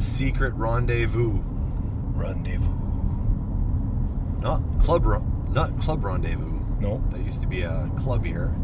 secret 0.00 0.54
rendezvous. 0.54 1.40
Rendezvous. 2.14 2.76
Not 4.40 4.62
club, 4.80 5.04
not 5.50 5.78
club 5.80 6.04
rendezvous. 6.04 6.60
No. 6.80 7.02
That 7.10 7.20
used 7.20 7.40
to 7.42 7.46
be 7.46 7.62
a 7.62 7.90
club 7.98 8.24
here. 8.24 8.54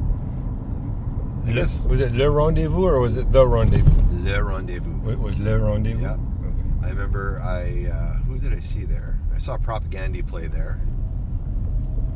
I 1.45 1.51
Le- 1.51 1.55
guess 1.55 1.87
was 1.87 2.01
it 2.01 2.13
Le 2.13 2.31
Rendezvous 2.31 2.85
or 2.85 2.99
was 3.01 3.17
it 3.17 3.31
The 3.31 3.47
Rendezvous? 3.47 3.93
Le 4.25 4.43
Rendezvous. 4.43 5.11
It 5.11 5.19
was 5.19 5.39
Le 5.39 5.59
Rendezvous? 5.59 6.03
Yeah. 6.03 6.15
Okay. 6.15 6.87
I 6.87 6.89
remember 6.89 7.41
I 7.41 7.91
uh, 7.91 8.15
who 8.25 8.39
did 8.39 8.53
I 8.55 8.61
see 8.61 8.85
there? 8.85 9.21
I 9.35 9.39
saw 9.39 9.59
Propaganda 9.59 10.23
play 10.25 10.47
there, 10.47 10.81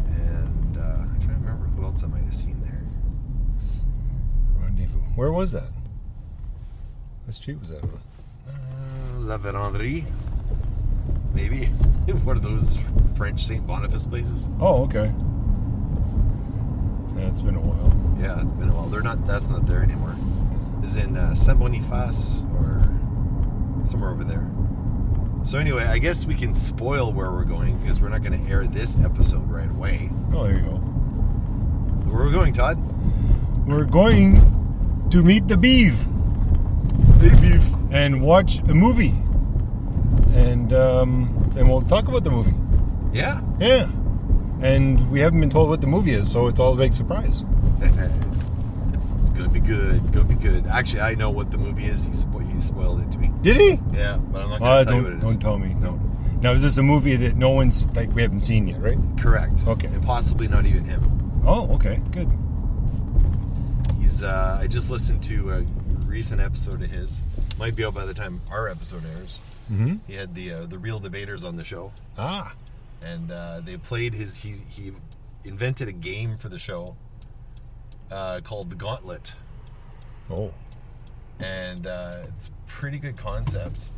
and 0.07 0.77
uh, 0.77 0.81
I'm 0.81 1.21
trying 1.21 1.41
to 1.43 1.47
remember 1.47 1.67
who 1.67 1.85
else 1.85 2.03
I 2.03 2.07
might 2.07 2.25
have 2.25 2.35
seen 2.35 2.61
there. 2.63 2.83
Rendezvous. 4.59 5.01
Where 5.17 5.31
was 5.31 5.53
that? 5.53 5.69
What 7.27 7.35
street 7.35 7.61
was 7.61 7.69
that 7.69 7.83
on? 7.83 8.01
La 9.21 9.39
Vérendrye, 9.39 10.05
maybe 11.35 11.67
one 12.25 12.37
of 12.37 12.43
those 12.43 12.79
French 13.17 13.45
Saint 13.45 13.67
Boniface 13.67 14.07
places. 14.07 14.49
Oh, 14.61 14.85
okay. 14.85 15.13
Yeah, 17.17 17.29
it's 17.29 17.43
been 17.43 17.57
a 17.57 17.61
while. 17.61 18.21
Yeah, 18.21 18.41
it's 18.41 18.53
been 18.53 18.71
a 18.71 18.75
while. 18.75 18.87
They're 18.87 19.03
not. 19.03 19.27
That's 19.27 19.49
not 19.49 19.67
there 19.67 19.83
anymore. 19.83 20.17
Is 20.85 20.97
in 20.97 21.17
uh, 21.17 21.35
Saint 21.35 21.59
Boniface 21.59 22.45
or 22.55 22.89
somewhere 23.85 24.11
over 24.11 24.25
there. 24.25 24.49
So 25.45 25.59
anyway, 25.59 25.85
I 25.85 25.99
guess 25.99 26.27
we 26.27 26.35
can 26.35 26.55
spoil 26.55 27.13
where 27.13 27.31
we're 27.31 27.45
going 27.45 27.79
because 27.79 28.01
we're 28.01 28.11
not 28.11 28.23
going 28.23 28.45
to 28.45 28.51
air 28.51 28.67
this 28.67 28.97
episode 29.03 29.51
right 29.51 29.71
away. 29.71 30.11
Oh, 30.33 30.45
there 30.45 30.57
you 30.57 30.63
go. 30.63 30.77
Where 32.11 32.23
are 32.23 32.27
we 32.27 32.33
going, 32.33 32.53
Todd? 32.53 32.79
We're 33.67 33.85
going 33.85 35.09
to 35.11 35.23
meet 35.23 35.49
the 35.49 35.57
beef 35.57 35.95
Big 37.21 37.39
beef. 37.43 37.80
And 37.91 38.21
watch 38.23 38.59
a 38.61 38.75
movie. 38.75 39.15
And 40.33 40.73
um, 40.73 41.53
and 41.57 41.69
we'll 41.69 41.83
talk 41.83 42.09
about 42.09 42.25
the 42.25 42.31
movie. 42.31 42.55
Yeah. 43.13 43.41
Yeah. 43.59 43.91
And 44.63 45.11
we 45.11 45.21
haven't 45.21 45.41
been 45.41 45.51
told 45.51 45.69
what 45.69 45.81
the 45.81 45.87
movie 45.87 46.13
is, 46.13 46.31
so 46.31 46.47
it's 46.47 46.61
all 46.61 46.75
a 46.75 46.77
big 46.77 46.93
surprise. 46.93 47.45
it's 47.81 49.31
gonna 49.31 49.49
be 49.49 49.59
good. 49.61 50.13
Gonna 50.13 50.25
be 50.27 50.35
good. 50.35 50.67
Actually, 50.67 51.01
I 51.01 51.15
know 51.15 51.31
what 51.31 51.51
the 51.51 51.59
movie 51.59 51.87
is. 51.87 52.05
He, 52.05 52.11
spo- 52.11 52.47
he 52.53 52.61
spoiled 52.61 53.01
it 53.01 53.11
to 53.13 53.19
me. 53.19 53.31
Did 53.41 53.57
he? 53.57 53.81
Yeah, 53.97 54.19
but 54.19 54.43
I'm 54.43 54.51
not 54.51 54.59
gonna 54.61 54.71
Uh, 54.71 54.85
tell 54.85 54.95
you 54.95 55.01
don't, 55.01 55.03
what 55.05 55.13
it 55.13 55.17
is. 55.17 55.31
don't 55.31 55.41
tell 55.41 55.59
me. 55.59 55.75
No. 55.75 55.99
Now, 56.43 56.53
is 56.53 56.63
this 56.63 56.77
a 56.79 56.83
movie 56.83 57.17
that 57.17 57.37
no 57.37 57.51
one's, 57.51 57.87
like, 57.95 58.15
we 58.15 58.23
haven't 58.23 58.41
seen 58.41 58.67
yet, 58.69 58.81
right? 58.81 58.99
Correct. 59.19 59.67
Okay. 59.67 59.89
And 59.89 60.03
possibly 60.03 60.47
not 60.49 60.65
even 60.67 60.85
him. 60.85 61.43
Oh, 61.47 61.69
okay. 61.75 62.01
Good. 62.13 62.31
He's. 63.99 64.23
Uh, 64.23 64.59
I 64.61 64.67
just 64.67 64.91
listened 64.91 65.23
to 65.25 65.53
a 65.53 65.65
recent 66.11 66.41
episode 66.41 66.83
of 66.83 66.91
his. 66.91 67.23
Might 67.59 67.77
be 67.77 67.85
out 67.85 67.95
by 67.95 68.05
the 68.05 68.15
time 68.15 68.41
our 68.51 68.69
episode 68.69 69.05
airs. 69.17 69.39
Mm-hmm. 69.73 69.95
He 70.07 70.15
had 70.15 70.35
the 70.35 70.53
uh, 70.53 70.67
the 70.67 70.77
Reel 70.79 70.99
Debaters 70.99 71.45
on 71.45 71.57
the 71.57 71.65
show, 71.65 71.93
Ah. 72.19 72.53
and 73.03 73.31
uh, 73.31 73.61
they 73.65 73.77
played 73.77 74.13
his. 74.15 74.35
He 74.35 74.57
he 74.69 74.93
invented 75.45 75.89
a 75.89 75.93
game 75.93 76.37
for 76.37 76.49
the 76.49 76.59
show 76.59 76.97
uh, 78.11 78.41
called 78.43 78.69
the 78.71 78.75
Gauntlet, 78.77 79.33
Oh. 80.29 80.53
and 81.39 81.87
uh, 81.87 82.23
it's 82.29 82.51
pretty 82.67 82.99
good 82.99 83.17
concept. 83.17 83.91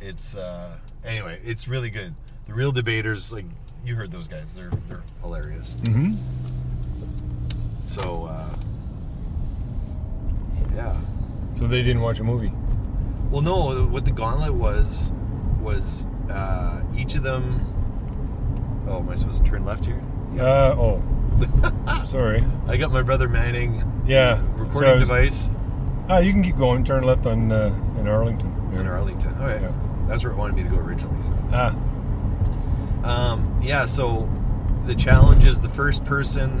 It's 0.00 0.34
uh, 0.34 0.76
anyway, 1.04 1.38
it's 1.44 1.68
really 1.68 1.90
good. 1.90 2.14
The 2.46 2.54
Reel 2.54 2.72
Debaters, 2.72 3.32
like 3.32 3.44
you 3.84 3.94
heard 3.96 4.10
those 4.10 4.28
guys, 4.28 4.54
they're 4.54 4.70
they're 4.88 5.02
hilarious. 5.20 5.76
Mm-hmm. 5.82 6.14
So 7.84 8.24
uh, 8.24 8.54
yeah. 10.74 10.96
So 11.56 11.66
they 11.66 11.82
didn't 11.82 12.02
watch 12.02 12.20
a 12.20 12.24
movie. 12.24 12.52
Well, 13.30 13.42
no. 13.42 13.84
What 13.86 14.04
the 14.04 14.12
gauntlet 14.12 14.54
was 14.54 15.10
was 15.60 16.06
uh, 16.30 16.82
each 16.96 17.14
of 17.16 17.22
them. 17.22 17.64
Oh, 18.88 18.98
am 18.98 19.08
I 19.08 19.14
supposed 19.16 19.44
to 19.44 19.50
turn 19.50 19.64
left 19.64 19.84
here? 19.86 20.00
Uh, 20.38 20.74
oh. 20.78 21.02
Sorry. 22.06 22.44
I 22.66 22.76
got 22.76 22.92
my 22.92 23.02
brother 23.02 23.28
Manning 23.28 23.82
Yeah. 24.06 24.40
recording 24.54 24.90
so 24.90 24.98
was- 24.98 25.08
device 25.08 25.50
Ah, 26.08 26.18
you 26.18 26.32
can 26.32 26.42
keep 26.42 26.56
going. 26.56 26.84
Turn 26.84 27.02
left 27.02 27.26
on 27.26 27.50
uh, 27.50 27.74
in 27.98 28.06
Arlington. 28.06 28.52
in 28.74 28.86
Arlington. 28.86 29.34
All 29.40 29.46
right, 29.48 29.60
Yeah. 29.60 29.72
that's 30.06 30.22
where 30.22 30.32
it 30.32 30.36
wanted 30.36 30.54
me 30.56 30.62
to 30.62 30.68
go 30.68 30.76
originally. 30.76 31.20
So, 31.22 31.32
Ah. 31.52 31.74
um, 33.02 33.58
yeah. 33.62 33.86
So 33.86 34.28
the 34.86 34.94
challenge 34.94 35.44
is 35.44 35.60
the 35.60 35.68
first 35.70 36.04
person 36.04 36.60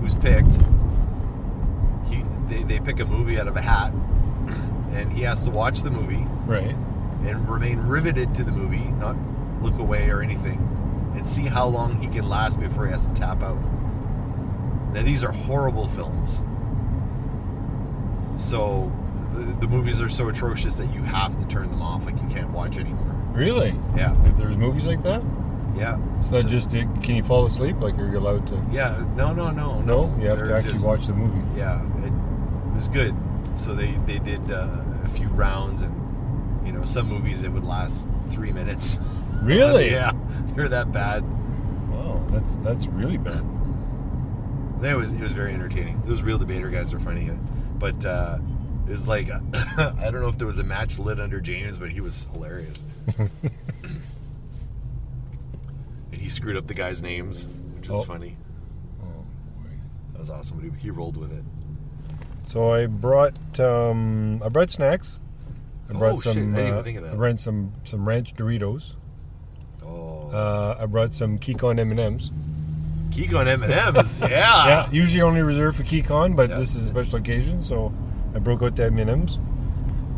who's 0.00 0.14
picked. 0.14 0.58
He 2.52 2.58
they, 2.64 2.78
they 2.78 2.80
pick 2.80 3.00
a 3.00 3.04
movie 3.04 3.38
out 3.40 3.48
of 3.48 3.56
a 3.56 3.60
hat, 3.62 3.92
and 4.92 5.12
he 5.12 5.22
has 5.22 5.42
to 5.44 5.50
watch 5.50 5.82
the 5.82 5.90
movie. 5.90 6.26
Right. 6.46 6.74
and 7.24 7.48
remain 7.48 7.78
riveted 7.78 8.34
to 8.34 8.42
the 8.44 8.50
movie, 8.50 8.84
not 8.98 9.16
look 9.62 9.78
away 9.78 10.08
or 10.10 10.22
anything, 10.22 10.58
and 11.16 11.26
see 11.26 11.44
how 11.44 11.66
long 11.66 12.00
he 12.00 12.08
can 12.08 12.28
last 12.28 12.58
before 12.58 12.86
he 12.86 12.90
has 12.92 13.06
to 13.06 13.14
tap 13.14 13.42
out. 13.42 13.58
Now, 14.92 15.02
these 15.02 15.22
are 15.22 15.30
horrible 15.30 15.86
films. 15.88 16.42
So, 18.38 18.90
the, 19.32 19.40
the 19.60 19.68
movies 19.68 20.00
are 20.00 20.08
so 20.08 20.28
atrocious 20.28 20.74
that 20.76 20.92
you 20.92 21.02
have 21.02 21.36
to 21.38 21.44
turn 21.46 21.70
them 21.70 21.80
off, 21.80 22.04
like 22.06 22.20
you 22.20 22.28
can't 22.28 22.50
watch 22.50 22.76
anymore. 22.76 23.16
Really? 23.32 23.74
Yeah, 23.96 24.14
If 24.26 24.36
There's 24.36 24.56
movies 24.56 24.86
like 24.86 25.02
that? 25.04 25.22
yeah. 25.76 25.98
It's 26.18 26.30
not 26.30 26.42
So- 26.42 26.48
just, 26.48 26.70
uh, 26.74 26.84
can 27.02 27.14
you 27.14 27.22
fall 27.22 27.46
asleep? 27.46 27.80
Like, 27.80 27.96
you're 27.96 28.10
you 28.10 28.18
allowed 28.18 28.46
to? 28.48 28.66
Yeah, 28.72 29.04
no, 29.16 29.32
no, 29.32 29.50
no. 29.50 29.80
No? 29.82 30.14
You 30.20 30.28
have 30.28 30.42
to 30.44 30.54
actually 30.54 30.72
just- 30.72 30.84
watch 30.84 31.06
the 31.06 31.14
movie. 31.14 31.40
Yeah, 31.56 31.80
it, 32.04 32.12
it 32.72 32.74
was 32.74 32.88
good. 32.88 33.14
So 33.54 33.74
they 33.74 33.92
they 34.06 34.18
did 34.18 34.50
uh, 34.50 34.68
a 35.04 35.08
few 35.10 35.28
rounds, 35.28 35.82
and 35.82 36.66
you 36.66 36.72
know, 36.72 36.84
some 36.84 37.06
movies 37.08 37.42
it 37.42 37.50
would 37.50 37.64
last 37.64 38.06
three 38.30 38.52
minutes. 38.52 38.98
Really? 39.42 39.90
yeah, 39.90 40.12
they're 40.54 40.68
that 40.68 40.92
bad. 40.92 41.24
Wow, 41.90 42.24
that's 42.30 42.54
that's 42.58 42.86
really 42.86 43.16
bad. 43.18 43.42
It 44.84 44.94
was 44.96 45.10
it 45.10 45.18
was 45.20 45.32
very 45.32 45.52
entertaining. 45.52 46.00
Those 46.06 46.22
Reel 46.22 46.38
Debater 46.38 46.70
guys 46.70 46.94
are 46.94 47.00
funny, 47.00 47.28
but 47.76 48.04
uh, 48.06 48.38
it 48.86 48.90
was 48.92 49.08
like 49.08 49.30
I 49.76 50.10
don't 50.12 50.20
know 50.20 50.28
if 50.28 50.38
there 50.38 50.46
was 50.46 50.60
a 50.60 50.62
match 50.64 50.96
lit 50.96 51.18
under 51.18 51.40
James, 51.40 51.76
but 51.76 51.90
he 51.90 52.00
was 52.00 52.28
hilarious. 52.32 52.80
and 56.12 56.20
he 56.20 56.28
screwed 56.28 56.56
up 56.56 56.66
the 56.68 56.74
guys' 56.74 57.02
names, 57.02 57.48
which 57.74 57.88
was 57.88 58.00
Oh. 58.00 58.04
funny. 58.04 58.36
Oh, 59.02 59.06
boy. 59.60 59.70
That 60.12 60.18
was 60.20 60.30
awesome. 60.30 60.58
But 60.58 60.64
he, 60.76 60.82
he 60.84 60.90
rolled 60.90 61.16
with 61.16 61.32
it. 61.32 61.42
So 62.44 62.72
I 62.72 62.86
brought 62.86 63.34
um, 63.60 64.42
I 64.44 64.48
brought 64.48 64.70
snacks. 64.70 65.18
I 65.88 65.94
Oh, 65.94 65.98
brought 65.98 66.22
shit, 66.22 66.26
I 66.28 66.32
some. 66.34 66.52
didn't 66.52 66.66
even 66.66 66.78
uh, 66.78 66.82
think 66.82 66.98
of 66.98 67.04
that. 67.04 67.12
I 67.12 67.16
brought 67.16 67.38
some 67.38 67.72
some 67.84 68.06
ranch 68.08 68.34
Doritos. 68.34 68.92
Oh, 69.84 70.30
Uh, 70.30 70.76
I 70.80 70.86
brought 70.86 71.14
some 71.14 71.38
Keycon 71.38 71.78
M 71.78 71.90
and 71.90 72.00
M's. 72.00 72.32
Keycon 73.10 73.46
M 73.46 73.62
and 73.62 73.72
M's, 73.72 74.20
yeah. 74.20 74.28
Yeah, 74.30 74.90
usually 74.90 75.20
only 75.20 75.42
reserved 75.42 75.76
for 75.76 75.82
Keycon, 75.84 76.34
but 76.34 76.48
Yeah. 76.48 76.58
this 76.58 76.74
is 76.74 76.84
a 76.84 76.86
special 76.86 77.18
occasion, 77.18 77.62
so 77.62 77.92
I 78.34 78.38
broke 78.38 78.62
out 78.62 78.74
the 78.76 78.86
M 78.86 78.98
and 78.98 79.10
M's. 79.10 79.38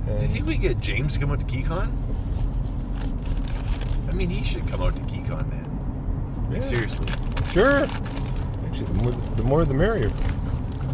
Do 0.07 0.13
you 0.23 0.29
think 0.29 0.47
we 0.47 0.57
get 0.59 0.79
James 0.81 1.15
to 1.15 1.21
come 1.21 1.33
out 1.33 1.41
to 1.41 1.47
KeyCon? 1.47 1.91
I 4.09 4.13
mean, 4.13 4.29
he 4.31 4.45
should 4.45 4.69
come 4.69 4.81
out 4.83 4.95
to 4.95 5.03
KeyCon, 5.03 5.51
man. 5.51 6.47
Like, 6.49 6.57
Yeah. 6.57 6.61
seriously. 6.61 7.07
Sure. 7.51 7.85
Actually, 8.67 8.85
the 8.87 8.95
more 9.03 9.13
the, 9.37 9.43
more 9.43 9.65
the 9.65 9.75
merrier. 9.75 10.13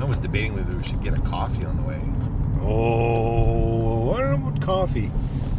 I 0.00 0.04
was 0.04 0.18
debating 0.18 0.54
whether 0.54 0.74
we 0.74 0.82
should 0.82 1.02
get 1.02 1.16
a 1.16 1.20
coffee 1.20 1.64
on 1.64 1.76
the 1.76 1.82
way. 1.82 2.00
Oh, 2.62 4.12
I 4.12 4.20
don't 4.20 4.40
know 4.40 4.48
about 4.48 4.62
coffee. 4.62 5.10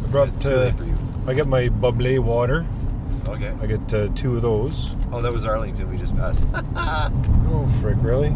I 0.04 0.06
brought. 0.08 0.44
Uh, 0.44 0.48
late 0.50 0.76
for 0.76 0.84
you. 0.84 0.98
I 1.26 1.34
got 1.34 1.46
my 1.46 1.68
bubbly 1.68 2.18
water. 2.18 2.66
Okay. 3.28 3.54
I 3.62 3.66
got 3.66 3.94
uh, 3.94 4.08
two 4.16 4.34
of 4.36 4.42
those. 4.42 4.96
Oh, 5.12 5.22
that 5.22 5.32
was 5.32 5.44
Arlington 5.44 5.88
we 5.90 5.96
just 5.96 6.16
passed. 6.16 6.46
Oh, 7.54 7.68
frick, 7.82 7.98
really? 8.00 8.28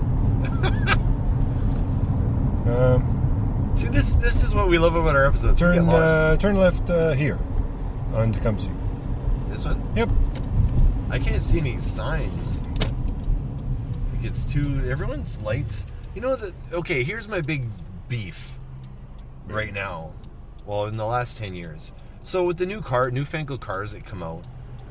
um, 2.70 3.72
See, 3.74 3.88
this 3.88 4.14
this 4.16 4.44
is 4.44 4.54
what 4.54 4.68
we 4.68 4.76
love 4.78 4.94
about 4.94 5.16
our 5.16 5.24
episodes. 5.24 5.58
turn 5.58 5.78
uh, 5.88 6.36
turn 6.36 6.56
left 6.56 6.90
uh, 6.90 7.12
here 7.12 7.38
on 8.12 8.32
Tecumseh. 8.32 8.70
this 9.48 9.64
one? 9.64 9.82
Yep. 9.96 10.10
I 11.10 11.18
can't 11.18 11.42
see 11.42 11.58
any 11.58 11.80
signs. 11.80 12.60
Like 14.12 14.24
it's 14.24 14.44
too. 14.44 14.86
Everyone's 14.88 15.40
lights. 15.40 15.86
You 16.16 16.22
know 16.22 16.34
the. 16.34 16.54
Okay, 16.72 17.04
here's 17.04 17.28
my 17.28 17.42
big 17.42 17.68
beef. 18.08 18.54
Right 19.46 19.72
now, 19.72 20.12
well, 20.64 20.86
in 20.86 20.96
the 20.96 21.04
last 21.04 21.36
ten 21.36 21.54
years. 21.54 21.92
So 22.22 22.46
with 22.46 22.56
the 22.56 22.64
new 22.64 22.80
car, 22.80 23.10
newfangled 23.10 23.60
cars 23.60 23.92
that 23.92 24.06
come 24.06 24.22
out, 24.22 24.42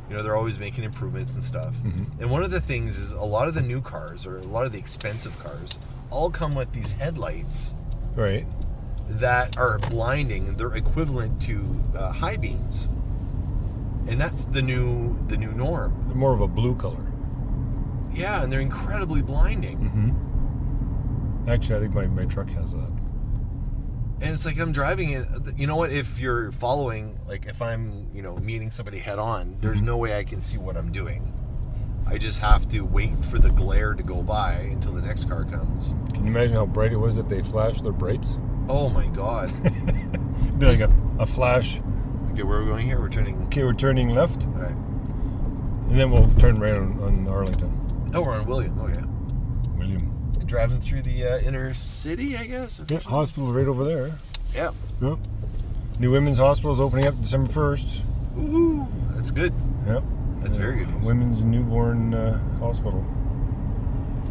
you 0.07 0.15
know 0.15 0.21
they're 0.21 0.35
always 0.37 0.59
making 0.59 0.83
improvements 0.83 1.33
and 1.33 1.43
stuff. 1.43 1.73
Mhm. 1.83 2.21
And 2.21 2.29
one 2.29 2.43
of 2.43 2.51
the 2.51 2.61
things 2.61 2.99
is 2.99 3.11
a 3.11 3.19
lot 3.21 3.47
of 3.47 3.55
the 3.55 3.63
new 3.63 3.81
cars 3.81 4.27
or 4.27 4.37
a 4.37 4.43
lot 4.43 4.67
of 4.67 4.71
the 4.71 4.77
expensive 4.77 5.37
cars 5.39 5.79
all 6.11 6.29
come 6.29 6.53
with 6.53 6.71
these 6.73 6.91
headlights 6.91 7.73
Right. 8.15 8.45
that 9.09 9.57
are 9.57 9.79
blinding. 9.79 10.55
They're 10.57 10.75
equivalent 10.75 11.41
to 11.41 11.83
uh, 11.97 12.11
high 12.11 12.37
beams, 12.37 12.87
and 14.07 14.21
that's 14.21 14.45
the 14.45 14.61
new 14.61 15.17
the 15.27 15.37
new 15.37 15.51
norm. 15.53 15.91
They're 16.07 16.15
more 16.15 16.33
of 16.33 16.41
a 16.41 16.47
blue 16.47 16.75
color. 16.75 17.03
Yeah, 18.13 18.43
and 18.43 18.53
they're 18.53 18.61
incredibly 18.61 19.23
blinding. 19.23 19.79
Mm-hmm. 19.79 20.11
Actually, 21.47 21.75
I 21.75 21.79
think 21.79 21.93
my, 21.93 22.07
my 22.07 22.25
truck 22.25 22.49
has 22.49 22.73
that. 22.73 22.89
And 24.21 24.33
it's 24.33 24.45
like 24.45 24.57
I'm 24.59 24.71
driving 24.71 25.11
it. 25.11 25.27
You 25.57 25.67
know 25.67 25.75
what? 25.75 25.91
If 25.91 26.19
you're 26.19 26.51
following, 26.53 27.19
like 27.27 27.45
if 27.45 27.61
I'm, 27.61 28.09
you 28.13 28.21
know, 28.21 28.37
meeting 28.37 28.71
somebody 28.71 28.97
head 28.97 29.19
on, 29.19 29.57
there's 29.61 29.77
mm-hmm. 29.77 29.85
no 29.85 29.97
way 29.97 30.17
I 30.17 30.23
can 30.23 30.41
see 30.41 30.57
what 30.57 30.77
I'm 30.77 30.91
doing. 30.91 31.33
I 32.07 32.17
just 32.17 32.39
have 32.39 32.69
to 32.69 32.81
wait 32.81 33.25
for 33.25 33.39
the 33.39 33.49
glare 33.49 33.93
to 33.93 34.03
go 34.03 34.21
by 34.21 34.53
until 34.53 34.93
the 34.93 35.01
next 35.01 35.27
car 35.27 35.43
comes. 35.43 35.95
Can 36.13 36.23
you 36.23 36.27
imagine 36.27 36.55
how 36.55 36.65
bright 36.65 36.93
it 36.93 36.97
was 36.97 37.17
if 37.17 37.27
they 37.27 37.41
flashed 37.41 37.83
their 37.83 37.91
brights? 37.91 38.37
Oh 38.69 38.89
my 38.89 39.07
god. 39.07 39.51
It'd 39.65 40.59
be 40.59 40.65
like 40.65 40.79
a, 40.79 40.91
a 41.19 41.25
flash. 41.25 41.81
okay, 42.31 42.43
where 42.43 42.59
are 42.59 42.63
we 42.63 42.69
going 42.69 42.85
here? 42.85 42.99
We're 42.99 43.09
turning. 43.09 43.43
Okay, 43.45 43.63
we're 43.63 43.73
turning 43.73 44.13
left, 44.13 44.45
All 44.45 44.51
right. 44.53 44.71
and 44.71 45.99
then 45.99 46.11
we'll 46.11 46.31
turn 46.35 46.59
right 46.59 46.75
on, 46.75 46.99
on 47.01 47.27
Arlington. 47.27 48.11
Oh, 48.13 48.21
we're 48.21 48.33
on 48.33 48.45
William. 48.45 48.79
Oh 48.79 48.87
yeah. 48.87 49.03
William. 49.77 50.24
Driving 50.45 50.79
through 50.79 51.01
the 51.01 51.25
uh, 51.25 51.39
inner 51.39 51.73
city, 51.73 52.37
I 52.37 52.45
guess. 52.45 52.79
Yeah, 52.87 52.99
hospital 52.99 53.51
right 53.51 53.67
over 53.67 53.83
there. 53.83 54.13
Yeah. 54.53 54.71
Yep. 55.01 55.17
New 55.99 56.11
Women's 56.11 56.37
Hospital 56.37 56.71
is 56.71 56.79
opening 56.79 57.07
up 57.07 57.19
December 57.19 57.51
1st. 57.51 57.99
Ooh, 58.37 58.87
that's 59.11 59.31
good. 59.31 59.53
Yep. 59.87 60.03
That's 60.41 60.55
very 60.57 60.77
good 60.79 60.89
news. 60.93 61.03
Women's 61.05 61.39
and 61.39 61.49
Newborn 61.49 62.13
uh, 62.13 62.39
Hospital. 62.59 62.99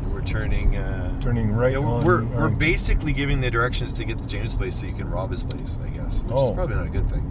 And 0.02 0.12
we're 0.14 0.22
turning. 0.22 0.76
Uh, 0.76 1.20
Turning 1.20 1.50
right 1.52 1.72
yeah, 1.72 1.78
on 1.78 2.04
we're 2.04 2.22
we're 2.24 2.34
Arlington. 2.36 2.58
basically 2.58 3.12
giving 3.12 3.40
the 3.40 3.50
directions 3.50 3.94
to 3.94 4.04
get 4.04 4.18
to 4.18 4.26
James' 4.28 4.54
place 4.54 4.78
so 4.78 4.86
you 4.86 4.92
can 4.92 5.08
rob 5.10 5.30
his 5.30 5.42
place, 5.42 5.78
I 5.82 5.88
guess, 5.88 6.20
which 6.22 6.32
Oh. 6.32 6.50
is 6.50 6.54
probably 6.54 6.76
not 6.76 6.86
a 6.86 6.90
good 6.90 7.08
thing. 7.10 7.22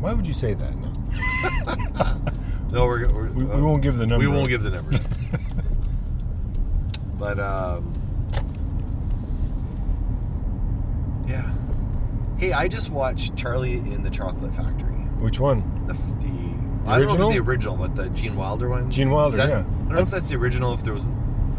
Why 0.00 0.14
would 0.14 0.26
you 0.26 0.32
say 0.32 0.54
that? 0.54 0.74
No, 0.76 0.90
No, 2.72 2.84
we're, 2.86 3.08
we're 3.12 3.30
we, 3.32 3.44
uh, 3.44 3.56
we 3.56 3.62
won't 3.62 3.82
give 3.82 3.98
the 3.98 4.06
number. 4.06 4.26
We 4.26 4.32
won't 4.34 4.48
give 4.48 4.62
the 4.62 4.70
numbers. 4.70 5.00
but 7.20 7.38
um, 7.38 7.92
yeah. 11.28 11.52
Hey, 12.38 12.52
I 12.52 12.66
just 12.66 12.90
watched 12.90 13.36
Charlie 13.36 13.74
in 13.74 14.02
the 14.02 14.10
Chocolate 14.10 14.54
Factory. 14.54 14.94
Which 15.20 15.38
one? 15.38 15.62
The 15.86 15.92
the, 15.92 16.90
I 16.90 16.98
don't 16.98 17.06
know 17.08 17.12
original? 17.12 17.28
it's 17.28 17.34
the 17.36 17.42
original, 17.42 17.76
but 17.76 17.94
the 17.94 18.08
Gene 18.10 18.34
Wilder 18.34 18.68
one. 18.70 18.90
Gene 18.90 19.10
Wilder, 19.10 19.36
Is 19.36 19.42
that- 19.42 19.48
yeah. 19.50 19.58
I 19.58 19.62
don't 19.62 19.88
know 19.90 19.98
if 19.98 20.10
that's 20.10 20.28
the 20.30 20.36
original. 20.36 20.72
If 20.72 20.82
there 20.82 20.94
was 20.94 21.08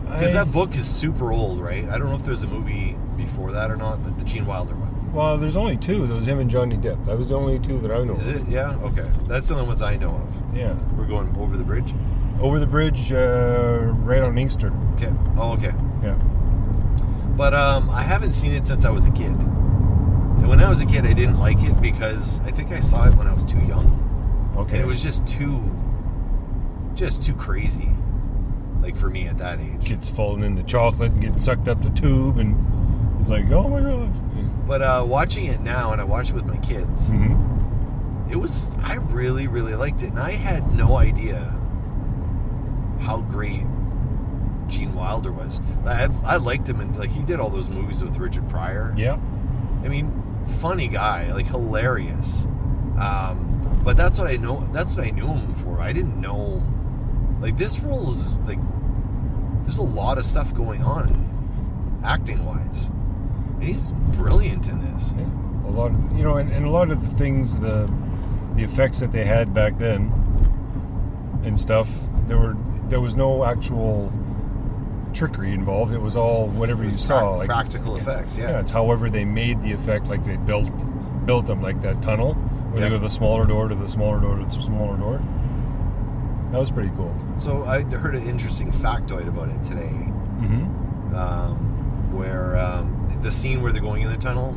because 0.05 0.29
I- 0.35 0.43
that 0.43 0.51
book 0.51 0.75
is 0.75 0.87
super 0.89 1.31
old, 1.31 1.61
right? 1.61 1.87
I 1.87 1.97
don't 1.97 2.09
know 2.09 2.15
if 2.15 2.23
there's 2.25 2.43
a 2.43 2.47
movie 2.47 2.97
before 3.15 3.51
that 3.51 3.69
or 3.69 3.77
not, 3.77 4.03
but 4.03 4.17
the 4.17 4.25
Gene 4.25 4.45
Wilder 4.47 4.73
one. 4.73 5.13
Well, 5.13 5.37
there's 5.37 5.55
only 5.57 5.77
two. 5.77 6.07
There 6.07 6.15
was 6.15 6.25
him 6.27 6.39
and 6.39 6.49
Johnny 6.49 6.77
Depp. 6.77 7.05
That 7.05 7.17
was 7.17 7.29
the 7.29 7.35
only 7.35 7.59
two 7.59 7.77
that 7.79 7.91
I 7.91 8.01
know. 8.03 8.15
Is 8.15 8.27
of. 8.29 8.35
it? 8.37 8.49
Yeah. 8.49 8.75
Okay. 8.77 9.07
That's 9.27 9.47
the 9.49 9.55
only 9.55 9.67
ones 9.67 9.81
I 9.81 9.97
know 9.97 10.11
of. 10.11 10.55
Yeah. 10.57 10.73
We're 10.97 11.05
going 11.05 11.35
over 11.37 11.55
the 11.57 11.65
bridge. 11.65 11.93
Over 12.41 12.59
the 12.59 12.65
bridge, 12.67 13.11
uh, 13.11 13.79
right 14.03 14.21
on 14.21 14.37
Inkster. 14.37 14.73
Okay. 14.95 15.13
Oh, 15.37 15.53
okay. 15.53 15.73
Yeah. 16.03 16.15
But 17.37 17.53
um, 17.53 17.89
I 17.89 18.01
haven't 18.01 18.31
seen 18.31 18.51
it 18.51 18.65
since 18.65 18.83
I 18.83 18.89
was 18.89 19.05
a 19.05 19.11
kid. 19.11 19.29
And 19.31 20.47
when 20.49 20.59
I 20.59 20.67
was 20.69 20.81
a 20.81 20.85
kid, 20.85 21.05
I 21.05 21.13
didn't 21.13 21.39
like 21.39 21.61
it 21.61 21.79
because 21.81 22.39
I 22.41 22.49
think 22.51 22.71
I 22.71 22.79
saw 22.79 23.07
it 23.07 23.13
when 23.15 23.27
I 23.27 23.33
was 23.33 23.43
too 23.45 23.59
young, 23.59 24.53
Okay. 24.57 24.73
and 24.73 24.81
it 24.81 24.87
was 24.87 25.03
just 25.03 25.25
too, 25.27 25.61
just 26.95 27.23
too 27.23 27.35
crazy, 27.35 27.89
like 28.81 28.95
for 28.95 29.09
me 29.09 29.27
at 29.27 29.37
that 29.37 29.59
age. 29.59 29.85
Kids 29.85 30.09
falling 30.09 30.43
into 30.43 30.63
chocolate 30.63 31.11
and 31.11 31.21
getting 31.21 31.37
sucked 31.39 31.67
up 31.67 31.83
the 31.83 31.91
tube, 31.91 32.39
and 32.39 32.55
it's 33.21 33.29
like, 33.29 33.51
oh 33.51 33.67
my 33.69 33.81
god. 33.81 34.67
But 34.67 34.81
uh, 34.81 35.05
watching 35.07 35.45
it 35.45 35.61
now, 35.61 35.91
and 35.91 36.01
I 36.01 36.05
watched 36.05 36.31
it 36.31 36.35
with 36.35 36.45
my 36.45 36.57
kids, 36.57 37.07
hmm 37.09 37.35
it 38.31 38.37
was 38.37 38.71
I 38.81 38.95
really, 38.95 39.47
really 39.47 39.75
liked 39.75 40.01
it, 40.03 40.07
and 40.11 40.19
I 40.19 40.31
had 40.31 40.73
no 40.73 40.95
idea 40.97 41.53
how 43.01 43.21
great 43.21 43.65
Gene 44.67 44.93
Wilder 44.93 45.31
was. 45.31 45.59
I, 45.85 46.07
I 46.23 46.37
liked 46.37 46.67
him, 46.67 46.79
and 46.79 46.97
like 46.97 47.11
he 47.11 47.21
did 47.23 47.39
all 47.39 47.49
those 47.49 47.69
movies 47.69 48.03
with 48.03 48.17
Richard 48.17 48.49
Pryor. 48.49 48.93
Yeah. 48.97 49.19
I 49.83 49.87
mean, 49.87 50.11
funny 50.59 50.87
guy, 50.87 51.31
like 51.33 51.47
hilarious. 51.47 52.45
Um, 52.99 53.81
but 53.83 53.97
that's 53.97 54.19
what 54.19 54.27
I 54.27 54.37
know. 54.37 54.67
That's 54.71 54.95
what 54.95 55.05
I 55.05 55.09
knew 55.09 55.27
him 55.27 55.53
for. 55.55 55.79
I 55.81 55.91
didn't 55.91 56.19
know, 56.19 56.63
like 57.39 57.57
this 57.57 57.79
role 57.79 58.11
is 58.11 58.31
like 58.45 58.59
there's 59.63 59.77
a 59.77 59.83
lot 59.83 60.17
of 60.17 60.25
stuff 60.25 60.53
going 60.53 60.83
on, 60.83 61.99
acting 62.05 62.45
wise. 62.45 62.87
And 63.55 63.63
he's 63.63 63.91
brilliant 64.13 64.67
in 64.67 64.79
this. 64.93 65.13
Yeah. 65.17 65.25
A 65.67 65.71
lot 65.71 65.91
of 65.91 66.17
you 66.17 66.23
know, 66.23 66.37
and, 66.37 66.51
and 66.51 66.65
a 66.65 66.69
lot 66.69 66.91
of 66.91 67.01
the 67.01 67.15
things, 67.17 67.57
the 67.57 67.91
the 68.55 68.63
effects 68.63 68.99
that 68.99 69.11
they 69.11 69.25
had 69.25 69.53
back 69.53 69.77
then, 69.77 70.11
and 71.43 71.59
stuff. 71.59 71.89
There 72.27 72.37
were 72.37 72.55
there 72.89 73.01
was 73.01 73.15
no 73.15 73.43
actual 73.45 74.11
trickery 75.13 75.53
involved. 75.53 75.93
It 75.93 76.01
was 76.01 76.15
all 76.15 76.47
whatever 76.47 76.83
you 76.83 76.91
Prac- 76.91 76.99
saw, 76.99 77.35
like 77.35 77.47
practical 77.47 77.97
effects. 77.97 78.37
Yeah. 78.37 78.49
Yeah, 78.51 78.59
it's 78.61 78.71
however 78.71 79.09
they 79.09 79.25
made 79.25 79.61
the 79.61 79.71
effect, 79.73 80.07
like 80.07 80.23
they 80.23 80.37
built 80.37 80.71
built 81.25 81.45
them, 81.47 81.61
like 81.61 81.81
that 81.81 82.01
tunnel 82.01 82.33
where 82.33 82.81
Yeah. 82.81 82.89
they 82.89 82.95
go 82.95 83.01
the 83.01 83.09
smaller 83.09 83.45
door 83.45 83.67
to 83.67 83.75
the 83.75 83.89
smaller 83.89 84.19
door 84.19 84.37
to 84.37 84.43
the 84.45 84.49
smaller 84.61 84.97
door. 84.97 85.21
That 86.51 86.59
was 86.59 86.71
pretty 86.71 86.91
cool. 86.97 87.13
So 87.37 87.63
I 87.63 87.81
heard 87.83 88.15
an 88.15 88.27
interesting 88.27 88.71
factoid 88.71 89.27
about 89.27 89.49
it 89.49 89.63
today, 89.63 90.11
Mm-hmm. 90.41 91.15
um, 91.15 92.11
where 92.13 92.57
um, 92.57 93.19
the 93.21 93.31
scene 93.31 93.61
where 93.61 93.71
they're 93.71 93.81
going 93.81 94.01
in 94.01 94.11
the 94.11 94.17
tunnel 94.17 94.49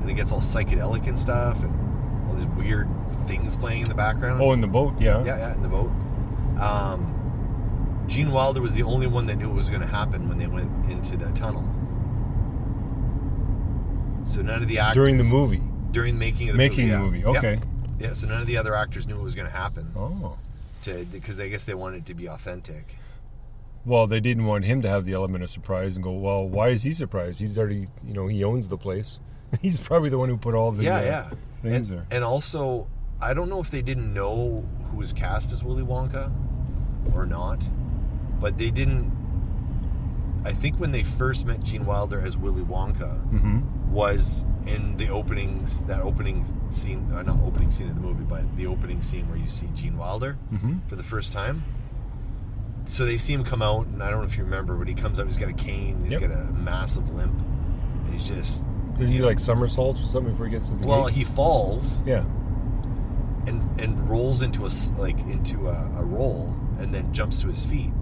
and 0.00 0.10
it 0.10 0.14
gets 0.14 0.32
all 0.32 0.40
psychedelic 0.40 1.06
and 1.08 1.18
stuff, 1.18 1.62
and 1.62 2.28
all 2.28 2.34
these 2.34 2.46
weird 2.46 2.88
things 3.26 3.54
playing 3.56 3.82
in 3.82 3.88
the 3.88 3.94
background. 3.94 4.40
Oh, 4.40 4.52
in 4.52 4.60
the 4.60 4.66
boat, 4.66 4.94
yeah. 5.00 5.22
Yeah, 5.24 5.36
yeah, 5.38 5.54
in 5.54 5.62
the 5.62 5.68
boat. 5.68 5.90
Um, 6.62 8.04
Gene 8.08 8.30
Wilder 8.30 8.60
was 8.60 8.72
the 8.74 8.82
only 8.82 9.06
one 9.06 9.26
that 9.26 9.36
knew 9.36 9.50
it 9.50 9.54
was 9.54 9.68
going 9.68 9.80
to 9.80 9.86
happen 9.86 10.28
when 10.28 10.38
they 10.38 10.46
went 10.46 10.70
into 10.90 11.16
the 11.16 11.30
tunnel. 11.32 11.62
So 14.26 14.40
none 14.42 14.62
of 14.62 14.68
the 14.68 14.78
actors 14.78 14.94
During 14.94 15.16
the 15.16 15.24
movie. 15.24 15.62
during 15.90 16.14
the 16.14 16.20
making 16.20 16.48
of 16.48 16.54
the 16.54 16.58
Making 16.58 16.88
movie, 16.88 17.20
the 17.22 17.26
yeah. 17.32 17.32
movie, 17.32 17.38
okay. 17.38 17.60
Yeah, 17.98 18.12
so 18.14 18.26
none 18.28 18.40
of 18.40 18.46
the 18.46 18.56
other 18.56 18.74
actors 18.74 19.06
knew 19.06 19.16
it 19.18 19.22
was 19.22 19.34
going 19.34 19.46
to 19.50 19.52
happen 19.56 19.92
Oh. 19.96 20.38
to 20.82 21.04
because 21.10 21.38
I 21.40 21.48
guess 21.48 21.64
they 21.64 21.74
wanted 21.74 21.98
it 21.98 22.06
to 22.06 22.14
be 22.14 22.28
authentic. 22.28 22.96
Well, 23.84 24.06
they 24.06 24.20
didn't 24.20 24.44
want 24.46 24.64
him 24.64 24.80
to 24.82 24.88
have 24.88 25.04
the 25.04 25.12
element 25.12 25.42
of 25.42 25.50
surprise 25.50 25.96
and 25.96 26.04
go, 26.04 26.12
well, 26.12 26.46
why 26.48 26.68
is 26.68 26.82
he 26.84 26.92
surprised? 26.92 27.40
He's 27.40 27.58
already, 27.58 27.88
you 28.06 28.14
know, 28.14 28.28
he 28.28 28.44
owns 28.44 28.68
the 28.68 28.76
place. 28.78 29.18
He's 29.60 29.80
probably 29.80 30.08
the 30.08 30.18
one 30.18 30.28
who 30.28 30.36
put 30.36 30.54
all 30.54 30.70
the 30.72 30.84
yeah, 30.84 30.96
uh, 30.96 31.02
yeah. 31.02 31.30
things 31.62 31.90
and, 31.90 31.98
there. 31.98 32.06
and 32.12 32.24
also, 32.24 32.86
I 33.20 33.34
don't 33.34 33.48
know 33.50 33.60
if 33.60 33.70
they 33.70 33.82
didn't 33.82 34.14
know 34.14 34.64
who 34.86 34.96
was 34.98 35.12
cast 35.12 35.52
as 35.52 35.62
Willy 35.64 35.82
Wonka 35.82 36.32
or 37.14 37.26
not, 37.26 37.68
but 38.40 38.58
they 38.58 38.70
didn't. 38.70 39.10
I 40.44 40.52
think 40.52 40.80
when 40.80 40.90
they 40.90 41.04
first 41.04 41.46
met 41.46 41.62
Gene 41.62 41.86
Wilder 41.86 42.20
as 42.20 42.36
Willy 42.36 42.62
Wonka 42.62 43.20
mm-hmm. 43.30 43.92
was 43.92 44.44
in 44.66 44.96
the 44.96 45.08
opening 45.08 45.66
that 45.86 46.00
opening 46.02 46.44
scene, 46.70 47.10
uh, 47.12 47.22
not 47.22 47.40
opening 47.42 47.70
scene 47.70 47.88
of 47.88 47.94
the 47.94 48.00
movie, 48.00 48.24
but 48.24 48.56
the 48.56 48.66
opening 48.66 49.02
scene 49.02 49.28
where 49.28 49.38
you 49.38 49.48
see 49.48 49.68
Gene 49.74 49.96
Wilder 49.96 50.36
Mm-hmm. 50.52 50.78
for 50.88 50.96
the 50.96 51.04
first 51.04 51.32
time. 51.32 51.64
So 52.86 53.04
they 53.04 53.16
see 53.16 53.32
him 53.32 53.44
come 53.44 53.62
out, 53.62 53.86
and 53.86 54.02
I 54.02 54.10
don't 54.10 54.20
know 54.20 54.26
if 54.26 54.36
you 54.36 54.42
remember, 54.42 54.74
but 54.74 54.88
he 54.88 54.94
comes 54.94 55.20
out. 55.20 55.26
He's 55.26 55.36
got 55.36 55.48
a 55.48 55.52
cane. 55.52 56.02
He's 56.02 56.12
Yep. 56.12 56.20
got 56.22 56.30
a 56.32 56.44
massive 56.52 57.08
limp. 57.14 57.38
And 58.04 58.12
he's 58.12 58.24
just 58.28 58.64
Does 58.98 59.08
he 59.08 59.18
do 59.18 59.26
like 59.26 59.38
somersaults 59.38 60.02
or 60.02 60.06
something 60.06 60.32
before 60.32 60.46
he 60.46 60.52
gets 60.52 60.68
to 60.68 60.74
the 60.74 60.84
well, 60.86 61.06
gate? 61.06 61.16
he 61.16 61.24
falls 61.24 62.00
yeah. 62.04 62.24
and 63.46 63.62
and 63.80 64.10
rolls 64.10 64.42
into 64.42 64.66
a 64.66 64.70
like 64.98 65.18
into 65.20 65.68
a, 65.68 65.92
a 65.96 66.04
roll 66.04 66.54
and 66.78 66.94
then 66.94 67.12
jumps 67.12 67.38
to 67.40 67.48
his 67.48 67.64
feet. 67.64 67.92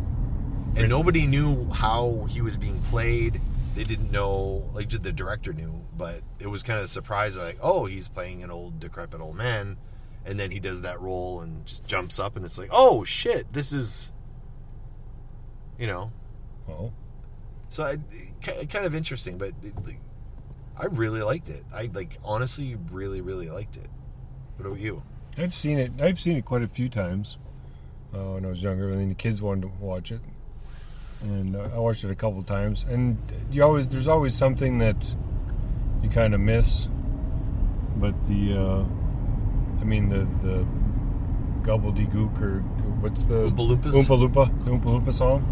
And 0.77 0.89
nobody 0.89 1.27
knew 1.27 1.69
how 1.71 2.27
he 2.31 2.41
was 2.41 2.57
being 2.57 2.81
played. 2.83 3.41
They 3.75 3.85
didn't 3.85 4.11
know 4.11 4.69
like 4.73 4.89
the 4.89 5.13
director 5.13 5.53
knew 5.53 5.81
but 5.97 6.23
it 6.39 6.47
was 6.47 6.63
kind 6.63 6.79
of 6.79 6.87
a 6.87 6.89
surprise 6.89 7.37
like 7.37 7.59
oh 7.61 7.85
he's 7.85 8.09
playing 8.09 8.43
an 8.43 8.51
old 8.51 8.81
decrepit 8.81 9.21
old 9.21 9.37
man. 9.37 9.77
And 10.25 10.41
then 10.41 10.51
he 10.51 10.61
does 10.61 10.83
that 10.83 11.01
roll 11.01 11.41
and 11.41 11.67
just 11.67 11.87
jumps 11.87 12.19
up 12.19 12.37
and 12.37 12.45
it's 12.45 12.59
like 12.59 12.71
oh 12.73 13.05
shit 13.05 13.53
this 13.53 13.73
is 13.73 14.13
you 15.79 15.87
know? 15.87 16.11
Well, 16.67 16.93
so 17.69 17.85
I, 17.85 17.97
kind 18.43 18.87
of 18.87 18.95
interesting 18.95 19.39
but 19.39 19.53
it, 19.63 19.75
like, 19.85 20.01
i 20.79 20.87
really 20.87 21.23
liked 21.23 21.49
it. 21.49 21.65
I 21.73 21.91
like 21.93 22.19
honestly 22.25 22.77
really 22.91 23.21
really 23.21 23.51
liked 23.51 23.77
it. 23.77 23.89
What 24.57 24.67
about 24.67 24.81
you? 24.81 25.03
I've 25.37 25.55
seen 25.55 25.79
it. 25.79 25.93
I've 26.01 26.19
seen 26.19 26.37
it 26.37 26.45
quite 26.45 26.63
a 26.63 26.69
few 26.69 26.89
times 26.89 27.39
uh, 28.15 28.35
when 28.35 28.45
I 28.45 28.49
was 28.49 28.63
younger. 28.63 28.93
I 28.93 28.97
mean, 28.97 29.09
the 29.09 29.15
kids 29.15 29.41
wanted 29.41 29.63
to 29.63 29.69
watch 29.81 30.13
it, 30.13 30.21
and 31.23 31.57
uh, 31.57 31.69
I 31.75 31.79
watched 31.79 32.05
it 32.05 32.11
a 32.11 32.15
couple 32.15 32.43
times. 32.43 32.85
And 32.89 33.19
you 33.51 33.63
always 33.63 33.89
there's 33.89 34.09
always 34.09 34.35
something 34.35 34.79
that 34.79 35.15
you 36.03 36.09
kind 36.09 36.35
of 36.35 36.41
miss, 36.41 36.89
but 37.97 38.15
the 38.27 38.55
uh, 38.57 38.85
I 39.81 39.85
mean 39.85 40.09
the 40.09 40.27
the 40.47 40.67
gobbledygook 41.63 42.41
or 42.41 42.61
what's 43.01 43.25
the 43.25 43.51
Oompa 43.51 43.79
Loompa 43.79 44.65
the 44.65 44.71
Oompa 44.71 44.85
Loompa 44.85 45.13
song. 45.13 45.45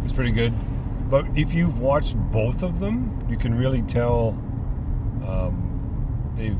it's 0.04 0.12
pretty 0.12 0.32
good. 0.32 0.52
But 1.10 1.26
if 1.34 1.54
you've 1.54 1.78
watched 1.78 2.16
both 2.16 2.62
of 2.62 2.80
them, 2.80 3.26
you 3.30 3.38
can 3.38 3.54
really 3.54 3.80
tell 3.82 4.30
um, 5.26 6.32
they've 6.36 6.58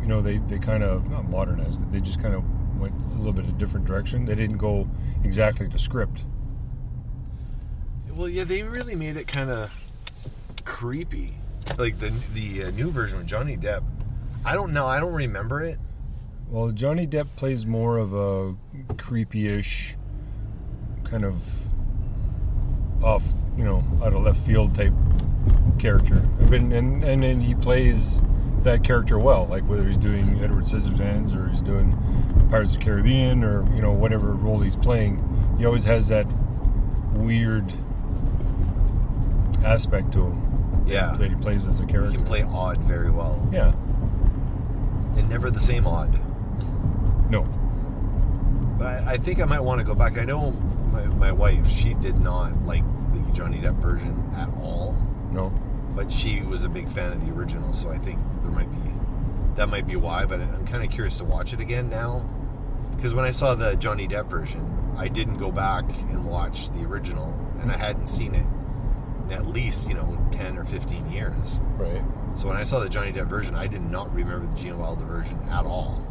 you 0.00 0.06
know 0.06 0.22
they, 0.22 0.38
they 0.38 0.58
kind 0.58 0.82
of 0.82 1.10
not 1.10 1.28
modernized 1.28 1.80
it 1.82 1.92
they 1.92 2.00
just 2.00 2.20
kind 2.20 2.34
of 2.34 2.42
went 2.78 2.94
a 3.14 3.16
little 3.18 3.32
bit 3.32 3.44
of 3.44 3.50
a 3.50 3.58
different 3.58 3.86
direction 3.86 4.24
they 4.24 4.34
didn't 4.34 4.58
go 4.58 4.88
exactly 5.24 5.68
to 5.68 5.78
script 5.78 6.24
Well, 8.14 8.28
yeah, 8.28 8.44
they 8.44 8.62
really 8.64 8.96
made 8.96 9.16
it 9.16 9.28
kind 9.28 9.50
of 9.50 9.72
creepy. 10.64 11.34
Like 11.76 11.98
the 11.98 12.12
the 12.32 12.64
uh, 12.64 12.70
new 12.70 12.90
version 12.90 13.18
with 13.18 13.26
Johnny 13.26 13.56
Depp. 13.56 13.82
I 14.44 14.54
don't 14.54 14.72
know. 14.72 14.86
I 14.86 14.98
don't 15.00 15.12
remember 15.12 15.62
it. 15.62 15.78
Well, 16.48 16.70
Johnny 16.70 17.06
Depp 17.06 17.28
plays 17.36 17.66
more 17.66 17.98
of 17.98 18.14
a 18.14 18.54
creepy-ish, 18.96 19.96
kind 21.04 21.24
of 21.24 21.42
off, 23.02 23.22
you 23.56 23.64
know, 23.64 23.84
out 24.02 24.14
of 24.14 24.22
left 24.22 24.40
field 24.46 24.74
type 24.74 24.94
character. 25.78 26.22
I've 26.40 26.50
been, 26.50 26.72
and 26.72 27.04
and 27.04 27.22
then 27.22 27.40
he 27.40 27.54
plays 27.54 28.20
that 28.64 28.82
character 28.84 29.18
well. 29.18 29.46
Like 29.46 29.64
whether 29.64 29.84
he's 29.86 29.96
doing 29.96 30.42
Edward 30.42 30.64
Scissorhands 30.64 31.34
or 31.36 31.48
he's 31.48 31.62
doing 31.62 31.96
Pirates 32.50 32.72
of 32.74 32.78
the 32.80 32.84
Caribbean 32.84 33.44
or 33.44 33.64
you 33.74 33.82
know 33.82 33.92
whatever 33.92 34.32
role 34.32 34.60
he's 34.60 34.76
playing, 34.76 35.54
he 35.58 35.64
always 35.64 35.84
has 35.84 36.08
that 36.08 36.26
weird 37.14 37.72
aspect 39.64 40.12
to 40.12 40.24
him 40.26 40.84
Yeah. 40.86 41.14
that 41.18 41.28
he 41.30 41.36
plays 41.36 41.66
as 41.66 41.80
a 41.80 41.86
character. 41.86 42.10
He 42.10 42.16
can 42.16 42.24
play 42.26 42.42
odd 42.42 42.78
very 42.82 43.10
well, 43.10 43.46
Yeah. 43.52 43.72
and 45.16 45.28
never 45.28 45.50
the 45.50 45.60
same 45.60 45.86
odd. 45.86 46.20
No. 47.30 47.42
But 48.78 48.86
I, 49.04 49.12
I 49.12 49.16
think 49.16 49.40
I 49.40 49.44
might 49.44 49.60
want 49.60 49.80
to 49.80 49.84
go 49.84 49.94
back. 49.94 50.16
I 50.18 50.24
know 50.24 50.52
my, 50.92 51.04
my 51.06 51.32
wife, 51.32 51.68
she 51.68 51.94
did 51.94 52.20
not 52.20 52.64
like 52.64 52.84
the 53.12 53.20
Johnny 53.32 53.58
Depp 53.58 53.76
version 53.80 54.22
at 54.36 54.48
all, 54.62 54.96
No. 55.32 55.52
but 55.96 56.10
she 56.10 56.40
was 56.42 56.62
a 56.64 56.68
big 56.68 56.88
fan 56.88 57.12
of 57.12 57.24
the 57.26 57.32
original, 57.32 57.72
so 57.72 57.90
I 57.90 57.98
think 57.98 58.18
there 58.48 58.56
might 58.56 58.70
be 58.72 58.92
that 59.56 59.68
might 59.68 59.86
be 59.86 59.96
why. 59.96 60.24
But 60.24 60.40
I'm 60.40 60.66
kind 60.66 60.82
of 60.82 60.90
curious 60.90 61.18
to 61.18 61.24
watch 61.24 61.52
it 61.52 61.60
again 61.60 61.88
now 61.88 62.28
because 62.96 63.14
when 63.14 63.24
I 63.24 63.30
saw 63.30 63.54
the 63.54 63.76
Johnny 63.76 64.08
Depp 64.08 64.28
version, 64.28 64.94
I 64.96 65.08
didn't 65.08 65.38
go 65.38 65.50
back 65.50 65.84
and 65.88 66.24
watch 66.24 66.70
the 66.70 66.84
original, 66.84 67.32
and 67.60 67.70
I 67.70 67.76
hadn't 67.76 68.08
seen 68.08 68.34
it 68.34 68.46
in 69.30 69.32
at 69.32 69.46
least 69.46 69.88
you 69.88 69.94
know 69.94 70.18
10 70.32 70.58
or 70.58 70.64
15 70.64 71.10
years. 71.10 71.60
Right. 71.76 72.02
So 72.34 72.48
when 72.48 72.56
I 72.56 72.64
saw 72.64 72.80
the 72.80 72.88
Johnny 72.88 73.12
Depp 73.12 73.26
version, 73.26 73.54
I 73.54 73.66
did 73.66 73.82
not 73.82 74.12
remember 74.14 74.46
the 74.46 74.56
Gene 74.56 74.78
Wilder 74.78 75.04
version 75.04 75.38
at 75.50 75.66
all. 75.66 76.04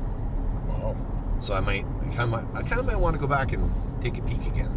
Wow. 0.67 0.95
So 1.39 1.53
I 1.53 1.59
might, 1.59 1.85
kind 2.15 2.33
of, 2.33 2.55
I 2.55 2.63
kind 2.63 2.79
of 2.79 2.85
might 2.85 2.99
want 2.99 3.15
to 3.15 3.19
go 3.19 3.27
back 3.27 3.53
and 3.53 3.71
take 4.03 4.17
a 4.17 4.21
peek 4.21 4.45
again. 4.47 4.71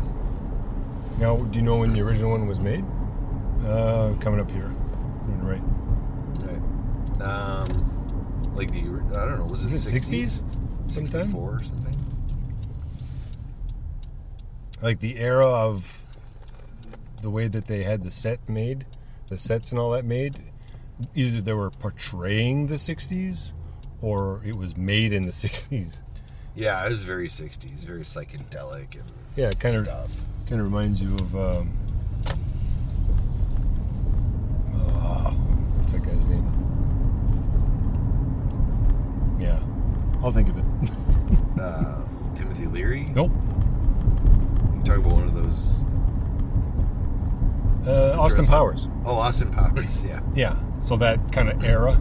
Now, 1.18 1.36
do 1.38 1.58
you 1.58 1.64
know 1.64 1.76
when 1.76 1.92
the 1.92 2.00
original 2.02 2.30
one 2.30 2.46
was 2.46 2.60
made? 2.60 2.84
Uh, 3.66 4.14
coming 4.20 4.38
up 4.38 4.50
here. 4.50 4.72
Right. 5.42 5.62
Um, 7.22 8.52
like 8.54 8.70
the, 8.72 8.80
I 8.80 9.24
don't 9.24 9.38
know, 9.38 9.44
was 9.44 9.64
it 9.64 9.70
60s? 9.70 10.42
60s? 10.90 10.92
64 10.92 11.40
or 11.40 11.62
something? 11.62 11.96
Like 14.82 15.00
the 15.00 15.18
era 15.18 15.46
of 15.46 16.04
the 17.22 17.30
way 17.30 17.48
that 17.48 17.66
they 17.66 17.82
had 17.82 18.02
the 18.02 18.10
set 18.10 18.40
made, 18.48 18.86
the 19.28 19.38
sets 19.38 19.72
and 19.72 19.78
all 19.78 19.90
that 19.90 20.04
made, 20.04 20.38
either 21.14 21.40
they 21.40 21.52
were 21.52 21.70
portraying 21.70 22.66
the 22.66 22.76
60s 22.76 23.52
or 24.00 24.40
it 24.44 24.56
was 24.56 24.76
made 24.76 25.12
in 25.12 25.22
the 25.24 25.30
60s. 25.32 26.00
Yeah, 26.54 26.84
it 26.84 26.88
was 26.88 27.04
very 27.04 27.28
60s, 27.28 27.84
very 27.84 28.00
psychedelic 28.02 28.94
and 28.94 29.04
Yeah, 29.36 29.52
kind 29.52 29.76
of 29.76 29.86
kind 30.48 30.60
of 30.60 30.66
reminds 30.66 31.00
you 31.00 31.14
of 31.14 31.36
um, 31.36 31.72
uh, 34.74 35.30
what's 35.30 35.92
that 35.92 36.02
guy's 36.02 36.26
name? 36.26 36.46
Yeah, 39.38 39.58
I'll 40.22 40.32
think 40.32 40.48
of 40.48 40.58
it. 40.58 40.64
Uh, 41.60 42.00
Timothy 42.34 42.64
Leary? 42.64 43.04
nope. 43.14 43.30
You 43.30 44.82
talking 44.82 45.04
about 45.04 45.12
one 45.12 45.24
of 45.28 45.34
those? 45.34 45.80
Uh, 47.86 48.18
Austin 48.18 48.46
Powers. 48.46 48.88
Oh, 49.04 49.16
Austin 49.16 49.50
Powers, 49.50 50.02
yeah. 50.08 50.20
Yeah, 50.34 50.56
so 50.80 50.96
that 50.96 51.32
kind 51.32 51.50
of 51.50 51.62
era. 51.62 52.00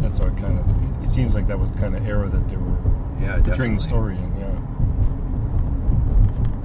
That's 0.00 0.18
what 0.18 0.34
kind 0.38 0.58
of. 0.58 1.02
It 1.04 1.10
seems 1.10 1.34
like 1.34 1.46
that 1.48 1.58
was 1.58 1.70
the 1.70 1.78
kind 1.78 1.94
of 1.94 2.06
era 2.06 2.26
that 2.30 2.48
they 2.48 2.56
were 2.56 2.76
Yeah, 3.20 3.38
portraying 3.42 3.76
the 3.76 3.82
story 3.82 4.16
in. 4.16 4.34
Yeah. 4.38 4.52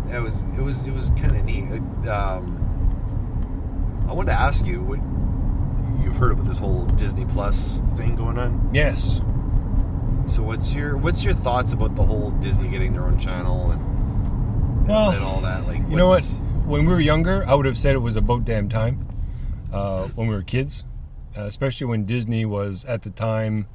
Yeah, 0.10 0.18
it 0.20 0.24
was, 0.24 0.40
it 0.58 0.62
was, 0.62 0.84
it 0.86 0.92
was 0.94 1.10
kind 1.22 1.36
of 1.36 1.44
neat. 1.44 1.64
Um, 2.08 4.06
I 4.10 4.14
wanted 4.14 4.32
to 4.32 4.40
ask 4.40 4.66
you 4.66 4.80
what 4.82 5.00
you've 6.04 6.16
heard 6.16 6.32
about 6.32 6.46
this 6.46 6.60
whole 6.60 6.86
Disney 6.86 7.26
Plus 7.26 7.82
thing 7.98 8.16
going 8.16 8.38
on. 8.38 8.70
Yes. 8.74 9.20
So 10.28 10.44
what's 10.44 10.74
your 10.74 10.98
what's 10.98 11.24
your 11.24 11.34
thoughts 11.34 11.74
about 11.74 11.96
the 11.96 12.04
whole 12.04 12.32
Disney 12.32 12.70
getting 12.70 12.94
their 12.94 13.04
own 13.04 13.20
channel 13.20 13.72
and 13.72 14.88
Well, 14.88 15.12
and 15.12 15.24
all 15.24 15.42
that? 15.42 15.68
Like, 15.68 15.80
You 15.90 15.96
know 15.96 16.08
what? 16.08 16.24
When 16.66 16.86
we 16.86 16.94
were 16.94 17.02
younger, 17.02 17.46
I 17.48 17.54
would 17.56 17.66
have 17.66 17.78
said 17.78 17.96
it 17.96 18.00
was 18.00 18.16
about 18.16 18.46
damn 18.46 18.70
time. 18.70 19.08
Uh, 19.74 20.08
when 20.10 20.28
we 20.28 20.36
were 20.36 20.44
kids, 20.44 20.84
uh, 21.38 21.42
especially 21.44 21.88
when 21.88 22.06
Disney 22.06 22.46
was 22.46 22.86
at 22.86 23.02
the 23.02 23.10
time, 23.10 23.68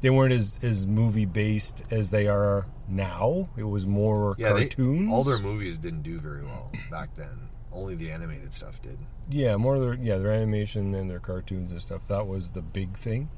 they 0.00 0.10
weren't 0.10 0.32
as, 0.32 0.58
as 0.62 0.86
movie 0.86 1.24
based 1.24 1.82
as 1.90 2.10
they 2.10 2.26
are 2.26 2.66
now. 2.88 3.48
It 3.56 3.64
was 3.64 3.86
more 3.86 4.34
Yeah, 4.38 4.52
they, 4.52 4.66
cartoons. 4.68 5.10
all 5.10 5.24
their 5.24 5.38
movies 5.38 5.78
didn't 5.78 6.02
do 6.02 6.18
very 6.18 6.42
well 6.42 6.70
back 6.90 7.14
then. 7.16 7.48
Only 7.72 7.94
the 7.94 8.10
animated 8.10 8.52
stuff 8.52 8.82
did. 8.82 8.98
yeah, 9.30 9.56
more 9.56 9.78
their 9.78 9.94
yeah 9.94 10.18
their 10.18 10.32
animation 10.32 10.94
and 10.94 11.08
their 11.10 11.20
cartoons 11.20 11.72
and 11.72 11.80
stuff. 11.80 12.02
That 12.08 12.26
was 12.26 12.50
the 12.50 12.60
big 12.60 12.98
thing. 12.98 13.30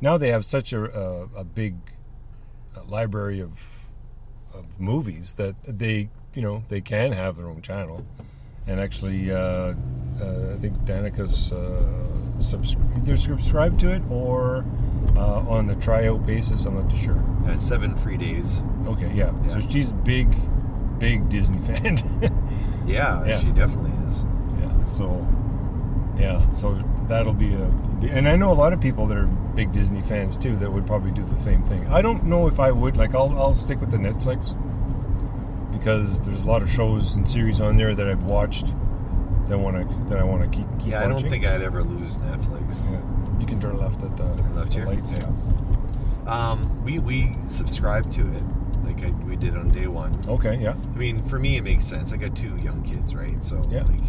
Now 0.00 0.16
they 0.16 0.28
have 0.28 0.44
such 0.44 0.72
a 0.72 0.84
a, 0.84 1.22
a 1.40 1.44
big 1.44 1.74
library 2.88 3.40
of 3.40 3.52
of 4.54 4.64
movies 4.80 5.34
that 5.34 5.54
they 5.66 6.08
you 6.34 6.42
know 6.42 6.62
they 6.68 6.80
can 6.80 7.12
have 7.12 7.36
their 7.36 7.46
own 7.48 7.62
channel. 7.62 8.04
And 8.66 8.78
actually, 8.78 9.32
uh, 9.32 9.36
uh, 9.38 9.74
I 10.54 10.58
think 10.60 10.84
Danica's 10.84 11.50
uh, 11.50 11.82
subs- 12.40 12.76
either 12.98 13.16
subscribed 13.16 13.80
to 13.80 13.90
it 13.90 14.02
or 14.10 14.64
uh, 15.16 15.40
on 15.48 15.66
the 15.66 15.74
tryout 15.76 16.24
basis. 16.26 16.66
I'm 16.66 16.74
not 16.74 16.90
too 16.90 16.96
sure. 16.98 17.24
Uh, 17.48 17.56
seven 17.58 17.96
free 17.96 18.16
days. 18.18 18.62
Okay, 18.86 19.10
yeah. 19.14 19.32
Yeah. 19.46 19.54
So 19.58 19.68
she's 19.68 19.90
a 19.90 19.94
big, 19.94 20.36
big 20.98 21.28
Disney 21.30 21.58
fan. 21.66 21.96
Yeah, 22.86 23.24
Yeah. 23.24 23.40
she 23.40 23.50
definitely 23.50 23.90
is. 24.10 24.24
Yeah. 24.60 24.84
So, 24.84 25.26
yeah. 26.18 26.52
So 26.52 26.74
that'll 27.10 27.34
be 27.34 27.52
a, 27.52 27.64
and 28.10 28.26
I 28.26 28.36
know 28.36 28.50
a 28.50 28.54
lot 28.54 28.72
of 28.72 28.80
people 28.80 29.06
that 29.08 29.18
are 29.18 29.26
big 29.26 29.72
Disney 29.72 30.00
fans 30.02 30.36
too 30.38 30.56
that 30.56 30.72
would 30.72 30.86
probably 30.86 31.10
do 31.10 31.22
the 31.24 31.38
same 31.38 31.62
thing. 31.64 31.86
I 31.88 32.00
don't 32.00 32.24
know 32.24 32.46
if 32.48 32.58
I 32.58 32.70
would. 32.70 32.96
Like, 32.96 33.14
I'll 33.14 33.36
I'll 33.38 33.52
stick 33.54 33.80
with 33.80 33.90
the 33.90 33.98
Netflix 33.98 34.56
because 35.72 36.20
there's 36.20 36.42
a 36.42 36.46
lot 36.46 36.62
of 36.62 36.70
shows 36.70 37.14
and 37.14 37.28
series 37.28 37.60
on 37.60 37.76
there 37.76 37.94
that 37.94 38.08
I've 38.08 38.22
watched 38.24 38.66
that 39.48 39.58
want 39.58 39.76
to 39.76 40.04
that 40.08 40.18
I 40.18 40.24
want 40.24 40.42
to 40.50 40.56
keep 40.58 40.66
keep 40.78 40.92
Yeah, 40.92 41.04
I 41.04 41.08
don't 41.08 41.28
think 41.28 41.46
I'd 41.46 41.62
ever 41.62 41.82
lose 41.82 42.18
Netflix. 42.18 42.90
Yeah. 42.90 43.00
You 43.40 43.46
can 43.46 43.60
turn 43.60 43.78
left 43.78 44.02
at 44.02 44.16
the, 44.16 44.24
Left 44.54 44.72
the 44.72 44.78
here? 44.78 44.86
lights. 44.86 45.12
Yeah. 45.12 45.26
Um, 46.26 46.84
we 46.84 46.98
we 46.98 47.34
subscribe 47.48 48.10
to 48.12 48.20
it 48.20 48.42
like 48.84 49.02
I, 49.04 49.10
we 49.26 49.36
did 49.36 49.56
on 49.56 49.70
day 49.70 49.86
one. 49.86 50.14
Okay. 50.28 50.58
Yeah. 50.60 50.74
I 50.94 50.96
mean, 50.98 51.22
for 51.24 51.38
me, 51.38 51.56
it 51.56 51.62
makes 51.64 51.84
sense. 51.84 52.12
I 52.12 52.16
got 52.16 52.34
two 52.36 52.56
young 52.62 52.82
kids, 52.82 53.14
right? 53.14 53.42
So, 53.42 53.62
Yeah. 53.70 53.82
like, 53.82 54.00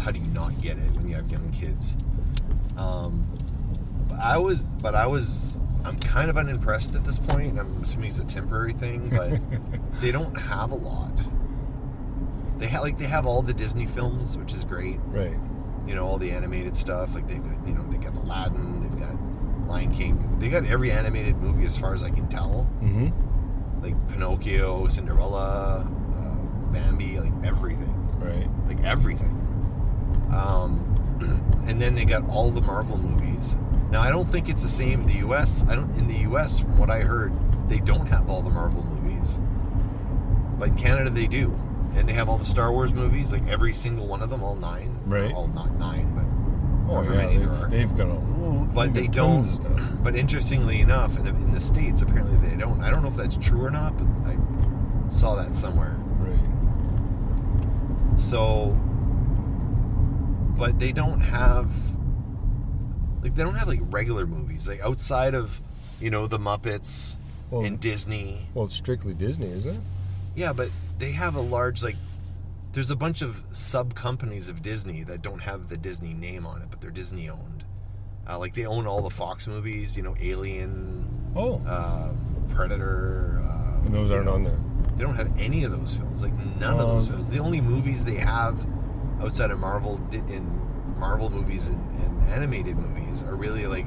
how 0.00 0.10
do 0.10 0.18
you 0.20 0.26
not 0.28 0.60
get 0.60 0.78
it 0.78 0.90
when 0.92 1.08
you 1.08 1.14
have 1.16 1.30
young 1.30 1.50
kids? 1.52 1.96
Um, 2.76 3.26
I 4.20 4.38
was, 4.38 4.62
but 4.66 4.94
I 4.94 5.06
was, 5.06 5.56
I'm 5.84 5.98
kind 5.98 6.30
of 6.30 6.36
unimpressed 6.38 6.94
at 6.94 7.04
this 7.04 7.18
point. 7.18 7.58
I'm 7.58 7.82
assuming 7.82 8.08
it's 8.10 8.18
a 8.18 8.24
temporary 8.24 8.72
thing, 8.72 9.08
but 9.10 9.40
they 10.00 10.10
don't 10.12 10.34
have 10.34 10.70
a 10.70 10.74
lot. 10.76 11.12
They 12.58 12.66
have 12.68 12.82
like 12.82 12.98
they 12.98 13.04
have 13.06 13.26
all 13.26 13.42
the 13.42 13.52
Disney 13.54 13.86
films, 13.86 14.36
which 14.38 14.54
is 14.54 14.64
great. 14.64 14.98
Right. 15.06 15.36
You 15.86 15.94
know, 15.94 16.06
all 16.06 16.18
the 16.18 16.30
animated 16.30 16.76
stuff. 16.76 17.14
Like 17.14 17.28
they've 17.28 17.42
got, 17.42 17.66
you 17.66 17.74
know, 17.74 17.84
they 17.88 17.98
got 17.98 18.14
Aladdin, 18.14 18.80
they've 18.80 18.98
got 18.98 19.14
Lion 19.68 19.94
King. 19.94 20.38
They 20.38 20.48
got 20.48 20.64
every 20.64 20.90
animated 20.90 21.36
movie 21.36 21.64
as 21.66 21.76
far 21.76 21.94
as 21.94 22.02
I 22.02 22.10
can 22.10 22.28
tell 22.28 22.68
Mm-hmm. 22.82 23.82
like 23.82 24.08
Pinocchio, 24.08 24.88
Cinderella, 24.88 25.86
uh, 26.16 26.72
Bambi, 26.72 27.18
like 27.20 27.32
everything, 27.44 27.92
Right. 28.18 28.48
like 28.66 28.82
everything. 28.84 29.42
Um, 30.32 30.82
and 31.68 31.80
then 31.80 31.94
they 31.94 32.04
got 32.04 32.28
all 32.28 32.50
the 32.50 32.60
Marvel 32.62 32.98
movies. 32.98 33.56
Now 33.90 34.00
I 34.02 34.10
don't 34.10 34.26
think 34.26 34.48
it's 34.48 34.62
the 34.62 34.68
same 34.68 35.02
in 35.02 35.06
the 35.06 35.14
U.S. 35.18 35.64
I 35.68 35.74
don't 35.76 35.90
in 35.96 36.06
the 36.06 36.18
U.S. 36.20 36.58
From 36.60 36.78
what 36.78 36.90
I 36.90 37.00
heard, 37.00 37.32
they 37.68 37.78
don't 37.78 38.06
have 38.06 38.28
all 38.28 38.42
the 38.42 38.50
Marvel 38.50 38.82
movies, 38.84 39.38
but 40.58 40.68
in 40.68 40.76
Canada 40.76 41.10
they 41.10 41.26
do, 41.26 41.56
and 41.94 42.08
they 42.08 42.12
have 42.12 42.28
all 42.28 42.38
the 42.38 42.44
Star 42.44 42.72
Wars 42.72 42.92
movies, 42.92 43.32
like 43.32 43.46
every 43.48 43.72
single 43.72 44.06
one 44.06 44.22
of 44.22 44.30
them, 44.30 44.42
all 44.42 44.56
nine. 44.56 44.98
Right. 45.06 45.32
All 45.32 45.48
not 45.48 45.72
nine, 45.78 46.12
but 46.14 46.24
Oh 46.88 47.02
yeah. 47.02 47.08
many 47.10 47.38
there 47.38 47.46
They've, 47.48 47.62
are. 47.62 47.68
they've 47.70 47.96
got 47.96 48.08
a. 48.08 48.14
But 48.74 48.94
they 48.94 49.06
don't. 49.08 49.42
stuff. 49.42 49.80
But 50.02 50.14
interestingly 50.14 50.80
enough, 50.80 51.18
in, 51.18 51.26
in 51.26 51.52
the 51.52 51.60
states, 51.60 52.02
apparently 52.02 52.36
they 52.48 52.54
don't. 52.56 52.80
I 52.80 52.90
don't 52.90 53.02
know 53.02 53.08
if 53.08 53.16
that's 53.16 53.36
true 53.36 53.64
or 53.64 53.70
not, 53.70 53.96
but 53.96 54.06
I 54.30 54.36
saw 55.08 55.34
that 55.36 55.56
somewhere. 55.56 55.96
Right. 56.20 56.38
So, 58.20 58.78
but 60.56 60.78
they 60.78 60.92
don't 60.92 61.20
have 61.20 61.70
like 63.22 63.34
they 63.34 63.42
don't 63.42 63.54
have 63.56 63.68
like 63.68 63.80
regular 63.84 64.26
movies 64.26 64.68
like 64.68 64.80
outside 64.80 65.34
of 65.34 65.60
you 66.00 66.10
know 66.10 66.26
the 66.26 66.38
Muppets 66.38 67.16
Well- 67.50 67.64
and 67.64 67.78
Disney. 67.80 68.46
Well, 68.54 68.64
it's 68.66 68.74
strictly 68.74 69.14
Disney, 69.14 69.46
isn't 69.50 69.74
it? 69.76 69.80
Yeah, 70.34 70.52
but 70.52 70.70
they 70.98 71.12
have 71.12 71.34
a 71.34 71.40
large 71.40 71.82
like 71.82 71.96
there's 72.72 72.90
a 72.90 72.96
bunch 72.96 73.22
of 73.22 73.42
sub 73.52 73.94
companies 73.94 74.48
of 74.48 74.62
Disney 74.62 75.02
that 75.04 75.22
don't 75.22 75.40
have 75.40 75.68
the 75.70 75.76
Disney 75.78 76.12
name 76.12 76.46
on 76.46 76.60
it, 76.60 76.68
but 76.70 76.80
they're 76.80 76.90
Disney 76.90 77.28
owned. 77.30 77.64
Uh, 78.28 78.38
like 78.38 78.54
they 78.54 78.66
own 78.66 78.86
all 78.86 79.00
the 79.02 79.08
Fox 79.10 79.46
movies, 79.46 79.96
you 79.96 80.02
know, 80.02 80.14
Alien, 80.20 81.04
Oh, 81.36 81.60
uh, 81.66 82.12
Predator. 82.52 83.40
Uh, 83.42 83.84
and 83.84 83.94
those 83.94 84.10
aren't 84.10 84.26
know, 84.26 84.34
on 84.34 84.42
there. 84.42 84.58
They 84.96 85.04
don't 85.04 85.14
have 85.14 85.38
any 85.38 85.64
of 85.64 85.70
those 85.72 85.94
films. 85.94 86.22
Like 86.22 86.32
none 86.58 86.74
of 86.74 86.80
Oh. 86.80 86.88
those 86.94 87.08
films. 87.08 87.30
The 87.30 87.38
only 87.38 87.60
movies 87.62 88.04
they 88.04 88.16
have 88.16 88.58
outside 89.20 89.50
of 89.50 89.58
Marvel 89.58 90.00
in 90.12 90.62
Marvel 90.98 91.30
movies 91.30 91.68
and, 91.68 91.78
and 92.00 92.30
animated 92.30 92.76
movies 92.76 93.22
are 93.22 93.36
really 93.36 93.66
like 93.66 93.86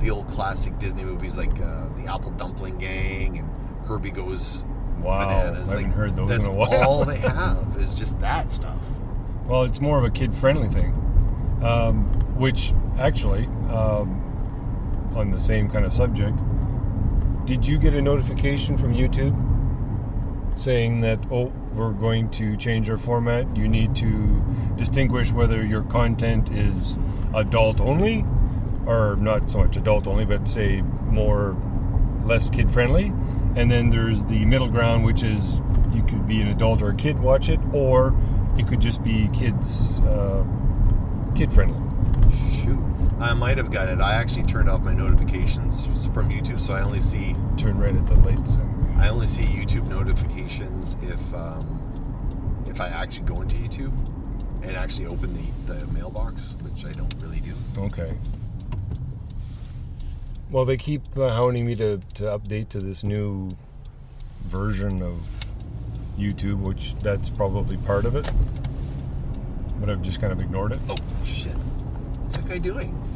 the 0.00 0.10
old 0.10 0.28
classic 0.28 0.78
Disney 0.78 1.04
movies, 1.04 1.36
like 1.36 1.52
uh, 1.60 1.88
the 1.96 2.06
Apple 2.06 2.30
Dumpling 2.32 2.78
Gang 2.78 3.38
and 3.38 3.86
Herbie 3.86 4.10
Goes 4.10 4.64
Wow, 5.00 5.26
Bananas. 5.26 5.70
I 5.70 5.74
haven't 5.74 5.84
like, 5.84 5.94
heard 5.94 6.16
those 6.16 6.28
That's 6.28 6.46
in 6.46 6.52
a 6.52 6.56
while. 6.56 6.84
all 6.84 7.04
they 7.04 7.16
have 7.18 7.76
is 7.78 7.94
just 7.94 8.20
that 8.20 8.50
stuff. 8.50 8.78
Well, 9.46 9.64
it's 9.64 9.80
more 9.80 9.98
of 9.98 10.04
a 10.04 10.10
kid-friendly 10.10 10.68
thing, 10.68 10.92
um, 11.62 12.04
which 12.38 12.72
actually, 12.98 13.46
um, 13.68 15.12
on 15.16 15.30
the 15.30 15.38
same 15.38 15.70
kind 15.70 15.84
of 15.84 15.92
subject, 15.92 16.38
did 17.46 17.66
you 17.66 17.78
get 17.78 17.94
a 17.94 18.02
notification 18.02 18.78
from 18.78 18.94
YouTube 18.94 19.36
saying 20.58 21.00
that 21.00 21.18
oh, 21.30 21.52
we're 21.74 21.92
going 21.92 22.30
to 22.32 22.56
change 22.56 22.90
our 22.90 22.96
format? 22.98 23.56
You 23.56 23.68
need 23.68 23.94
to 23.96 24.42
distinguish 24.76 25.32
whether 25.32 25.64
your 25.64 25.82
content 25.82 26.50
is 26.50 26.98
adult 27.34 27.80
only, 27.80 28.24
or 28.86 29.16
not 29.16 29.50
so 29.50 29.58
much 29.58 29.76
adult 29.76 30.08
only, 30.08 30.24
but 30.24 30.48
say 30.48 30.82
more 30.82 31.56
less 32.24 32.50
kid-friendly. 32.50 33.12
And 33.56 33.70
then 33.70 33.90
there's 33.90 34.24
the 34.24 34.44
middle 34.44 34.68
ground, 34.68 35.04
which 35.04 35.22
is 35.22 35.60
you 35.92 36.02
could 36.04 36.26
be 36.26 36.40
an 36.40 36.48
adult 36.48 36.82
or 36.82 36.90
a 36.90 36.94
kid 36.94 37.18
watch 37.18 37.48
it, 37.48 37.60
or 37.72 38.14
it 38.56 38.68
could 38.68 38.80
just 38.80 39.02
be 39.02 39.28
kids 39.32 40.00
uh, 40.00 40.44
kid 41.34 41.52
friendly. 41.52 41.80
Shoot. 42.62 42.78
I 43.20 43.34
might 43.34 43.58
have 43.58 43.70
got 43.70 43.88
it. 43.88 44.00
I 44.00 44.14
actually 44.14 44.44
turned 44.44 44.70
off 44.70 44.82
my 44.82 44.94
notifications 44.94 45.84
from 46.06 46.30
YouTube, 46.30 46.60
so 46.60 46.72
I 46.74 46.82
only 46.82 47.00
see 47.00 47.34
Turn 47.58 47.78
right 47.78 47.94
at 47.94 48.06
the 48.06 48.16
lights. 48.18 48.56
I 49.00 49.08
only 49.08 49.28
see 49.28 49.44
YouTube 49.44 49.88
notifications 49.88 50.94
if 51.02 51.34
um, 51.34 52.62
if 52.68 52.82
I 52.82 52.88
actually 52.88 53.26
go 53.26 53.40
into 53.40 53.56
YouTube 53.56 53.92
and 54.62 54.76
actually 54.76 55.06
open 55.06 55.32
the, 55.32 55.74
the 55.74 55.86
mailbox, 55.86 56.54
which 56.60 56.84
I 56.84 56.92
don't 56.92 57.12
really 57.20 57.40
do. 57.40 57.54
Okay. 57.78 58.14
Well, 60.50 60.66
they 60.66 60.76
keep 60.76 61.16
uh, 61.16 61.30
hounding 61.30 61.64
me 61.64 61.76
to, 61.76 62.02
to 62.14 62.24
update 62.24 62.68
to 62.70 62.80
this 62.80 63.02
new 63.02 63.56
version 64.44 65.02
of 65.02 65.46
YouTube, 66.18 66.60
which 66.60 66.94
that's 66.96 67.30
probably 67.30 67.78
part 67.78 68.04
of 68.04 68.16
it. 68.16 68.30
But 69.78 69.88
I've 69.88 70.02
just 70.02 70.20
kind 70.20 70.32
of 70.32 70.40
ignored 70.40 70.72
it. 70.72 70.80
Oh 70.90 70.96
shit! 71.24 71.52
What's 71.52 72.36
that 72.36 72.46
guy 72.46 72.58
doing? 72.58 73.09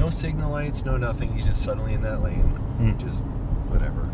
No 0.00 0.08
signal 0.08 0.50
lights, 0.50 0.86
no 0.86 0.96
nothing. 0.96 1.36
He's 1.36 1.44
just 1.44 1.62
suddenly 1.62 1.92
in 1.92 2.00
that 2.00 2.22
lane. 2.22 2.40
Hmm. 2.78 2.96
Just 2.96 3.26
whatever. 3.68 4.08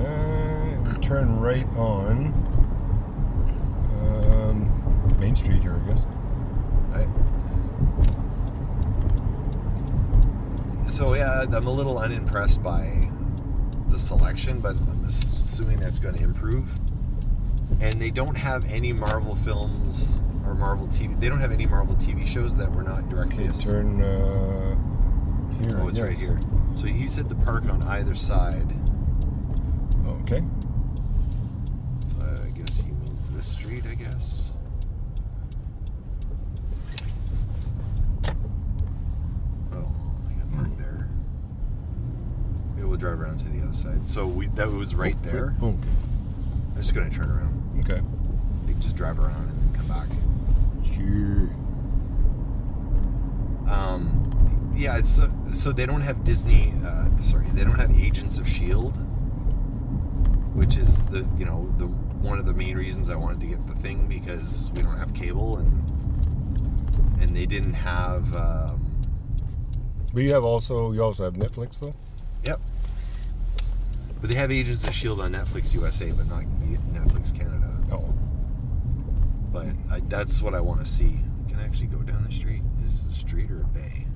Uh, 0.00 0.98
turn 1.02 1.38
right 1.38 1.68
on 1.76 2.32
um, 4.00 5.18
Main 5.20 5.36
Street 5.36 5.60
here, 5.60 5.78
I 5.84 5.88
guess. 5.90 6.06
Right. 6.88 7.06
So 10.88 11.12
yeah, 11.14 11.42
I'm 11.42 11.66
a 11.66 11.70
little 11.70 11.98
unimpressed 11.98 12.62
by 12.62 13.10
the 13.90 13.98
selection, 13.98 14.60
but 14.60 14.74
I'm 14.74 15.04
assuming 15.06 15.80
that's 15.80 15.98
going 15.98 16.14
to 16.14 16.22
improve. 16.22 16.66
And 17.80 18.00
they 18.00 18.10
don't 18.10 18.38
have 18.38 18.64
any 18.64 18.94
Marvel 18.94 19.36
films 19.36 20.22
or 20.48 20.54
Marvel 20.54 20.86
TV. 20.86 21.18
They 21.20 21.28
don't 21.28 21.40
have 21.40 21.52
any 21.52 21.66
Marvel 21.66 21.94
TV 21.96 22.26
shows 22.26 22.56
that 22.56 22.72
were 22.72 22.82
not 22.82 23.08
directly. 23.08 23.48
Okay, 23.48 23.58
turn 23.58 24.02
uh, 24.02 24.76
here. 25.62 25.78
Oh, 25.80 25.88
it's 25.88 26.00
right 26.00 26.16
here. 26.16 26.40
So 26.74 26.86
he 26.86 27.06
said 27.06 27.28
to 27.28 27.34
park 27.34 27.64
on 27.66 27.82
either 27.82 28.14
side. 28.14 28.74
Okay. 30.06 30.42
So 32.18 32.42
I 32.44 32.50
guess 32.50 32.78
he 32.78 32.90
means 32.90 33.28
this 33.28 33.46
street. 33.46 33.84
I 33.86 33.94
guess. 33.94 34.54
Oh, 39.72 39.92
I 40.28 40.32
got 40.32 40.52
parked 40.54 40.78
there. 40.78 41.10
Maybe 42.74 42.86
we'll 42.86 42.96
drive 42.96 43.20
around 43.20 43.38
to 43.40 43.48
the 43.50 43.62
other 43.62 43.74
side. 43.74 44.08
So 44.08 44.26
we 44.26 44.46
that 44.48 44.70
was 44.70 44.94
right 44.94 45.20
there. 45.22 45.54
Okay. 45.62 45.76
I'm 46.74 46.76
just 46.76 46.94
gonna 46.94 47.10
turn 47.10 47.30
around. 47.30 47.84
Okay. 47.84 48.00
We 48.66 48.72
just 48.80 48.96
drive 48.96 49.18
around 49.18 49.48
and 49.48 49.60
then 49.60 49.74
come 49.74 49.88
back. 49.88 50.08
Sure. 50.98 51.48
Um, 53.68 54.72
yeah, 54.76 54.96
it's 54.98 55.10
so, 55.10 55.30
so 55.52 55.72
they 55.72 55.86
don't 55.86 56.00
have 56.00 56.24
Disney. 56.24 56.72
Uh, 56.84 57.08
sorry, 57.22 57.46
they 57.52 57.64
don't 57.64 57.78
have 57.78 57.98
Agents 57.98 58.38
of 58.38 58.48
Shield, 58.48 58.96
which 60.54 60.76
is 60.76 61.04
the 61.06 61.26
you 61.36 61.44
know 61.44 61.72
the 61.78 61.86
one 61.86 62.38
of 62.38 62.46
the 62.46 62.54
main 62.54 62.76
reasons 62.76 63.10
I 63.10 63.14
wanted 63.16 63.40
to 63.40 63.46
get 63.46 63.66
the 63.66 63.74
thing 63.74 64.06
because 64.08 64.70
we 64.74 64.82
don't 64.82 64.96
have 64.98 65.14
cable 65.14 65.58
and 65.58 67.22
and 67.22 67.36
they 67.36 67.46
didn't 67.46 67.74
have. 67.74 68.34
Um, 68.34 68.84
But 70.12 70.22
you 70.22 70.32
have 70.32 70.44
also 70.44 70.92
you 70.92 71.02
also 71.02 71.24
have 71.24 71.34
Netflix 71.34 71.78
though. 71.80 71.94
yep. 72.44 72.60
But 74.20 74.30
they 74.30 74.34
have 74.36 74.50
Agents 74.50 74.82
of 74.84 74.94
Shield 74.94 75.20
on 75.20 75.32
Netflix 75.32 75.72
USA, 75.74 76.10
but 76.10 76.26
not 76.28 76.42
Netflix 76.92 77.32
Canada. 77.36 77.57
But 79.58 79.94
I, 79.96 80.00
that's 80.08 80.40
what 80.40 80.54
I 80.54 80.60
want 80.60 80.80
to 80.80 80.86
see. 80.86 81.18
Can 81.48 81.58
I 81.58 81.64
actually 81.64 81.86
go 81.88 81.98
down 81.98 82.24
the 82.24 82.32
street? 82.32 82.62
Is 82.84 83.02
this 83.04 83.16
a 83.16 83.18
street 83.18 83.50
or 83.50 83.62
a 83.62 83.66
bay? 83.66 84.06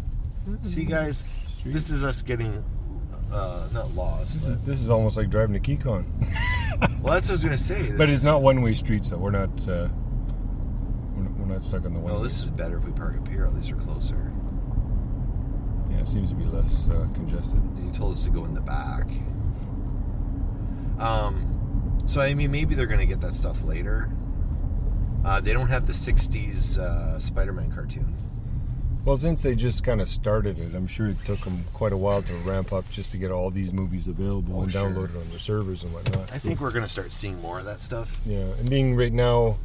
See, 0.62 0.84
guys, 0.84 1.24
Street. 1.58 1.72
this 1.72 1.90
is 1.90 2.04
us 2.04 2.22
getting 2.22 2.64
uh, 3.32 3.68
not 3.72 3.92
lost, 3.94 4.34
This 4.34 4.44
but 4.44 4.50
is, 4.52 4.64
this 4.64 4.80
is 4.80 4.90
almost 4.90 5.16
like 5.16 5.30
driving 5.30 5.60
to 5.60 5.60
Keycon. 5.60 6.04
well, 7.02 7.14
that's 7.14 7.28
what 7.28 7.30
I 7.30 7.32
was 7.32 7.44
gonna 7.44 7.58
say. 7.58 7.82
This 7.82 7.96
but 7.98 8.08
it's 8.08 8.20
is- 8.20 8.24
not 8.24 8.42
one-way 8.42 8.74
streets 8.74 9.10
though. 9.10 9.16
We're 9.18 9.30
not 9.30 9.48
uh, 9.68 9.88
we're 11.16 11.22
not- 11.24 11.32
we're 11.38 11.46
not 11.46 11.62
stuck 11.64 11.84
on 11.86 11.94
the 11.94 12.00
one. 12.00 12.12
Well, 12.12 12.22
this 12.22 12.42
is 12.42 12.50
better 12.50 12.78
if 12.78 12.84
we 12.84 12.92
park 12.92 13.16
up 13.16 13.26
here. 13.28 13.44
At 13.46 13.54
least 13.54 13.72
we're 13.72 13.80
closer. 13.80 14.32
yeah, 15.90 16.00
it 16.00 16.08
seems 16.08 16.28
to 16.30 16.34
be 16.36 16.44
less 16.44 16.88
uh, 16.88 17.06
congested. 17.14 17.60
You 17.84 17.90
told 17.92 18.14
us 18.14 18.24
to 18.24 18.30
go 18.30 18.44
in 18.44 18.54
the 18.54 18.60
back. 18.60 19.06
Um, 20.98 22.02
so 22.06 22.20
I 22.20 22.34
mean, 22.34 22.50
maybe 22.50 22.74
they're 22.74 22.86
gonna 22.86 23.06
get 23.06 23.20
that 23.20 23.34
stuff 23.34 23.64
later. 23.64 24.10
Uh, 25.24 25.40
they 25.40 25.52
don't 25.52 25.68
have 25.68 25.86
the 25.86 25.92
'60s 25.92 26.78
uh, 26.78 27.18
Spider-Man 27.18 27.70
cartoon. 27.72 28.14
Well, 29.04 29.16
since 29.16 29.40
they 29.42 29.54
just 29.56 29.82
kind 29.82 30.00
of 30.00 30.08
started 30.08 30.58
it, 30.60 30.74
I'm 30.76 30.86
sure 30.86 31.08
it 31.08 31.16
took 31.24 31.40
them 31.40 31.64
quite 31.74 31.92
a 31.92 31.96
while 31.96 32.22
to 32.22 32.34
ramp 32.34 32.72
up 32.72 32.88
just 32.90 33.10
to 33.12 33.18
get 33.18 33.32
all 33.32 33.50
these 33.50 33.72
movies 33.72 34.06
available 34.06 34.58
Oh, 34.58 34.62
and 34.62 34.70
sure. 34.70 34.84
downloaded 34.88 35.20
on 35.20 35.28
their 35.30 35.40
servers 35.40 35.82
and 35.82 35.92
whatnot. 35.92 36.30
I 36.32 36.38
think 36.38 36.60
we're 36.60 36.70
gonna 36.70 36.86
start 36.86 37.12
seeing 37.12 37.40
more 37.40 37.58
of 37.58 37.64
that 37.64 37.82
stuff. 37.82 38.20
Yeah, 38.24 38.38
and 38.60 38.70
being 38.70 38.94
right 38.94 39.12
now, 39.12 39.58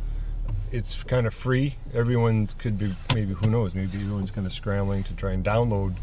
it's 0.72 1.04
kind 1.04 1.28
of 1.28 1.34
free. 1.36 1.76
Everyone 1.94 2.48
could 2.58 2.80
be 2.80 2.96
maybe 3.14 3.34
who 3.36 3.48
knows? 3.50 3.76
Maybe 3.76 4.00
everyone's 4.00 4.32
kind 4.32 4.48
of 4.48 4.54
scrambling 4.54 5.04
to 5.04 5.14
try 5.14 5.34
and 5.34 5.46
download 5.46 5.96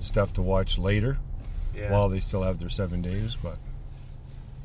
stuff 0.00 0.32
to 0.34 0.42
watch 0.42 0.76
later 0.78 1.16
Yeah. 1.74 1.90
while 1.90 2.10
they 2.10 2.20
still 2.20 2.42
have 2.42 2.58
their 2.58 2.68
seven 2.68 3.00
days. 3.00 3.34
But 3.34 3.56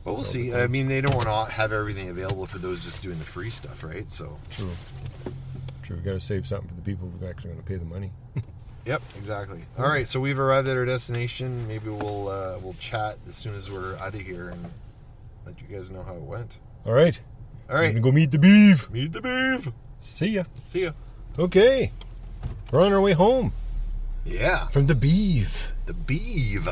But 0.10 0.16
we'll 0.16 0.24
see. 0.24 0.52
I 0.56 0.66
mean, 0.66 0.88
they 0.88 1.02
don't 1.02 1.14
want 1.14 1.28
to 1.28 1.54
have 1.54 1.72
everything 1.72 2.10
available 2.10 2.48
for 2.48 2.58
those 2.58 2.84
just 2.84 3.00
doing 3.04 3.20
the 3.20 3.24
free 3.26 3.52
stuff, 3.52 3.84
right? 3.84 4.12
So, 4.12 4.40
true, 4.50 4.72
true. 5.84 5.98
We 5.98 6.02
got 6.02 6.14
to 6.14 6.20
save 6.20 6.48
something 6.48 6.68
for 6.68 6.74
the 6.74 6.82
people 6.82 7.12
who 7.20 7.24
are 7.24 7.30
actually 7.30 7.52
going 7.52 7.62
to 7.62 7.68
pay 7.68 7.76
the 7.76 7.86
money. 7.86 8.10
yep, 8.88 9.04
exactly. 9.16 9.66
All 9.78 9.88
right, 9.88 10.08
so 10.08 10.20
we've 10.20 10.40
arrived 10.40 10.68
at 10.68 10.76
our 10.76 10.86
destination. 10.86 11.68
Maybe 11.68 11.92
we'll 11.92 12.28
uh, 12.28 12.58
we'll 12.60 12.74
chat 12.80 13.20
as 13.28 13.36
soon 13.36 13.54
as 13.54 13.70
we're 13.70 13.98
out 13.98 14.16
of 14.16 14.22
here 14.22 14.50
and 14.50 14.72
let 15.46 15.62
you 15.62 15.68
guys 15.78 15.92
know 15.92 16.02
how 16.02 16.16
it 16.16 16.22
went. 16.22 16.58
All 16.88 16.94
right. 16.94 17.22
All 17.70 17.76
right. 17.76 17.82
I'm 17.82 17.86
right, 17.86 17.90
gonna 17.92 18.00
go 18.02 18.12
meet 18.12 18.32
the 18.32 18.40
beef. 18.40 18.90
meet 18.90 19.14
the 19.14 19.22
beef. 19.22 19.72
See 20.00 20.30
ya. 20.30 20.46
See 20.66 20.86
ya. 20.86 20.94
Okay, 21.38 21.92
we're 22.72 22.82
on 22.82 22.92
our 22.94 23.02
way 23.02 23.14
home 23.14 23.54
Yeah, 24.26 24.70
from 24.70 24.88
the 24.88 24.96
beef. 24.96 25.76
the 25.86 25.94
beef. 25.94 26.68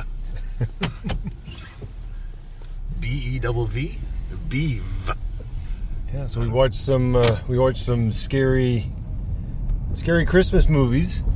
B 3.00 3.08
E 3.10 3.40
double 3.40 3.66
V, 3.66 3.98
beef. 4.50 5.12
Yeah, 6.14 6.26
so 6.28 6.40
we 6.40 6.48
watched 6.48 6.76
some 6.76 7.16
uh, 7.16 7.40
we 7.48 7.58
watched 7.60 7.84
some 7.84 8.12
scary 8.12 8.92
scary 9.94 10.26
Christmas 10.26 10.68
movies. 10.70 11.24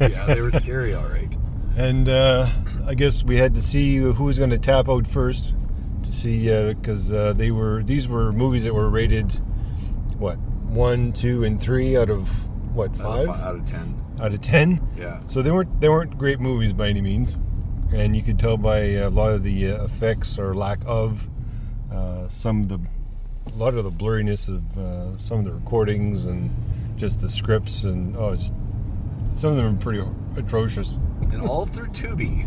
Yeah, 0.00 0.24
they 0.26 0.40
were 0.40 0.52
scary, 0.52 0.94
all 0.94 1.04
right. 1.04 1.30
And 1.76 2.08
uh, 2.08 2.48
I 2.86 2.94
guess 2.94 3.22
we 3.22 3.36
had 3.36 3.54
to 3.56 3.62
see 3.62 3.96
who 3.96 4.24
was 4.24 4.38
going 4.38 4.48
to 4.50 4.58
tap 4.58 4.88
out 4.88 5.06
first 5.06 5.54
to 6.02 6.10
see 6.12 6.46
because 6.72 7.12
uh, 7.12 7.34
they 7.34 7.50
were 7.50 7.82
these 7.82 8.08
were 8.08 8.32
movies 8.32 8.64
that 8.64 8.72
were 8.72 8.88
rated 8.88 9.32
what 10.16 10.38
one, 10.38 11.12
two, 11.12 11.44
and 11.44 11.60
three 11.60 11.94
out 11.96 12.08
of 12.08 12.28
what 12.74 12.90
Out 12.92 12.96
five 12.96 13.28
of, 13.28 13.36
fi- 13.36 13.42
out 13.42 13.56
of 13.56 13.66
ten. 13.66 14.02
out 14.22 14.32
of 14.32 14.40
ten. 14.40 14.88
Yeah. 14.96 15.20
So 15.26 15.42
they 15.42 15.50
weren't 15.50 15.78
they 15.80 15.90
weren't 15.90 16.16
great 16.16 16.40
movies 16.40 16.72
by 16.72 16.88
any 16.88 17.02
means, 17.02 17.36
and 17.92 18.14
you 18.14 18.22
could 18.22 18.38
tell 18.38 18.56
by 18.56 18.78
a 18.78 19.10
lot 19.10 19.32
of 19.32 19.42
the 19.42 19.70
uh, 19.70 19.84
effects 19.84 20.38
or 20.38 20.54
lack 20.54 20.80
of 20.86 21.28
uh, 21.92 22.28
some 22.28 22.62
of 22.62 22.68
the 22.68 22.80
a 23.46 23.56
lot 23.56 23.74
of 23.74 23.84
the 23.84 23.90
blurriness 23.90 24.48
of 24.48 24.78
uh, 24.78 25.16
some 25.16 25.38
of 25.38 25.44
the 25.44 25.52
recordings 25.52 26.24
and 26.26 26.50
just 26.96 27.20
the 27.20 27.28
scripts 27.28 27.84
and 27.84 28.16
oh, 28.16 28.36
just 28.36 28.54
some 29.34 29.50
of 29.50 29.56
them 29.56 29.74
are 29.74 29.78
pretty 29.78 30.04
atrocious. 30.36 30.98
and 31.32 31.42
all 31.42 31.66
through 31.66 31.88
Tubi, 31.88 32.46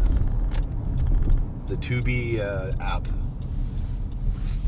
the 1.68 1.76
Tubi 1.78 2.40
uh, 2.40 2.72
app, 2.82 3.08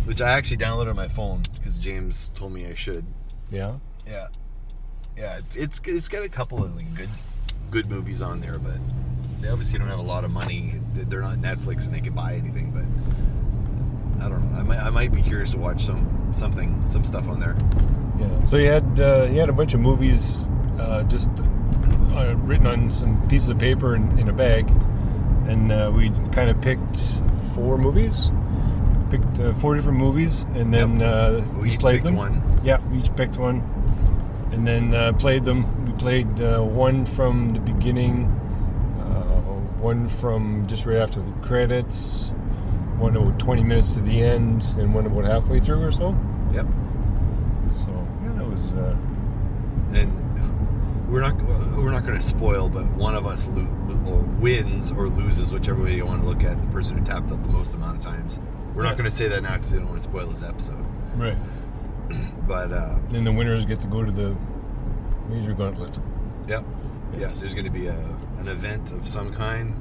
which 0.06 0.22
I 0.22 0.32
actually 0.32 0.58
downloaded 0.58 0.90
on 0.90 0.96
my 0.96 1.08
phone 1.08 1.44
because 1.54 1.78
James 1.78 2.32
told 2.34 2.52
me 2.54 2.66
I 2.66 2.74
should. 2.74 3.06
Yeah. 3.52 3.76
Yeah, 4.08 4.28
yeah, 5.18 5.38
it's 5.38 5.56
it's, 5.56 5.82
it's 5.86 6.10
got 6.10 6.24
a 6.24 6.30
couple 6.30 6.64
of 6.64 6.76
like 6.76 6.94
good 6.94 7.10
good 7.72 7.90
movies 7.90 8.22
on 8.22 8.42
there, 8.42 8.60
but 8.60 8.78
they 9.42 9.50
obviously 9.50 9.80
don't 9.80 9.88
have 9.88 10.00
a 10.00 10.04
lot 10.04 10.24
of 10.24 10.32
money. 10.32 10.76
They're 10.94 11.22
not 11.22 11.38
Netflix 11.38 11.86
and 11.86 11.94
they 11.96 12.02
can 12.02 12.14
buy 12.14 12.34
anything, 12.36 12.72
but. 12.72 12.86
I 14.24 14.30
don't 14.30 14.50
know. 14.54 14.60
I 14.60 14.64
might, 14.64 14.80
I 14.80 14.90
might 14.92 15.12
be 15.14 15.22
curious 15.22 15.52
to 15.52 15.58
watch 15.58 15.84
some 15.86 16.30
something 16.32 16.82
some 16.88 17.04
stuff 17.04 17.28
on 17.28 17.40
there. 17.42 17.56
Yeah. 18.18 18.44
So 18.46 18.56
he 18.56 18.64
had 18.64 18.98
uh, 18.98 19.26
he 19.26 19.36
had 19.36 19.50
a 19.50 19.54
bunch 19.54 19.74
of 19.74 19.82
movies 19.82 20.48
uh, 20.80 21.04
just 21.04 21.30
uh, 22.14 22.34
written 22.38 22.66
on 22.66 22.90
some 22.92 23.28
pieces 23.28 23.50
of 23.50 23.60
paper 23.60 23.94
in, 23.94 24.18
in 24.18 24.30
a 24.30 24.34
bag, 24.34 24.70
and 25.48 25.70
uh, 25.70 25.92
we 25.94 26.12
kind 26.32 26.50
of 26.50 26.62
picked 26.62 26.98
four 27.54 27.78
movies, 27.78 28.32
picked 29.12 29.38
uh, 29.42 29.54
four 29.56 29.76
different 29.76 29.98
movies, 29.98 30.44
and 30.56 30.74
then 30.74 31.02
Yep. 31.02 31.12
uh, 31.14 31.60
We 31.60 31.74
each 31.74 31.80
played 31.82 31.96
picked 31.96 32.06
them. 32.06 32.16
one. 32.16 32.42
Yeah, 32.64 32.78
we 32.90 33.00
each 33.00 33.14
picked 33.18 33.38
one, 33.38 33.62
and 34.54 34.66
then 34.66 34.94
uh, 34.94 35.12
played 35.12 35.44
them. 35.44 35.86
We 35.86 35.92
played 35.92 36.40
uh, 36.42 36.62
one 36.62 37.06
from 37.06 37.54
the 37.54 37.60
beginning, 37.60 38.32
one 39.86 40.10
from 40.10 40.66
just 40.66 40.86
right 40.88 40.98
after 40.98 41.22
the 41.22 41.32
credits, 41.48 42.30
one 42.98 43.16
about 43.16 43.38
20 43.40 43.64
minutes 43.64 43.94
to 43.94 44.00
the 44.02 44.20
end, 44.22 44.64
and 44.80 44.94
one 44.96 45.06
about 45.06 45.26
halfway 45.26 45.60
through 45.60 45.80
or 45.84 45.92
so. 45.92 46.18
Yep. 46.54 46.66
So 47.72 48.08
yeah, 48.24 48.32
that 48.34 48.48
was. 48.50 48.74
Uh, 48.74 48.96
and 49.94 50.12
we're 51.08 51.22
not 51.22 51.36
we're 51.78 51.92
not 51.92 52.04
going 52.04 52.16
to 52.18 52.22
spoil, 52.26 52.68
but 52.68 52.86
one 52.94 53.14
of 53.16 53.28
us 53.28 53.48
lo- 53.50 53.68
lo- 53.88 54.12
or 54.14 54.20
wins 54.42 54.92
or 54.92 55.08
loses, 55.08 55.54
whichever 55.54 55.84
way 55.84 55.96
you 55.96 56.06
want 56.06 56.22
to 56.24 56.28
look 56.28 56.44
at 56.44 56.60
the 56.60 56.68
person 56.70 56.98
who 56.98 57.06
tapped 57.06 57.32
up 57.32 57.42
the 57.44 57.50
most 57.50 57.76
amount 57.76 57.98
of 58.00 58.04
times. 58.04 58.40
We're 58.74 58.84
not 58.84 58.98
going 58.98 59.10
to 59.10 59.16
say 59.16 59.28
that 59.28 59.44
now 59.44 59.54
because 59.56 59.72
we 59.72 59.78
don't 59.78 59.90
want 59.90 60.02
to 60.02 60.10
spoil 60.10 60.28
this 60.28 60.44
episode. 60.44 60.84
right. 61.16 61.38
But 62.48 62.72
uh, 62.72 62.98
Then 63.12 63.24
the 63.24 63.32
winners 63.32 63.66
get 63.66 63.82
to 63.82 63.88
go 63.88 64.04
to 64.04 64.12
the 64.12 64.36
major 65.30 65.54
gauntlet. 65.54 65.98
yep, 66.48 66.64
yeah, 67.14 67.20
Yes. 67.22 67.38
there's 67.38 67.54
going 67.54 67.66
to 67.66 67.72
be 67.72 67.88
a, 67.88 68.18
an 68.40 68.48
event 68.48 68.92
of 68.92 69.08
some 69.08 69.34
kind 69.34 69.76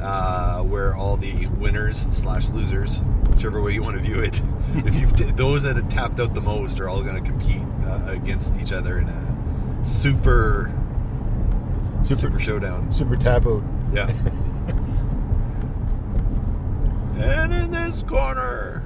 uh, 0.00 0.62
where 0.62 0.94
all 0.94 1.16
the 1.16 1.46
winners 1.46 2.04
slash 2.10 2.48
losers, 2.50 3.00
whichever 3.28 3.62
way 3.62 3.72
you 3.72 3.82
want 3.82 3.96
to 3.96 4.02
view 4.02 4.20
it, 4.20 4.40
if 4.74 4.96
you've 4.96 5.14
t- 5.14 5.30
those 5.32 5.62
that 5.62 5.76
have 5.76 5.88
tapped 5.88 6.20
out 6.20 6.34
the 6.34 6.40
most 6.40 6.80
are 6.80 6.88
all 6.88 7.02
going 7.02 7.22
to 7.22 7.30
compete 7.30 7.62
uh, 7.86 8.04
against 8.06 8.54
each 8.56 8.72
other 8.72 8.98
in 8.98 9.08
a 9.08 9.84
super 9.84 10.72
super, 12.02 12.38
showdown. 12.38 12.92
Super 12.92 13.16
tap 13.16 13.46
out. 13.46 13.62
Yeah. 13.92 14.08
and 17.18 17.52
in 17.52 17.70
this 17.70 18.02
corner. 18.02 18.84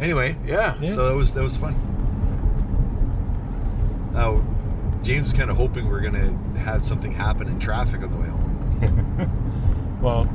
Anyway, 0.00 0.36
yeah, 0.44 0.76
Yeah. 0.80 0.92
So 0.92 1.08
that 1.08 1.14
was 1.14 1.32
that 1.34 1.42
was 1.42 1.56
fun. 1.56 1.74
Now, 4.12 4.44
James 5.06 5.28
is 5.28 5.32
kind 5.32 5.50
of 5.50 5.56
hoping 5.56 5.88
we're 5.88 6.00
gonna 6.00 6.36
have 6.58 6.84
something 6.84 7.12
happen 7.12 7.46
in 7.46 7.60
traffic 7.60 8.02
on 8.02 8.10
the 8.10 8.18
way 8.18 8.26
home. 8.28 9.30
Well, 10.02 10.28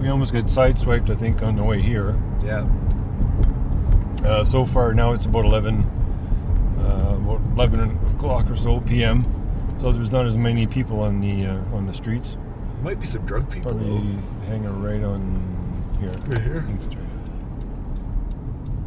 we 0.00 0.08
almost 0.08 0.32
got 0.32 0.44
sideswiped, 0.44 1.08
I 1.08 1.14
think, 1.14 1.42
on 1.42 1.54
the 1.56 1.62
way 1.62 1.80
here. 1.80 2.20
Yeah. 2.42 2.66
Uh, 4.24 4.44
so 4.44 4.66
far, 4.66 4.92
now 4.92 5.12
it's 5.12 5.26
about 5.26 5.44
11, 5.44 5.78
uh, 6.78 7.16
about 7.18 7.40
11 7.52 8.14
o'clock 8.14 8.50
or 8.50 8.56
so 8.56 8.80
p.m. 8.80 9.24
So 9.78 9.92
there's 9.92 10.10
not 10.10 10.26
as 10.26 10.36
many 10.36 10.66
people 10.66 11.00
on 11.00 11.20
the 11.20 11.46
uh, 11.46 11.74
on 11.74 11.86
the 11.86 11.94
streets. 11.94 12.36
Might 12.82 13.00
be 13.00 13.06
some 13.06 13.24
drug 13.24 13.48
people 13.50 13.70
Probably 13.72 14.12
though. 14.12 14.46
hanging 14.46 14.82
right 14.82 15.04
on 15.04 15.96
here. 16.00 16.10
Right 16.26 16.42
here? 16.42 16.68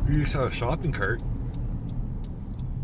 You 0.10 0.26
saw 0.26 0.46
a 0.46 0.52
shopping 0.52 0.92
cart. 0.92 1.22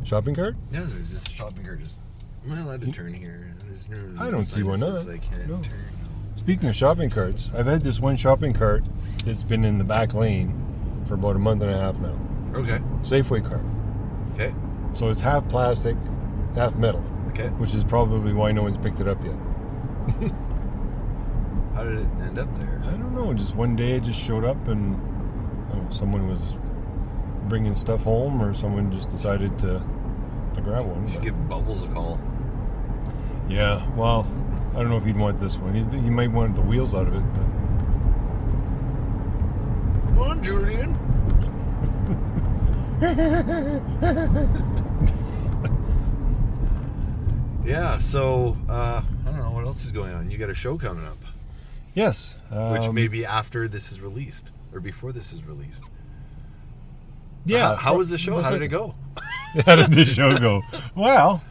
Shopping 0.04 0.36
cart? 0.36 0.56
Yeah, 0.72 0.82
there's 0.84 1.12
this 1.14 1.24
shopping 1.30 1.64
cart. 1.64 1.80
Just 1.80 2.00
am 2.46 2.54
I 2.54 2.62
allowed 2.62 2.82
to 2.82 2.92
turn 2.92 3.14
here? 3.14 3.54
There's 3.66 3.88
no. 3.88 4.22
I 4.24 4.30
don't 4.30 4.46
see 4.46 4.64
one. 4.64 4.80
why 4.82 4.88
that 4.90 4.98
says 4.98 5.06
not. 5.08 5.16
I 5.16 5.18
can't 5.20 5.48
No. 5.48 5.56
turn. 5.62 5.86
Speaking 6.36 6.70
of 6.70 6.76
shopping 6.76 7.10
carts, 7.10 7.50
I've 7.56 7.68
had 7.68 7.82
this 7.84 8.00
one 8.00 8.16
shopping 8.16 8.52
cart 8.54 8.84
that's 9.26 9.44
been 9.44 9.64
in 9.64 9.78
the 9.78 9.84
back 9.84 10.14
lane 10.14 11.04
for 11.08 11.14
about 11.14 11.36
a 11.36 11.40
month 11.40 11.62
and 11.62 11.70
a 11.72 11.78
half 11.78 12.00
now. 12.00 12.18
Okay. 12.56 12.80
Safeway 13.04 13.48
cart. 13.48 13.62
Okay. 14.34 14.54
So 14.94 15.10
it's 15.10 15.22
half 15.22 15.48
plastic, 15.50 15.96
half 16.56 16.76
metal, 16.76 17.04
Okay. 17.30 17.48
which 17.50 17.76
is 17.76 17.84
probably 17.84 18.34
why 18.34 18.52
no 18.52 18.64
one's 18.64 18.78
picked 18.78 19.00
it 19.02 19.08
up 19.08 19.24
yet. 19.24 19.36
How 21.76 21.84
did 21.84 22.00
it 22.00 22.10
end 22.22 22.40
up 22.40 22.52
there? 22.58 22.82
I 22.86 22.92
don't 22.92 23.14
know. 23.14 23.34
Just 23.34 23.56
one 23.56 23.76
day 23.76 23.92
it 23.94 24.04
just 24.04 24.20
showed 24.20 24.44
up 24.44 24.68
and 24.68 24.92
know, 25.70 25.86
someone 25.90 26.28
was 26.28 26.58
bringing 27.52 27.76
stuff 27.76 28.04
home 28.04 28.42
or 28.42 28.54
someone 28.54 28.90
just 28.94 29.12
decided 29.12 29.60
to, 29.60 29.84
to 30.56 30.62
grab 30.62 30.86
one. 30.86 31.04
You 31.06 31.12
should 31.12 31.22
give 31.22 31.50
Bubbles 31.50 31.84
a 31.84 31.88
call. 31.88 32.18
yeah, 33.50 33.86
well, 33.98 34.26
I 34.74 34.76
don't 34.76 34.90
know 34.90 34.96
if 34.96 35.04
he'd 35.04 35.18
want 35.18 35.38
this 35.38 35.58
one. 35.58 35.74
He, 35.76 35.82
he 36.00 36.10
might 36.10 36.32
want 36.32 36.56
the 36.56 36.62
wheels 36.62 36.96
out 36.96 37.08
of 37.08 37.14
it, 37.14 37.24
but 37.34 37.44
Come 40.06 40.20
on, 40.20 40.42
Julian. 40.42 40.98
yeah, 47.66 48.00
so 48.00 48.56
uh, 48.70 49.02
I 49.26 49.26
don't 49.26 49.40
know 49.40 49.52
what 49.52 49.66
else 49.66 49.84
is 49.84 49.92
going 49.92 50.14
on. 50.14 50.32
You 50.32 50.38
got 50.38 50.50
a 50.50 50.56
show 50.56 50.78
coming 50.78 51.06
up, 51.06 51.18
yes. 51.96 52.34
which 52.50 52.84
um, 52.84 52.96
may 52.96 53.10
be 53.10 53.26
after 53.26 53.68
this 53.68 53.92
is 53.92 54.00
released 54.00 54.54
or 54.74 54.80
before 54.80 55.12
this 55.12 55.34
is 55.34 55.44
released. 55.44 55.84
Yeah. 57.46 57.70
How, 57.70 57.76
how 57.76 57.98
was 57.98 58.10
the 58.10 58.18
show? 58.18 58.42
How 58.42 58.52
did 58.52 58.62
it 58.62 58.68
go? 58.70 58.96
How 59.66 59.76
did 59.76 59.92
the 59.92 60.06
show 60.06 60.38
go? 60.38 60.62
Well, 60.96 61.44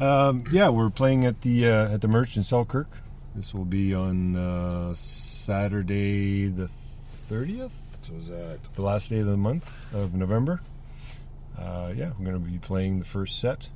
um, 0.00 0.44
yeah, 0.50 0.68
we're 0.68 0.90
playing 0.90 1.24
at 1.24 1.42
the 1.42 1.68
uh, 1.68 1.94
at 1.94 2.00
the 2.00 2.08
Merch 2.08 2.36
in 2.36 2.42
Selkirk. 2.42 2.88
This 3.34 3.54
will 3.54 3.64
be 3.64 3.94
on 3.94 4.34
uh, 4.36 4.94
Saturday 4.94 6.48
the 6.48 6.68
thirtieth, 6.68 7.72
So 8.00 8.14
was 8.14 8.28
that 8.28 8.58
the 8.74 8.82
last 8.82 9.10
day 9.10 9.20
of 9.20 9.26
the 9.26 9.36
month 9.36 9.70
of 9.92 10.14
November. 10.14 10.60
Uh, 11.56 11.92
yeah, 11.94 12.12
we're 12.18 12.24
going 12.24 12.42
to 12.42 12.50
be 12.50 12.58
playing 12.58 12.98
the 13.00 13.04
first 13.04 13.38
set. 13.38 13.68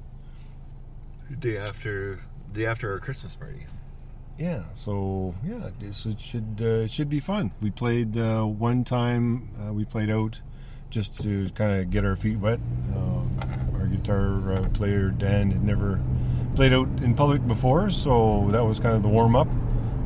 day 1.39 1.59
after 1.59 2.21
day 2.53 2.67
after 2.67 2.93
our 2.93 2.99
Christmas 2.99 3.37
party? 3.37 3.67
Yeah, 4.39 4.65
so 4.75 5.35
yeah, 5.47 5.71
this 5.79 6.07
it 6.07 6.21
should 6.21 6.59
uh, 6.61 6.85
it 6.85 6.91
should 6.91 7.09
be 7.09 7.21
fun. 7.21 7.53
We 7.61 7.71
played 7.71 8.17
uh, 8.17 8.43
one 8.45 8.83
time. 8.85 9.51
Uh, 9.61 9.73
we 9.73 9.85
played 9.85 10.11
out 10.11 10.41
just 10.95 11.21
to 11.21 11.49
kind 11.57 11.81
of 11.81 11.91
get 11.91 12.05
our 12.05 12.15
feet 12.15 12.39
wet. 12.39 12.61
Uh, 12.95 13.79
our 13.81 13.87
guitar 13.87 14.53
uh, 14.53 14.69
player 14.69 15.09
Dan 15.09 15.51
had 15.51 15.65
never 15.65 16.01
played 16.55 16.73
out 16.73 16.87
in 17.03 17.17
public 17.17 17.45
before, 17.49 17.91
so 17.91 18.47
that 18.51 18.65
was 18.65 18.79
kind 18.79 18.95
of 18.95 19.03
the 19.03 19.09
warm 19.09 19.35
up. 19.35 19.49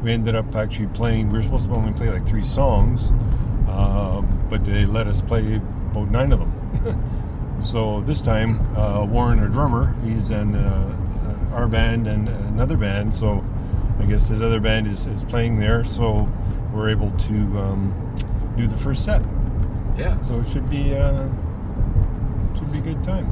We 0.03 0.13
ended 0.13 0.35
up 0.35 0.57
actually 0.57 0.87
playing. 0.89 1.29
We 1.29 1.37
were 1.37 1.43
supposed 1.43 1.69
to 1.69 1.75
only 1.75 1.93
play 1.93 2.09
like 2.09 2.27
three 2.27 2.43
songs, 2.43 3.11
uh, 3.69 4.23
but 4.49 4.65
they 4.65 4.87
let 4.87 5.07
us 5.07 5.21
play 5.21 5.57
about 5.57 6.11
nine 6.11 6.33
of 6.33 6.41
them. 6.41 7.59
so 7.61 8.01
this 8.01 8.23
time, 8.23 8.75
uh, 8.75 9.05
Warren, 9.05 9.41
our 9.41 9.49
drummer, 9.49 9.95
he's 10.07 10.31
in 10.31 10.55
uh, 10.55 11.51
our 11.53 11.69
band 11.69 12.07
and 12.07 12.31
another 12.31 12.79
band. 12.79 13.15
So 13.15 13.45
I 13.99 14.07
guess 14.07 14.29
his 14.29 14.41
other 14.41 14.59
band 14.61 14.87
is, 14.87 15.07
is 15.07 15.23
playing 15.23 15.59
there. 15.59 15.85
So 15.85 16.33
we're 16.73 16.89
able 16.89 17.11
to 17.11 17.35
um, 17.59 18.55
do 18.57 18.67
the 18.67 18.77
first 18.77 19.05
set. 19.05 19.21
Yeah, 19.99 20.21
So 20.23 20.39
it 20.41 20.49
should 20.49 20.69
be 20.71 20.95
uh, 20.95 21.29
should 22.57 22.71
be 22.73 22.79
a 22.79 22.83
good 22.83 23.03
time. 23.03 23.27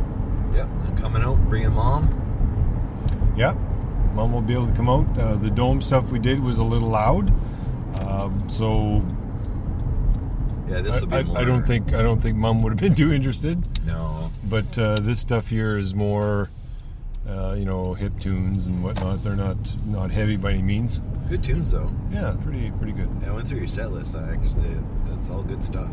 Yep. 0.55 0.69
And 0.85 0.99
coming 0.99 1.23
out, 1.23 1.37
bringing 1.49 1.73
mom. 1.73 2.11
Yep. 3.37 3.57
mom 4.15 4.33
will 4.33 4.41
be 4.41 4.55
able 4.55 4.67
to 4.67 4.73
come 4.75 4.89
out. 4.89 5.07
Uh, 5.19 5.37
the 5.37 5.51
dome 5.51 5.81
stuff 5.83 6.11
we 6.11 6.19
did 6.19 6.41
was 6.41 6.59
a 6.59 6.65
little 6.65 6.89
loud, 6.89 7.33
um, 8.01 8.49
so 8.49 9.05
Yeah, 10.69 10.81
this 10.81 11.01
will 11.01 11.09
be 11.09 11.17
I, 11.17 11.23
more. 11.23 11.39
I 11.39 11.45
don't 11.45 11.65
think 11.67 11.93
I 11.93 12.03
don't 12.03 12.21
think 12.21 12.37
mom 12.37 12.63
would 12.63 12.73
have 12.73 12.81
been 12.81 12.95
too 13.05 13.13
interested. 13.13 13.63
No. 13.87 14.31
But 14.45 14.79
uh, 14.79 14.97
this 15.01 15.21
stuff 15.21 15.49
here 15.49 15.79
is 15.79 15.95
more, 15.95 16.51
uh, 17.29 17.55
you 17.59 17.65
know, 17.65 17.95
hip 17.95 18.19
tunes 18.19 18.67
and 18.67 18.83
whatnot. 18.83 19.23
They're 19.23 19.37
not 19.37 19.57
not 19.87 20.11
heavy 20.11 20.37
by 20.37 20.53
any 20.53 20.63
means. 20.63 21.01
Good 21.29 21.43
tunes 21.43 21.73
though. 21.73 21.93
Yeah, 22.11 22.35
pretty 22.43 22.71
pretty 22.73 22.93
good. 22.93 23.11
Yeah, 23.23 23.31
I 23.31 23.35
went 23.35 23.47
through 23.49 23.59
your 23.59 23.69
set 23.69 23.93
list. 23.93 24.15
I 24.15 24.33
actually, 24.33 24.77
that's 25.05 25.29
all 25.31 25.43
good 25.43 25.63
stuff. 25.63 25.91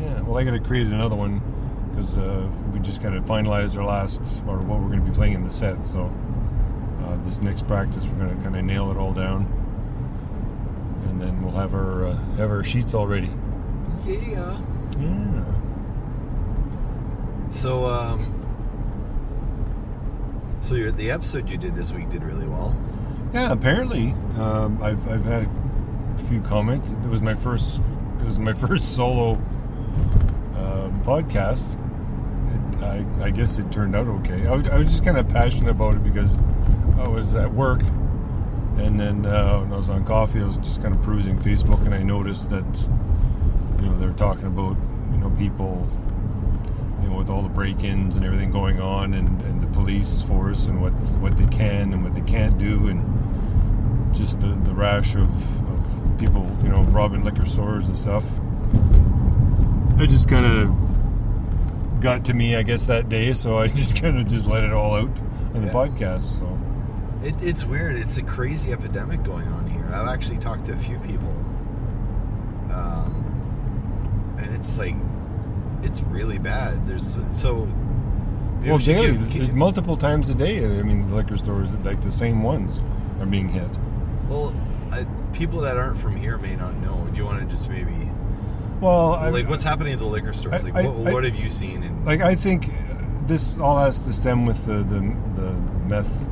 Yeah. 0.00 0.20
Well, 0.22 0.38
I 0.38 0.44
got 0.44 0.52
to 0.52 0.60
create 0.60 0.86
another 0.86 1.16
one 1.16 1.42
because 1.90 2.16
uh, 2.16 2.48
we 2.72 2.80
just 2.80 3.02
kind 3.02 3.14
of 3.14 3.24
finalized 3.24 3.76
our 3.76 3.84
last 3.84 4.42
or 4.46 4.58
what 4.58 4.80
we're 4.80 4.88
going 4.88 5.04
to 5.04 5.10
be 5.10 5.14
playing 5.14 5.34
in 5.34 5.44
the 5.44 5.50
set. 5.50 5.84
So 5.84 6.12
uh, 7.02 7.16
this 7.24 7.40
next 7.40 7.66
practice, 7.66 8.04
we're 8.04 8.24
going 8.24 8.36
to 8.36 8.42
kind 8.42 8.56
of 8.56 8.64
nail 8.64 8.90
it 8.90 8.96
all 8.96 9.12
down, 9.12 9.46
and 11.08 11.20
then 11.20 11.42
we'll 11.42 11.54
have 11.54 11.74
our 11.74 12.06
uh, 12.06 12.16
have 12.36 12.50
our 12.50 12.64
sheets 12.64 12.94
all 12.94 13.06
ready. 13.06 13.30
Yeah. 14.06 14.58
Yeah. 14.98 15.44
So, 17.50 17.86
um, 17.86 18.32
so 20.60 20.74
your 20.74 20.92
the 20.92 21.10
episode 21.10 21.48
you 21.50 21.58
did 21.58 21.74
this 21.74 21.92
week 21.92 22.08
did 22.10 22.22
really 22.22 22.46
well. 22.46 22.76
Yeah, 23.32 23.52
apparently, 23.52 24.14
um, 24.38 24.82
I've, 24.82 25.06
I've 25.08 25.24
had 25.24 25.42
a 25.42 26.24
few 26.28 26.40
comments. 26.40 26.90
It 26.90 27.08
was 27.08 27.20
my 27.20 27.34
first. 27.34 27.80
It 28.20 28.24
was 28.24 28.38
my 28.38 28.52
first 28.66 28.94
solo 28.94 29.40
um, 30.56 31.00
podcast. 31.04 31.74
It, 31.74 32.82
I, 32.82 33.24
I 33.26 33.30
guess 33.30 33.58
it 33.58 33.70
turned 33.70 33.94
out 33.94 34.06
okay. 34.08 34.46
I, 34.46 34.54
was- 34.54 34.68
I 34.68 34.76
was 34.76 34.88
just 34.90 35.04
kind 35.04 35.18
of 35.18 35.28
passionate 35.28 35.70
about 35.70 35.96
it 35.96 36.04
because 36.04 36.38
I 36.98 37.06
was 37.08 37.34
at 37.34 37.52
work, 37.52 37.82
and 38.76 38.98
then 38.98 39.26
uh, 39.26 39.60
when 39.60 39.72
I 39.72 39.76
was 39.76 39.90
on 39.90 40.04
coffee, 40.04 40.40
I 40.40 40.44
was 40.44 40.56
just 40.58 40.82
kind 40.82 40.94
of 40.94 41.02
perusing 41.02 41.38
Facebook, 41.38 41.84
and 41.84 41.94
I 41.94 42.02
noticed 42.02 42.50
that 42.50 42.64
you 43.80 43.86
know 43.86 43.98
they're 43.98 44.12
talking 44.12 44.46
about 44.46 44.76
you 45.12 45.18
know 45.18 45.30
people 45.30 45.86
you 47.02 47.08
know, 47.08 47.16
with 47.16 47.30
all 47.30 47.40
the 47.42 47.48
break-ins 47.48 48.16
and 48.16 48.24
everything 48.26 48.50
going 48.50 48.78
on, 48.80 49.14
and, 49.14 49.40
and 49.42 49.62
the 49.62 49.66
police 49.68 50.20
force 50.22 50.66
and 50.66 50.82
what 50.82 50.92
what 51.20 51.36
they 51.36 51.46
can 51.46 51.92
and 51.92 52.04
what 52.04 52.14
they 52.14 52.20
can't 52.22 52.58
do, 52.58 52.88
and 52.88 54.14
just 54.14 54.40
the, 54.40 54.48
the 54.48 54.74
rash 54.74 55.14
of, 55.14 55.30
of 55.70 56.18
people, 56.18 56.44
you 56.62 56.68
know, 56.68 56.82
robbing 56.84 57.22
liquor 57.24 57.46
stores 57.46 57.86
and 57.86 57.96
stuff. 57.96 58.24
It 60.02 60.08
just 60.10 60.28
kind 60.28 60.46
of 60.46 62.00
got 62.00 62.24
to 62.26 62.34
me, 62.34 62.56
I 62.56 62.62
guess, 62.62 62.86
that 62.86 63.08
day. 63.08 63.32
So 63.34 63.58
I 63.58 63.68
just 63.80 64.00
kind 64.00 64.18
of 64.18 64.26
just 64.28 64.46
let 64.46 64.64
it 64.64 64.72
all 64.72 64.94
out 64.94 65.10
on 65.54 65.60
the 65.60 65.66
Yeah. 65.66 65.72
podcast. 65.72 66.38
So 66.38 66.58
It, 67.22 67.34
it's 67.42 67.64
weird. 67.64 67.96
It's 67.96 68.16
a 68.16 68.22
crazy 68.22 68.72
epidemic 68.72 69.22
going 69.24 69.46
on 69.48 69.68
here. 69.68 69.84
I've 69.92 70.08
actually 70.08 70.38
talked 70.38 70.64
to 70.66 70.72
a 70.72 70.78
few 70.78 70.98
people, 71.00 71.28
um, 72.72 74.36
and 74.38 74.54
it's 74.54 74.78
like 74.78 74.94
it's 75.82 76.02
really 76.02 76.38
bad. 76.38 76.86
There's 76.86 77.18
so. 77.30 77.68
well, 78.64 78.78
daily, 78.78 79.18
give- 79.28 79.54
multiple 79.54 79.96
times 79.96 80.28
a 80.28 80.34
day. 80.34 80.64
I 80.64 80.82
mean, 80.82 81.08
the 81.08 81.16
liquor 81.16 81.36
stores, 81.36 81.68
like 81.84 82.02
the 82.02 82.10
same 82.10 82.42
ones, 82.42 82.80
are 83.20 83.26
being 83.26 83.48
hit. 83.48 83.68
well, 84.28 84.54
I, 84.92 85.04
people 85.32 85.60
that 85.60 85.76
aren't 85.76 85.98
from 85.98 86.16
here 86.16 86.38
may 86.38 86.56
not 86.56 86.74
know. 86.76 87.06
Do 87.10 87.16
you 87.16 87.24
want 87.24 87.40
to 87.40 87.56
just 87.56 87.68
maybe 87.68 88.10
Well, 88.80 89.14
I, 89.14 89.28
like 89.30 89.48
what's 89.48 89.62
happening 89.64 89.92
at 89.92 89.98
the 89.98 90.06
liquor 90.06 90.32
stores? 90.32 90.62
Like, 90.64 90.74
I- 90.74 90.82
what, 90.88 91.12
what 91.12 91.24
have 91.24 91.36
you 91.36 91.50
seen? 91.50 91.82
And 91.82 92.04
like 92.06 92.20
I 92.20 92.34
think 92.34 92.70
this 93.26 93.56
all 93.58 93.78
has 93.78 94.00
to 94.00 94.12
stem 94.12 94.46
with 94.46 94.64
the 94.66 94.78
the, 94.78 95.00
the 95.40 95.52
meth 95.86 96.28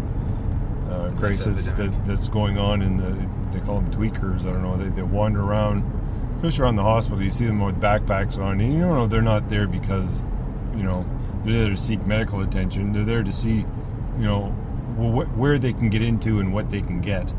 uh, 0.90 1.10
crisis 1.18 1.66
that, 1.66 2.06
that's 2.06 2.28
going 2.28 2.58
on, 2.58 2.82
and 2.82 2.98
the, 2.98 3.28
they 3.58 3.64
call 3.64 3.80
them 3.80 3.90
tweakers. 3.92 4.40
I 4.40 4.44
don't 4.52 4.62
know. 4.62 4.76
They, 4.76 4.88
they 4.88 5.02
wander 5.02 5.42
around, 5.42 5.84
especially 6.36 6.62
around 6.64 6.76
the 6.76 6.82
hospital. 6.82 7.22
You 7.22 7.30
see 7.30 7.44
them 7.46 7.60
with 7.60 7.80
backpacks 7.80 8.38
on, 8.38 8.60
and 8.60 8.72
you 8.72 8.80
don't 8.80 8.94
know 8.94 9.06
they're 9.06 9.20
not 9.22 9.48
there 9.50 9.66
because 9.66 10.30
you 10.74 10.82
know 10.82 11.04
they're 11.44 11.52
there 11.58 11.70
to 11.70 11.76
seek 11.76 12.04
medical 12.06 12.40
attention. 12.40 12.92
They're 12.92 13.04
there 13.04 13.22
to 13.22 13.32
see, 13.32 13.56
you 14.18 14.24
know, 14.24 14.46
wh- 14.96 15.38
where 15.38 15.58
they 15.58 15.72
can 15.74 15.90
get 15.90 16.02
into 16.02 16.40
and 16.40 16.52
what 16.54 16.70
they 16.70 16.80
can 16.80 17.00
get. 17.00 17.30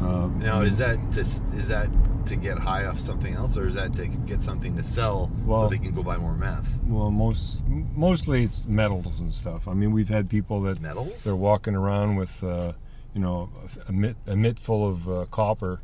Um, 0.00 0.40
now, 0.42 0.60
is 0.60 0.78
that 0.78 0.98
to, 1.12 1.20
is 1.20 1.68
that 1.68 1.88
to 2.26 2.36
get 2.36 2.58
high 2.58 2.84
off 2.86 2.98
something 2.98 3.34
else, 3.34 3.56
or 3.56 3.66
is 3.68 3.74
that 3.74 3.92
to 3.94 4.06
get 4.06 4.42
something 4.42 4.76
to 4.76 4.82
sell 4.82 5.30
so 5.46 5.68
they 5.68 5.78
can 5.78 5.92
go 5.94 6.02
buy 6.02 6.16
more 6.16 6.34
meth? 6.34 6.78
well, 6.86 7.10
most 7.10 7.62
mostly 7.66 8.44
it's 8.44 8.66
metals 8.66 9.20
and 9.20 9.32
stuff. 9.32 9.66
I 9.68 9.74
mean, 9.74 9.92
we've 9.92 10.08
had 10.08 10.28
people 10.28 10.62
that 10.62 10.80
Metals? 10.80 11.24
they're 11.24 11.36
walking 11.36 11.74
around 11.74 12.16
with 12.16 12.42
uh, 12.44 12.72
you 13.14 13.20
know 13.20 13.50
a 13.88 13.92
mitt, 13.92 14.16
a 14.26 14.36
mitt 14.36 14.58
full 14.58 14.88
of 14.88 15.08
uh, 15.08 15.24
copper 15.30 15.80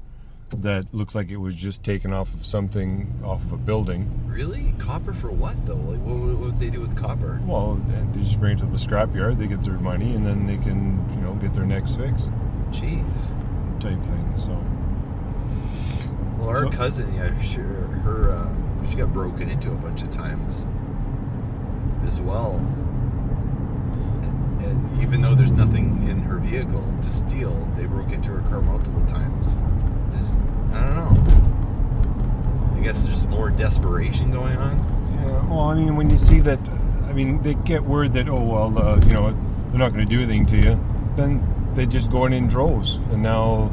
that 0.59 0.93
looks 0.93 1.15
like 1.15 1.31
it 1.31 1.39
was 1.39 1.55
just 1.55 1.83
taken 1.83 2.13
off 2.13 2.35
of 2.35 2.45
something 2.45 3.21
off 3.25 3.41
of 3.43 3.53
a 3.53 3.57
building. 3.57 4.11
Really? 4.27 4.75
Copper 4.79 5.15
for 5.15 5.31
what 5.31 5.57
though? 5.65 5.77
Like, 5.77 6.01
what, 6.01 6.17
what 6.19 6.37
would 6.39 6.61
they 6.61 6.71
do 6.71 6.81
with 6.81 6.97
copper? 6.97 7.41
Well, 7.47 7.77
they 7.89 8.21
just 8.21 8.39
bring 8.39 8.59
it 8.59 8.61
to 8.61 8.67
the 8.67 8.77
scrapyard. 8.77 9.39
They 9.39 9.47
get 9.47 9.63
their 9.63 9.79
money, 9.79 10.15
and 10.15 10.27
then 10.27 10.47
they 10.47 10.59
can 10.59 11.07
you 11.11 11.23
know 11.23 11.35
get 11.35 11.55
their 11.55 11.65
next 11.67 11.97
fix 11.97 12.31
Jeez. 12.71 13.81
type 13.81 14.03
thing. 14.03 14.33
So 14.37 14.53
Well, 16.43 16.51
our 16.51 16.65
So- 16.65 16.71
cousin, 16.71 17.15
yeah, 17.15 17.41
she, 17.41 17.59
her, 17.59 18.31
uh, 18.33 18.49
she 18.91 18.97
got 18.97 19.13
broken 19.13 19.49
into 19.49 19.71
a 19.71 19.75
bunch 19.77 20.03
of 20.03 20.11
times 20.11 20.67
as 22.07 22.21
well. 22.21 22.57
And, 24.23 24.61
and 24.65 25.03
even 25.03 25.23
though 25.23 25.35
there's 25.37 25.53
nothing 25.53 26.07
in 26.09 26.19
her 26.23 26.39
vehicle 26.39 26.85
to 27.03 27.13
steal, 27.13 27.55
they 27.77 27.87
broke 27.87 28.11
into 28.11 28.31
her 28.31 28.41
car 28.49 28.61
multiple 28.61 29.05
times. 29.07 29.57
Just, 30.19 30.37
I 30.73 30.81
don't 30.81 30.97
know. 30.97 31.33
It's, 31.37 31.51
I 32.77 32.81
guess 32.83 33.05
there's 33.05 33.25
more 33.29 33.51
desperation 33.51 34.33
going 34.33 34.57
on. 34.57 34.79
yeah, 35.23 35.47
well, 35.49 35.61
I 35.61 35.75
mean, 35.77 35.95
when 35.95 36.11
you 36.11 36.17
see 36.19 36.41
that, 36.41 36.59
I 37.07 37.13
mean, 37.13 37.41
they 37.43 37.55
get 37.55 37.85
word 37.85 38.13
that 38.15 38.29
oh 38.29 38.43
well, 38.43 38.77
uh, 38.77 38.97
you 39.07 39.13
know, 39.13 39.31
they're 39.71 39.79
not 39.79 39.93
going 39.95 40.05
to 40.09 40.11
do 40.11 40.19
anything 40.23 40.45
to 40.47 40.57
you, 40.57 40.85
then 41.15 41.47
they 41.75 41.87
just 41.87 42.11
go 42.11 42.27
in 42.27 42.33
in 42.33 42.49
droves, 42.49 42.97
and 43.13 43.23
now 43.23 43.71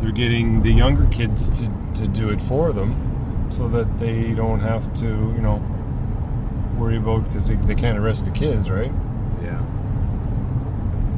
they're 0.00 0.10
getting 0.12 0.62
the 0.62 0.70
younger 0.72 1.06
kids 1.08 1.50
to, 1.60 1.70
to 1.98 2.06
do 2.08 2.30
it 2.30 2.40
for 2.40 2.72
them 2.72 3.46
so 3.50 3.68
that 3.68 3.98
they 3.98 4.32
don't 4.34 4.60
have 4.60 4.92
to, 4.96 5.06
you 5.06 5.40
know, 5.40 5.56
worry 6.78 6.96
about 6.96 7.24
because 7.24 7.46
they, 7.48 7.54
they 7.56 7.74
can't 7.74 7.98
arrest 7.98 8.24
the 8.24 8.30
kids, 8.30 8.70
right? 8.70 8.92
Yeah. 9.42 9.62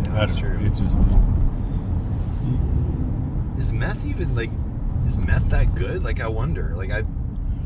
Yeah, 0.05 0.12
that's 0.12 0.37
true. 0.37 0.59
It 0.61 0.75
just, 0.75 0.99
Is 3.59 3.73
meth 3.73 4.05
even 4.07 4.35
like? 4.35 4.51
Is 5.07 5.19
meth 5.19 5.49
that 5.51 5.75
good? 5.75 6.03
Like, 6.03 6.21
I 6.21 6.29
wonder. 6.29 6.75
Like, 6.77 6.90
I've 6.90 7.07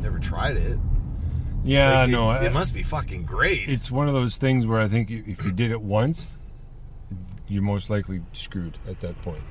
never 0.01 0.19
tried 0.19 0.57
it. 0.57 0.77
yeah, 1.63 1.99
Like, 2.01 2.09
it, 2.09 2.11
no, 2.11 2.31
it 2.31 2.47
I- 2.47 2.49
must 2.49 2.73
be 2.73 2.83
fucking 2.83 3.23
great. 3.25 3.69
it's 3.69 3.89
one 3.91 4.07
of 4.07 4.13
those 4.13 4.35
things 4.37 4.67
where 4.67 4.79
I 4.81 4.87
think 4.87 5.09
if 5.11 5.43
you 5.45 5.51
did 5.51 5.71
it 5.71 5.81
once, 5.81 6.33
you're 7.47 7.63
most 7.63 7.89
likely 7.89 8.21
screwed 8.33 8.77
at 8.87 8.99
that 9.01 9.21
point. 9.21 9.43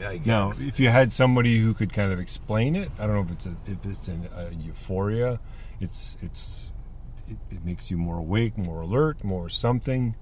Yeah, 0.00 0.08
I 0.10 0.16
guess. 0.18 0.26
Now, 0.26 0.52
if 0.66 0.78
you 0.80 0.88
had 0.88 1.12
somebody 1.12 1.58
who 1.58 1.74
could 1.74 1.92
kind 1.92 2.12
of 2.12 2.18
explain 2.20 2.76
it, 2.76 2.90
I 2.98 3.06
don't 3.06 3.16
know 3.16 3.22
if 3.22 3.30
it's 3.30 3.46
a, 3.46 3.56
if 3.66 3.84
it's 3.86 4.08
an, 4.08 4.28
a 4.34 4.50
euphoria, 4.54 5.40
it's 5.80 6.16
it's 6.22 6.70
it, 7.28 7.36
it 7.50 7.64
makes 7.64 7.90
you 7.90 7.96
more 7.98 8.18
awake, 8.18 8.56
more 8.56 8.80
alert, 8.80 9.22
more 9.24 9.48
something, 9.48 10.14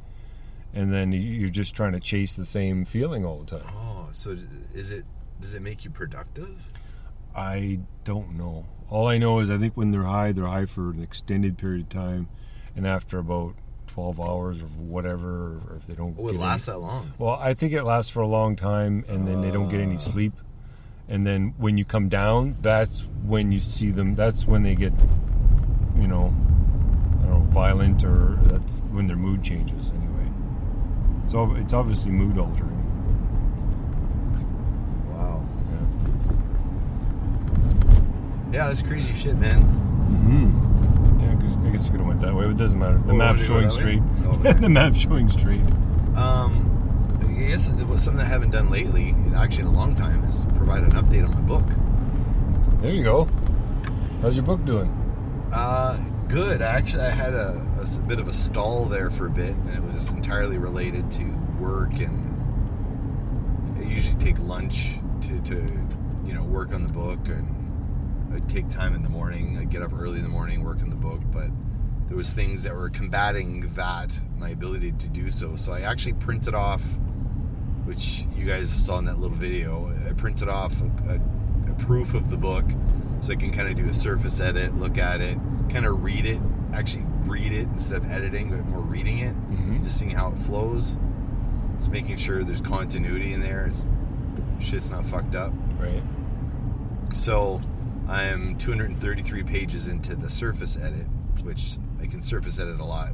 and 0.74 0.92
then 0.92 1.12
you- 1.12 1.20
you're 1.20 1.48
just 1.48 1.74
trying 1.74 1.92
to 1.92 2.00
chase 2.00 2.34
the 2.34 2.46
same 2.46 2.84
feeling 2.84 3.24
all 3.24 3.38
the 3.40 3.58
time. 3.58 3.72
Oh, 3.74 4.08
so 4.12 4.36
is 4.74 4.90
it? 4.92 5.04
Does 5.40 5.54
it 5.54 5.62
make 5.62 5.84
you 5.84 5.90
productive? 5.90 6.56
I 7.34 7.80
don't 8.04 8.36
know. 8.36 8.64
All 8.88 9.06
I 9.06 9.18
know 9.18 9.40
is 9.40 9.50
I 9.50 9.58
think 9.58 9.76
when 9.76 9.90
they're 9.90 10.04
high, 10.04 10.32
they're 10.32 10.46
high 10.46 10.64
for 10.66 10.90
an 10.90 11.02
extended 11.02 11.58
period 11.58 11.82
of 11.82 11.88
time, 11.90 12.28
and 12.74 12.86
after 12.86 13.18
about 13.18 13.54
twelve 13.96 14.20
hours 14.20 14.60
or 14.60 14.66
whatever, 14.66 15.58
or 15.70 15.76
if 15.78 15.86
they 15.86 15.94
don't, 15.94 16.14
Oh, 16.18 16.26
it 16.26 16.32
any- 16.34 16.38
lasts 16.38 16.66
that 16.66 16.78
long. 16.78 17.12
Well, 17.18 17.38
I 17.40 17.54
think 17.54 17.72
it 17.72 17.82
lasts 17.82 18.10
for 18.10 18.20
a 18.20 18.26
long 18.28 18.54
time, 18.54 19.06
and 19.08 19.26
then 19.26 19.40
they 19.40 19.50
don't 19.50 19.70
get 19.70 19.80
any 19.80 19.94
Ah. 19.94 19.98
sleep. 20.00 20.34
And 21.08 21.26
then 21.26 21.54
when 21.56 21.78
you 21.78 21.86
come 21.86 22.10
down, 22.10 22.56
that's 22.60 23.04
when 23.24 23.52
you 23.52 23.58
see 23.58 23.90
them. 23.90 24.14
That's 24.14 24.46
when 24.46 24.64
they 24.64 24.74
get, 24.74 24.92
you 25.98 26.06
know, 26.08 26.34
I 27.22 27.26
don't 27.26 27.30
know, 27.44 27.46
violent, 27.52 28.04
or 28.04 28.38
that's 28.42 28.80
when 28.90 29.06
their 29.06 29.16
mood 29.16 29.42
changes. 29.42 29.88
Anyway, 29.88 30.30
it's 31.24 31.34
ob- 31.34 31.56
it's 31.56 31.72
obviously 31.72 32.10
mood 32.10 32.36
altering. 32.36 32.72
Wow. 35.10 35.42
Yeah. 35.72 35.86
Yeah, 38.52 38.66
that's 38.68 38.82
crazy 38.82 39.14
shit, 39.14 39.38
man. 39.38 39.62
hmm 39.62 40.50
'cause 40.60 40.65
I 41.66 41.70
guess 41.70 41.86
you 41.86 41.90
could 41.90 42.00
have 42.00 42.06
went 42.06 42.20
that 42.20 42.34
way, 42.34 42.44
but 42.44 42.52
it 42.52 42.56
doesn't 42.56 42.78
matter. 42.78 42.98
The 42.98 43.12
you 43.12 43.18
go 43.18 43.36
showing 43.36 43.70
street. 43.70 44.02
Oh, 44.24 44.36
the 44.60 44.68
map 44.68 44.94
showing 44.94 45.28
street. 45.28 45.62
Um, 46.14 47.18
I 47.28 47.48
guess 47.48 47.68
it 47.68 47.86
was 47.86 48.02
something 48.02 48.20
I 48.20 48.28
haven't 48.28 48.50
done 48.50 48.70
lately, 48.70 49.14
actually 49.34 49.62
in 49.62 49.66
a 49.68 49.72
long 49.72 49.94
time, 49.94 50.22
is 50.24 50.44
provide 50.56 50.84
an 50.84 50.92
update 50.92 51.24
on 51.24 51.34
my 51.34 51.40
book. 51.40 51.64
There 52.80 52.92
you 52.92 53.02
go. 53.02 53.28
How's 54.22 54.36
your 54.36 54.44
book 54.44 54.64
doing? 54.64 54.90
Uh, 55.52 55.98
good. 56.28 56.62
Actually, 56.62 57.02
I 57.02 57.10
had 57.10 57.34
a, 57.34 57.66
a, 57.80 57.98
bit 58.06 58.20
of 58.20 58.28
a 58.28 58.32
stall 58.32 58.84
there 58.84 59.10
for 59.10 59.26
a 59.26 59.30
bit, 59.30 59.56
and 59.56 59.70
it 59.70 59.82
was 59.82 60.08
entirely 60.10 60.58
related 60.58 61.10
to 61.12 61.24
work. 61.58 61.92
And 61.94 63.76
I 63.78 63.82
usually 63.82 64.18
take 64.18 64.38
lunch 64.38 65.00
to, 65.22 65.40
to 65.40 65.54
you 66.24 66.32
know, 66.32 66.44
work 66.44 66.72
on 66.72 66.86
the 66.86 66.92
book, 66.92 67.26
and 67.26 67.55
I'd 68.34 68.48
take 68.48 68.68
time 68.68 68.94
in 68.94 69.02
the 69.02 69.08
morning. 69.08 69.58
I'd 69.58 69.70
get 69.70 69.82
up 69.82 69.92
early 69.92 70.18
in 70.18 70.22
the 70.22 70.28
morning, 70.28 70.64
work 70.64 70.80
on 70.82 70.90
the 70.90 70.96
book, 70.96 71.20
but 71.32 71.48
there 72.08 72.16
was 72.16 72.30
things 72.30 72.62
that 72.64 72.74
were 72.74 72.88
combating 72.90 73.60
that 73.74 74.18
my 74.36 74.50
ability 74.50 74.92
to 74.92 75.08
do 75.08 75.30
so. 75.30 75.56
So 75.56 75.72
I 75.72 75.80
actually 75.80 76.14
printed 76.14 76.54
off, 76.54 76.82
which 77.84 78.24
you 78.36 78.44
guys 78.46 78.70
saw 78.70 78.98
in 78.98 79.04
that 79.06 79.18
little 79.18 79.36
video. 79.36 79.92
I 80.08 80.12
printed 80.12 80.48
off 80.48 80.74
a, 80.82 81.12
a, 81.14 81.70
a 81.70 81.74
proof 81.78 82.14
of 82.14 82.30
the 82.30 82.36
book, 82.36 82.64
so 83.22 83.32
I 83.32 83.36
can 83.36 83.50
kind 83.52 83.68
of 83.68 83.76
do 83.76 83.88
a 83.88 83.94
surface 83.94 84.40
edit, 84.40 84.76
look 84.76 84.98
at 84.98 85.20
it, 85.20 85.38
kind 85.70 85.86
of 85.86 86.02
read 86.02 86.26
it, 86.26 86.40
actually 86.72 87.04
read 87.24 87.52
it 87.52 87.66
instead 87.68 87.96
of 87.96 88.10
editing, 88.10 88.50
but 88.50 88.64
more 88.66 88.80
reading 88.82 89.18
it, 89.18 89.34
Mhm. 89.50 89.82
just 89.82 89.98
seeing 89.98 90.10
how 90.12 90.28
it 90.28 90.38
flows. 90.38 90.96
It's 91.76 91.88
making 91.88 92.16
sure 92.18 92.44
there's 92.44 92.60
continuity 92.60 93.32
in 93.32 93.40
there. 93.40 93.66
It's, 93.66 93.86
shit's 94.60 94.90
not 94.90 95.04
fucked 95.06 95.34
up. 95.34 95.52
Right. 95.78 96.02
So 97.14 97.60
I'm 98.08 98.56
233 98.56 99.42
pages 99.42 99.88
into 99.88 100.14
the 100.14 100.30
surface 100.30 100.76
edit, 100.76 101.06
which 101.42 101.76
I 102.00 102.06
can 102.06 102.22
surface 102.22 102.58
edit 102.60 102.78
a 102.78 102.84
lot, 102.84 103.10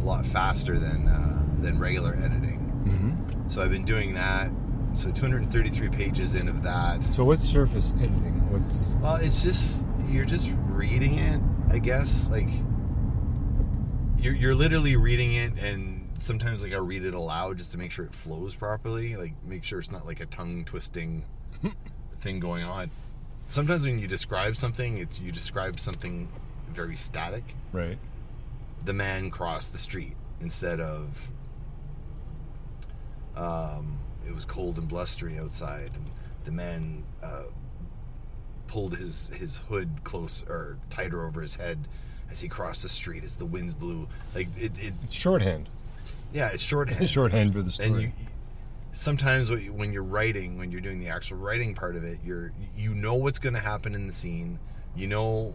a 0.00 0.04
lot 0.04 0.26
faster 0.26 0.78
than 0.78 1.08
uh, 1.08 1.42
than 1.62 1.78
regular 1.78 2.14
editing. 2.14 2.60
Mm-hmm. 2.86 3.48
So 3.48 3.62
I've 3.62 3.70
been 3.70 3.84
doing 3.84 4.14
that. 4.14 4.50
So 4.94 5.10
233 5.10 5.88
pages 5.88 6.34
in 6.34 6.48
of 6.48 6.62
that. 6.62 7.02
So 7.02 7.24
what's 7.24 7.44
surface 7.44 7.92
editing? 7.96 8.50
What's 8.52 8.94
Well, 9.00 9.16
it's 9.16 9.42
just 9.42 9.84
you're 10.08 10.24
just 10.24 10.50
reading 10.68 11.18
it, 11.18 11.40
I 11.70 11.78
guess. 11.78 12.28
Like 12.28 12.48
you're 14.18 14.34
you're 14.34 14.54
literally 14.54 14.96
reading 14.96 15.34
it, 15.34 15.58
and 15.58 16.12
sometimes 16.18 16.62
like 16.62 16.72
I 16.72 16.76
read 16.76 17.04
it 17.04 17.14
aloud 17.14 17.58
just 17.58 17.72
to 17.72 17.78
make 17.78 17.92
sure 17.92 18.04
it 18.04 18.14
flows 18.14 18.54
properly. 18.54 19.16
Like 19.16 19.32
make 19.44 19.64
sure 19.64 19.78
it's 19.78 19.90
not 19.90 20.06
like 20.06 20.20
a 20.20 20.26
tongue 20.26 20.64
twisting 20.64 21.24
thing 22.20 22.40
going 22.40 22.62
on. 22.62 22.90
Sometimes 23.54 23.86
when 23.86 24.00
you 24.00 24.08
describe 24.08 24.56
something, 24.56 24.98
it's 24.98 25.20
you 25.20 25.30
describe 25.30 25.78
something 25.78 26.28
very 26.70 26.96
static. 26.96 27.54
right? 27.72 27.98
The 28.84 28.92
man 28.92 29.30
crossed 29.30 29.72
the 29.72 29.78
street 29.78 30.16
instead 30.40 30.80
of 30.80 31.30
um, 33.36 34.00
it 34.26 34.34
was 34.34 34.44
cold 34.44 34.76
and 34.76 34.88
blustery 34.88 35.38
outside, 35.38 35.92
and 35.94 36.10
the 36.44 36.50
man 36.50 37.04
uh, 37.22 37.44
pulled 38.66 38.96
his 38.96 39.28
his 39.28 39.58
hood 39.58 40.00
close 40.02 40.42
or 40.48 40.76
tighter 40.90 41.24
over 41.24 41.40
his 41.40 41.54
head 41.54 41.86
as 42.32 42.40
he 42.40 42.48
crossed 42.48 42.82
the 42.82 42.88
street 42.88 43.22
as 43.22 43.36
the 43.36 43.46
winds 43.46 43.72
blew. 43.72 44.08
Like 44.34 44.48
it, 44.58 44.72
it 44.80 44.94
It's 45.04 45.14
shorthand. 45.14 45.68
yeah, 46.32 46.48
it's 46.48 46.60
shorthand. 46.60 47.00
It's 47.00 47.12
shorthand 47.12 47.52
for 47.52 47.62
the 47.62 47.70
story. 47.70 48.12
Sometimes 48.94 49.50
when 49.50 49.92
you're 49.92 50.02
writing 50.02 50.56
when 50.56 50.70
you're 50.70 50.80
doing 50.80 50.98
the 50.98 51.08
actual 51.08 51.36
writing 51.36 51.74
part 51.74 51.96
of 51.96 52.04
it 52.04 52.18
you're 52.24 52.52
you 52.76 52.94
know 52.94 53.14
what's 53.14 53.38
going 53.38 53.54
to 53.54 53.60
happen 53.60 53.94
in 53.94 54.06
the 54.06 54.12
scene. 54.12 54.58
You 54.96 55.08
know 55.08 55.54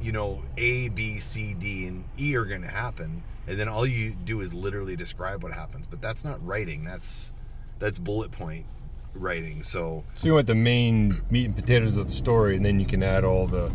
you 0.00 0.12
know 0.12 0.42
a 0.56 0.88
b 0.88 1.20
c 1.20 1.54
d 1.54 1.86
and 1.86 2.04
e 2.18 2.34
are 2.34 2.44
going 2.44 2.62
to 2.62 2.68
happen 2.68 3.22
and 3.46 3.58
then 3.58 3.68
all 3.68 3.86
you 3.86 4.14
do 4.24 4.40
is 4.40 4.54
literally 4.54 4.96
describe 4.96 5.42
what 5.42 5.52
happens. 5.52 5.86
But 5.86 6.00
that's 6.00 6.24
not 6.24 6.44
writing. 6.44 6.84
That's 6.84 7.32
that's 7.78 7.98
bullet 7.98 8.30
point 8.30 8.66
writing. 9.14 9.62
So 9.62 10.04
so 10.14 10.26
you 10.26 10.34
want 10.34 10.46
the 10.46 10.54
main 10.54 11.22
meat 11.30 11.46
and 11.46 11.56
potatoes 11.56 11.96
of 11.96 12.06
the 12.06 12.12
story, 12.14 12.56
and 12.56 12.64
then 12.64 12.80
you 12.80 12.86
can 12.86 13.02
add 13.02 13.24
all 13.24 13.46
the, 13.46 13.70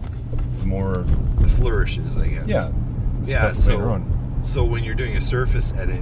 the 0.59 0.65
more 0.65 1.05
the 1.39 1.47
flourishes 1.47 2.17
i 2.17 2.27
guess. 2.27 2.47
Yeah. 2.47 2.71
Yeah 3.25 3.53
so 3.53 4.03
so 4.41 4.63
when 4.63 4.83
you're 4.83 4.95
doing 4.95 5.17
a 5.17 5.21
surface 5.21 5.73
edit 5.73 6.01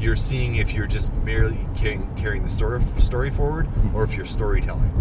you're 0.00 0.16
seeing 0.16 0.56
if 0.56 0.72
you're 0.72 0.86
just 0.86 1.12
merely 1.14 1.66
carrying, 1.76 2.14
carrying 2.16 2.42
the 2.42 2.50
story 2.50 2.82
story 2.98 3.30
forward 3.30 3.68
or 3.94 4.04
if 4.04 4.14
you're 4.16 4.26
storytelling 4.26 4.92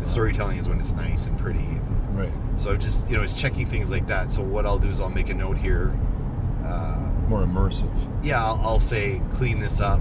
the 0.00 0.06
storytelling 0.06 0.58
is 0.58 0.68
when 0.68 0.78
it's 0.78 0.92
nice 0.92 1.26
and 1.26 1.38
pretty 1.38 1.58
and 1.60 2.18
Right. 2.18 2.32
so 2.56 2.76
just 2.76 3.08
you 3.10 3.16
know 3.16 3.22
it's 3.22 3.32
checking 3.34 3.66
things 3.66 3.90
like 3.90 4.06
that 4.08 4.32
so 4.32 4.42
what 4.42 4.66
i'll 4.66 4.78
do 4.78 4.88
is 4.88 5.00
i'll 5.00 5.08
make 5.10 5.28
a 5.30 5.34
note 5.34 5.56
here 5.58 5.96
uh, 6.64 7.08
More 7.28 7.42
immersive. 7.44 7.90
yeah 8.24 8.44
I'll, 8.44 8.60
I'll 8.64 8.80
say 8.80 9.22
clean 9.34 9.60
this 9.60 9.80
up 9.80 10.00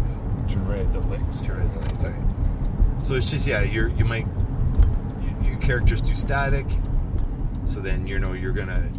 To 0.49 0.57
write 0.59 0.91
the 0.91 0.99
links. 1.01 1.37
to 1.41 1.53
write 1.53 1.71
the 1.73 1.79
lines, 1.79 2.03
right. 2.03 3.03
so 3.03 3.13
it's 3.15 3.29
just 3.29 3.45
yeah 3.45 3.61
you're 3.61 3.89
you 3.89 4.05
might 4.05 4.25
your, 5.43 5.51
your 5.51 5.59
character's 5.59 6.01
too 6.01 6.15
static 6.15 6.65
so 7.65 7.79
then 7.81 8.07
you 8.07 8.17
know 8.17 8.33
you're 8.33 8.53
gonna 8.53 8.89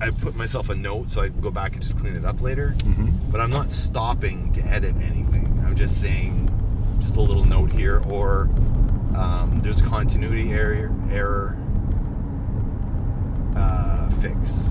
i 0.00 0.10
put 0.10 0.34
myself 0.36 0.68
a 0.68 0.74
note 0.74 1.10
so 1.10 1.20
i 1.20 1.28
can 1.28 1.40
go 1.40 1.50
back 1.50 1.72
and 1.72 1.82
just 1.82 1.98
clean 1.98 2.14
it 2.16 2.24
up 2.24 2.40
later 2.40 2.74
Mm-hmm. 2.78 3.30
but 3.30 3.40
I'm 3.40 3.50
not 3.50 3.70
stopping 3.72 4.52
to 4.52 4.62
edit 4.64 4.94
anything. 4.96 5.62
I'm 5.66 5.74
just 5.74 6.00
saying, 6.00 6.48
just 7.00 7.16
a 7.16 7.20
little 7.20 7.44
note 7.44 7.70
here, 7.70 8.00
or 8.08 8.42
um, 9.16 9.60
there's 9.62 9.80
a 9.80 9.84
continuity 9.84 10.50
error, 10.52 10.94
error 11.10 11.56
uh, 13.56 14.08
fix, 14.20 14.70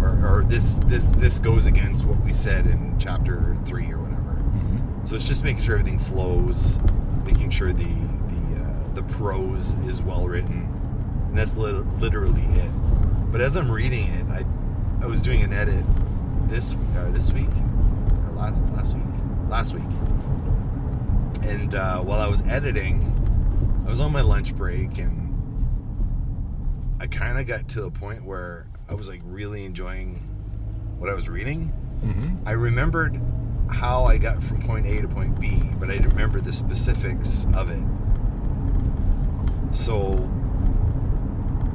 or, 0.00 0.18
or 0.24 0.44
this 0.48 0.74
this 0.86 1.04
this 1.16 1.38
goes 1.38 1.66
against 1.66 2.04
what 2.04 2.22
we 2.24 2.32
said 2.32 2.66
in 2.66 2.96
chapter 2.98 3.56
three 3.64 3.90
or 3.90 3.98
whatever. 3.98 4.34
Mm-hmm. 4.34 5.06
So 5.06 5.16
it's 5.16 5.26
just 5.28 5.44
making 5.44 5.62
sure 5.62 5.76
everything 5.78 5.98
flows, 5.98 6.78
making 7.24 7.50
sure 7.50 7.72
the 7.72 7.84
the 7.84 8.62
uh, 8.64 8.94
the 8.94 9.02
prose 9.04 9.74
is 9.86 10.00
well 10.02 10.26
written, 10.26 10.62
and 11.28 11.36
that's 11.38 11.56
lit- 11.56 11.86
literally 11.98 12.42
it. 12.42 12.70
But 13.36 13.44
as 13.44 13.54
I'm 13.54 13.70
reading 13.70 14.06
it, 14.14 14.24
I 14.30 14.46
I 15.04 15.06
was 15.06 15.20
doing 15.20 15.42
an 15.42 15.52
edit 15.52 15.84
this 16.48 16.74
uh, 16.96 17.10
this 17.10 17.34
week 17.34 17.50
or 17.50 18.32
last 18.32 18.64
last 18.74 18.94
week 18.94 19.04
last 19.50 19.74
week, 19.74 19.82
and 21.42 21.74
uh, 21.74 22.00
while 22.00 22.18
I 22.18 22.28
was 22.28 22.40
editing, 22.46 23.12
I 23.84 23.90
was 23.90 24.00
on 24.00 24.10
my 24.10 24.22
lunch 24.22 24.56
break 24.56 24.96
and 24.96 25.36
I 26.98 27.08
kind 27.08 27.38
of 27.38 27.46
got 27.46 27.68
to 27.68 27.82
the 27.82 27.90
point 27.90 28.24
where 28.24 28.68
I 28.88 28.94
was 28.94 29.06
like 29.06 29.20
really 29.22 29.66
enjoying 29.66 30.14
what 30.96 31.10
I 31.10 31.12
was 31.12 31.28
reading. 31.28 31.74
Mm-hmm. 32.02 32.48
I 32.48 32.52
remembered 32.52 33.20
how 33.70 34.06
I 34.06 34.16
got 34.16 34.42
from 34.42 34.62
point 34.62 34.86
A 34.86 35.02
to 35.02 35.08
point 35.08 35.38
B, 35.38 35.60
but 35.78 35.90
I 35.90 35.98
didn't 35.98 36.08
remember 36.08 36.40
the 36.40 36.54
specifics 36.54 37.46
of 37.52 37.68
it. 37.68 37.84
So 39.76 40.26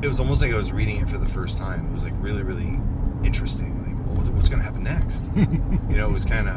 it 0.01 0.07
was 0.07 0.19
almost 0.19 0.41
like 0.41 0.51
I 0.51 0.55
was 0.55 0.71
reading 0.71 0.97
it 1.01 1.09
for 1.09 1.17
the 1.17 1.29
first 1.29 1.57
time. 1.57 1.87
It 1.89 1.93
was 1.93 2.03
like 2.03 2.13
really, 2.17 2.43
really 2.43 2.79
interesting. 3.25 3.77
Like, 3.85 4.05
well, 4.07 4.15
what's, 4.17 4.29
what's 4.31 4.49
going 4.49 4.59
to 4.59 4.65
happen 4.65 4.83
next? 4.83 5.23
you 5.35 5.97
know, 5.97 6.09
it 6.09 6.11
was 6.13 6.25
kind 6.25 6.47
of. 6.49 6.55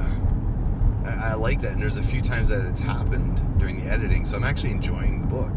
I, 1.07 1.31
I 1.31 1.35
like 1.35 1.61
that, 1.63 1.73
and 1.73 1.83
there's 1.83 1.99
a 1.99 2.03
few 2.03 2.23
times 2.23 2.49
that 2.49 2.65
it's 2.67 2.81
happened 2.81 3.59
during 3.59 3.85
the 3.85 3.91
editing, 3.91 4.25
so 4.25 4.37
I'm 4.37 4.45
actually 4.45 4.71
enjoying 4.71 5.21
the 5.21 5.27
book. 5.27 5.53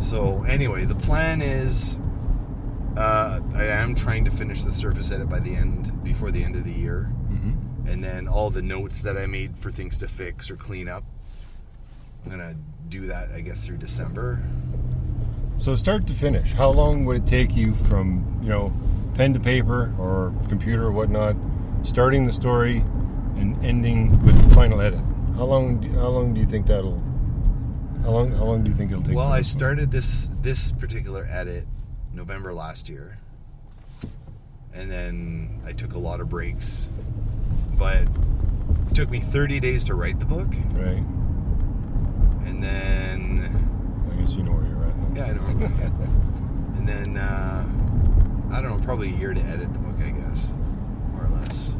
So 0.00 0.44
anyway, 0.44 0.84
the 0.84 0.94
plan 0.94 1.40
is 1.42 1.98
uh, 2.96 3.40
I 3.54 3.64
am 3.64 3.94
trying 3.94 4.24
to 4.26 4.30
finish 4.30 4.62
the 4.62 4.72
surface 4.72 5.10
edit 5.10 5.28
by 5.28 5.40
the 5.40 5.54
end, 5.54 6.04
before 6.04 6.30
the 6.30 6.42
end 6.44 6.54
of 6.56 6.64
the 6.64 6.72
year, 6.72 7.10
Mm-hmm. 7.26 7.88
and 7.88 8.04
then 8.04 8.28
all 8.28 8.50
the 8.50 8.62
notes 8.62 9.00
that 9.02 9.16
I 9.16 9.26
made 9.26 9.58
for 9.58 9.70
things 9.72 9.98
to 9.98 10.08
fix 10.08 10.50
or 10.50 10.56
clean 10.56 10.88
up. 10.88 11.02
I'm 12.24 12.30
gonna 12.30 12.54
do 12.88 13.06
that, 13.06 13.30
I 13.32 13.40
guess, 13.40 13.66
through 13.66 13.78
December. 13.78 14.40
So 15.58 15.74
start 15.74 16.06
to 16.08 16.14
finish, 16.14 16.52
how 16.52 16.70
long 16.70 17.04
would 17.06 17.16
it 17.16 17.26
take 17.26 17.56
you 17.56 17.74
from 17.74 18.38
you 18.42 18.48
know 18.48 18.72
pen 19.14 19.32
to 19.32 19.40
paper 19.40 19.94
or 19.98 20.32
computer 20.48 20.84
or 20.84 20.92
whatnot, 20.92 21.34
starting 21.82 22.26
the 22.26 22.32
story 22.32 22.78
and 23.36 23.56
ending 23.64 24.22
with 24.22 24.36
the 24.48 24.54
final 24.54 24.80
edit? 24.80 25.00
How 25.36 25.44
long? 25.44 25.80
Do, 25.80 25.90
how 25.98 26.08
long 26.08 26.34
do 26.34 26.40
you 26.40 26.46
think 26.46 26.66
that'll? 26.66 27.02
How 28.02 28.10
long? 28.10 28.32
How 28.32 28.44
long 28.44 28.62
do 28.64 28.70
you 28.70 28.76
think 28.76 28.92
it'll 28.92 29.02
take? 29.02 29.16
Well, 29.16 29.28
I 29.32 29.42
started 29.42 29.90
this 29.90 30.28
this 30.42 30.72
particular 30.72 31.26
edit 31.30 31.66
November 32.12 32.52
last 32.54 32.88
year, 32.88 33.18
and 34.72 34.90
then 34.90 35.60
I 35.66 35.72
took 35.72 35.94
a 35.94 35.98
lot 35.98 36.20
of 36.20 36.28
breaks, 36.28 36.88
but 37.76 38.02
it 38.02 38.94
took 38.94 39.10
me 39.10 39.20
30 39.20 39.58
days 39.60 39.84
to 39.86 39.94
write 39.94 40.18
the 40.20 40.26
book, 40.26 40.48
Right. 40.72 41.02
and 42.46 42.62
then 42.62 44.08
I 44.12 44.20
guess 44.20 44.34
you 44.34 44.42
know 44.42 44.52
where 44.52 44.64
you're. 44.64 44.75
Yeah, 45.16 45.24
I 45.24 45.32
know, 45.32 45.46
and 46.76 46.88
then 46.88 47.16
uh, 47.16 47.66
I 48.52 48.60
don't 48.60 48.78
know, 48.78 48.84
probably 48.84 49.12
a 49.12 49.16
year 49.16 49.32
to 49.34 49.40
edit 49.42 49.72
the 49.72 49.78
book, 49.78 49.96
I 50.00 50.10
guess, 50.10 50.52
more 51.12 51.24
or 51.24 51.28
less. 51.28 51.74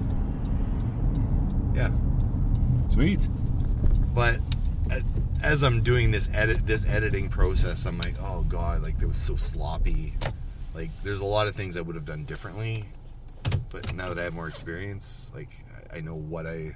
Yeah. 1.74 1.90
Sweet. 2.92 3.28
but 4.14 4.40
as 5.42 5.62
I'm 5.62 5.82
doing 5.82 6.10
this 6.10 6.30
edit 6.32 6.66
this 6.66 6.86
editing 6.86 7.28
process, 7.28 7.84
I'm 7.84 7.98
like, 7.98 8.14
oh 8.22 8.42
god, 8.48 8.82
like 8.82 9.00
it 9.02 9.06
was 9.06 9.18
so 9.18 9.36
sloppy. 9.36 10.14
Like 10.74 10.90
there's 11.02 11.20
a 11.20 11.26
lot 11.26 11.46
of 11.46 11.54
things 11.54 11.76
I 11.76 11.82
would 11.82 11.94
have 11.96 12.04
done 12.06 12.24
differently, 12.24 12.84
but 13.70 13.94
now 13.94 14.08
that 14.08 14.18
I 14.18 14.22
have 14.24 14.34
more 14.34 14.48
experience, 14.48 15.30
like 15.34 15.50
I- 15.92 15.98
I 15.98 16.00
know 16.00 16.14
what 16.14 16.46
I 16.46 16.74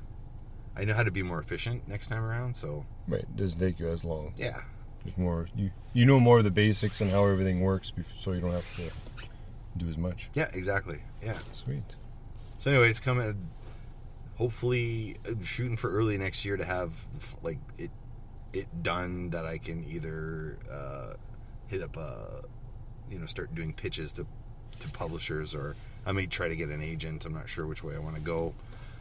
I 0.76 0.84
know 0.84 0.94
how 0.94 1.02
to 1.02 1.10
be 1.10 1.22
more 1.22 1.40
efficient 1.40 1.88
next 1.88 2.08
time 2.08 2.22
around. 2.22 2.54
So 2.54 2.84
Right. 3.08 3.22
It 3.22 3.36
doesn't 3.36 3.58
take 3.58 3.80
you 3.80 3.88
as 3.88 4.04
long. 4.04 4.34
yeah, 4.36 4.60
Just 5.04 5.18
more. 5.18 5.48
You 5.56 5.70
you 5.92 6.04
know 6.06 6.20
more 6.20 6.38
of 6.38 6.44
the 6.44 6.50
basics 6.50 7.00
and 7.00 7.10
how 7.10 7.26
everything 7.26 7.60
works, 7.60 7.90
bef- 7.90 8.04
so 8.18 8.32
you 8.32 8.40
don't 8.40 8.52
have 8.52 8.76
to 8.76 8.90
do 9.76 9.88
as 9.88 9.96
much. 9.96 10.30
yeah, 10.34 10.48
exactly, 10.52 11.02
yeah. 11.22 11.38
Sweet. 11.52 11.82
So 12.58 12.70
anyway, 12.70 12.90
it's 12.90 13.00
coming. 13.00 13.48
Hopefully, 14.36 15.16
uh, 15.28 15.32
shooting 15.44 15.76
for 15.76 15.90
early 15.90 16.16
next 16.16 16.44
year 16.44 16.56
to 16.56 16.64
have 16.64 16.92
like 17.42 17.58
it 17.78 17.90
it 18.52 18.82
done 18.82 19.30
that 19.30 19.46
I 19.46 19.58
can 19.58 19.84
either 19.84 20.58
uh, 20.70 21.14
hit 21.68 21.82
up 21.82 21.96
a 21.96 22.42
you 23.10 23.18
know 23.18 23.26
start 23.26 23.54
doing 23.54 23.72
pitches 23.72 24.12
to 24.14 24.26
to 24.80 24.88
publishers 24.88 25.54
or 25.54 25.76
I 26.06 26.12
may 26.12 26.26
try 26.26 26.48
to 26.48 26.56
get 26.56 26.70
an 26.70 26.82
agent. 26.82 27.24
I'm 27.24 27.34
not 27.34 27.48
sure 27.48 27.66
which 27.66 27.84
way 27.84 27.94
I 27.94 27.98
want 27.98 28.16
to 28.16 28.20
go. 28.22 28.54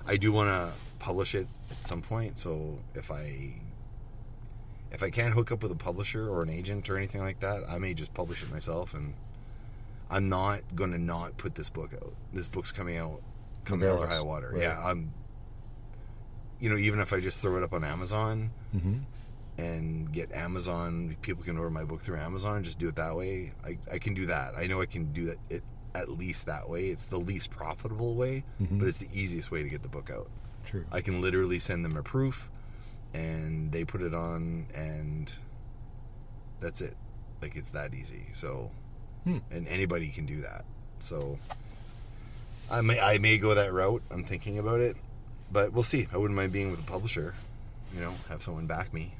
I 0.05 0.17
do 0.17 0.31
want 0.31 0.49
to 0.49 0.71
publish 0.99 1.35
it 1.35 1.47
at 1.71 1.85
some 1.85 2.01
point. 2.01 2.37
So 2.37 2.79
if 2.95 3.11
I 3.11 3.53
if 4.91 5.03
I 5.03 5.09
can't 5.09 5.33
hook 5.33 5.51
up 5.51 5.61
with 5.63 5.71
a 5.71 5.75
publisher 5.75 6.29
or 6.29 6.41
an 6.43 6.49
agent 6.49 6.89
or 6.89 6.97
anything 6.97 7.21
like 7.21 7.39
that, 7.41 7.63
I 7.69 7.77
may 7.79 7.93
just 7.93 8.13
publish 8.13 8.41
it 8.43 8.51
myself 8.51 8.93
and. 8.93 9.13
I'm 10.11 10.27
not 10.27 10.61
going 10.75 10.91
to 10.93 10.97
not 10.97 11.37
put 11.37 11.53
this 11.53 11.69
book 11.69 11.91
out. 11.93 12.15
This 12.33 12.47
book's 12.47 12.71
coming 12.71 12.97
out 12.97 13.21
come 13.63 13.81
hell 13.81 13.99
or 14.01 14.07
high 14.07 14.21
water. 14.21 14.49
right. 14.53 14.61
Yeah, 14.63 14.81
I'm. 14.83 15.13
You 16.59 16.71
know, 16.71 16.77
even 16.77 16.99
if 16.99 17.13
I 17.13 17.19
just 17.19 17.41
throw 17.41 17.57
it 17.57 17.63
up 17.63 17.73
on 17.73 17.83
Amazon 17.83 18.49
Mm-hmm. 18.75 18.97
and 19.59 20.11
get 20.11 20.31
Amazon. 20.31 21.15
People 21.21 21.43
can 21.43 21.57
order 21.57 21.69
my 21.69 21.83
book 21.83 22.01
through 22.01 22.17
Amazon. 22.17 22.63
Just 22.63 22.79
do 22.79 22.87
it 22.87 22.95
that 22.95 23.15
way. 23.15 23.53
I, 23.63 23.77
I 23.93 23.99
can 23.99 24.15
do 24.15 24.25
that. 24.25 24.55
I 24.57 24.65
know 24.65 24.81
I 24.81 24.87
can 24.87 25.13
do 25.13 25.25
that 25.25 25.37
it 25.49 25.63
at 25.93 26.09
least 26.09 26.47
that 26.47 26.67
way. 26.67 26.87
It's 26.87 27.05
the 27.05 27.19
least 27.19 27.51
profitable 27.51 28.15
way, 28.15 28.43
Mhm. 28.59 28.79
but 28.79 28.87
it's 28.87 28.97
the 28.97 29.09
easiest 29.13 29.51
way 29.51 29.61
to 29.61 29.69
get 29.69 29.83
the 29.83 29.89
book 29.89 30.09
out. 30.09 30.27
True. 30.65 30.85
I 30.91 31.01
can 31.01 31.21
literally 31.21 31.59
send 31.59 31.85
them 31.85 31.95
a 31.97 32.01
proof, 32.03 32.49
and 33.13 33.71
they 33.71 33.83
put 33.85 34.01
it 34.01 34.13
on, 34.13 34.67
and 34.75 35.31
that's 36.59 36.81
it. 36.81 36.95
Like 37.41 37.55
it's 37.55 37.71
that 37.71 37.93
easy. 37.93 38.27
So, 38.33 38.71
Hmm. 39.23 39.37
and 39.51 39.67
anybody 39.67 40.09
can 40.09 40.25
do 40.25 40.41
that. 40.41 40.65
So, 40.99 41.39
I 42.69 42.81
may 42.81 42.99
I 42.99 43.17
may 43.17 43.37
go 43.37 43.53
that 43.53 43.71
route. 43.73 44.03
I'm 44.11 44.23
thinking 44.23 44.59
about 44.59 44.79
it, 44.79 44.95
but 45.51 45.71
we'll 45.73 45.83
see. 45.83 46.07
I 46.13 46.17
wouldn't 46.17 46.35
mind 46.35 46.51
being 46.51 46.71
with 46.71 46.79
a 46.79 46.83
publisher. 46.83 47.33
You 47.93 48.01
know, 48.01 48.13
have 48.29 48.43
someone 48.43 48.67
back 48.67 48.93
me. 48.93 49.13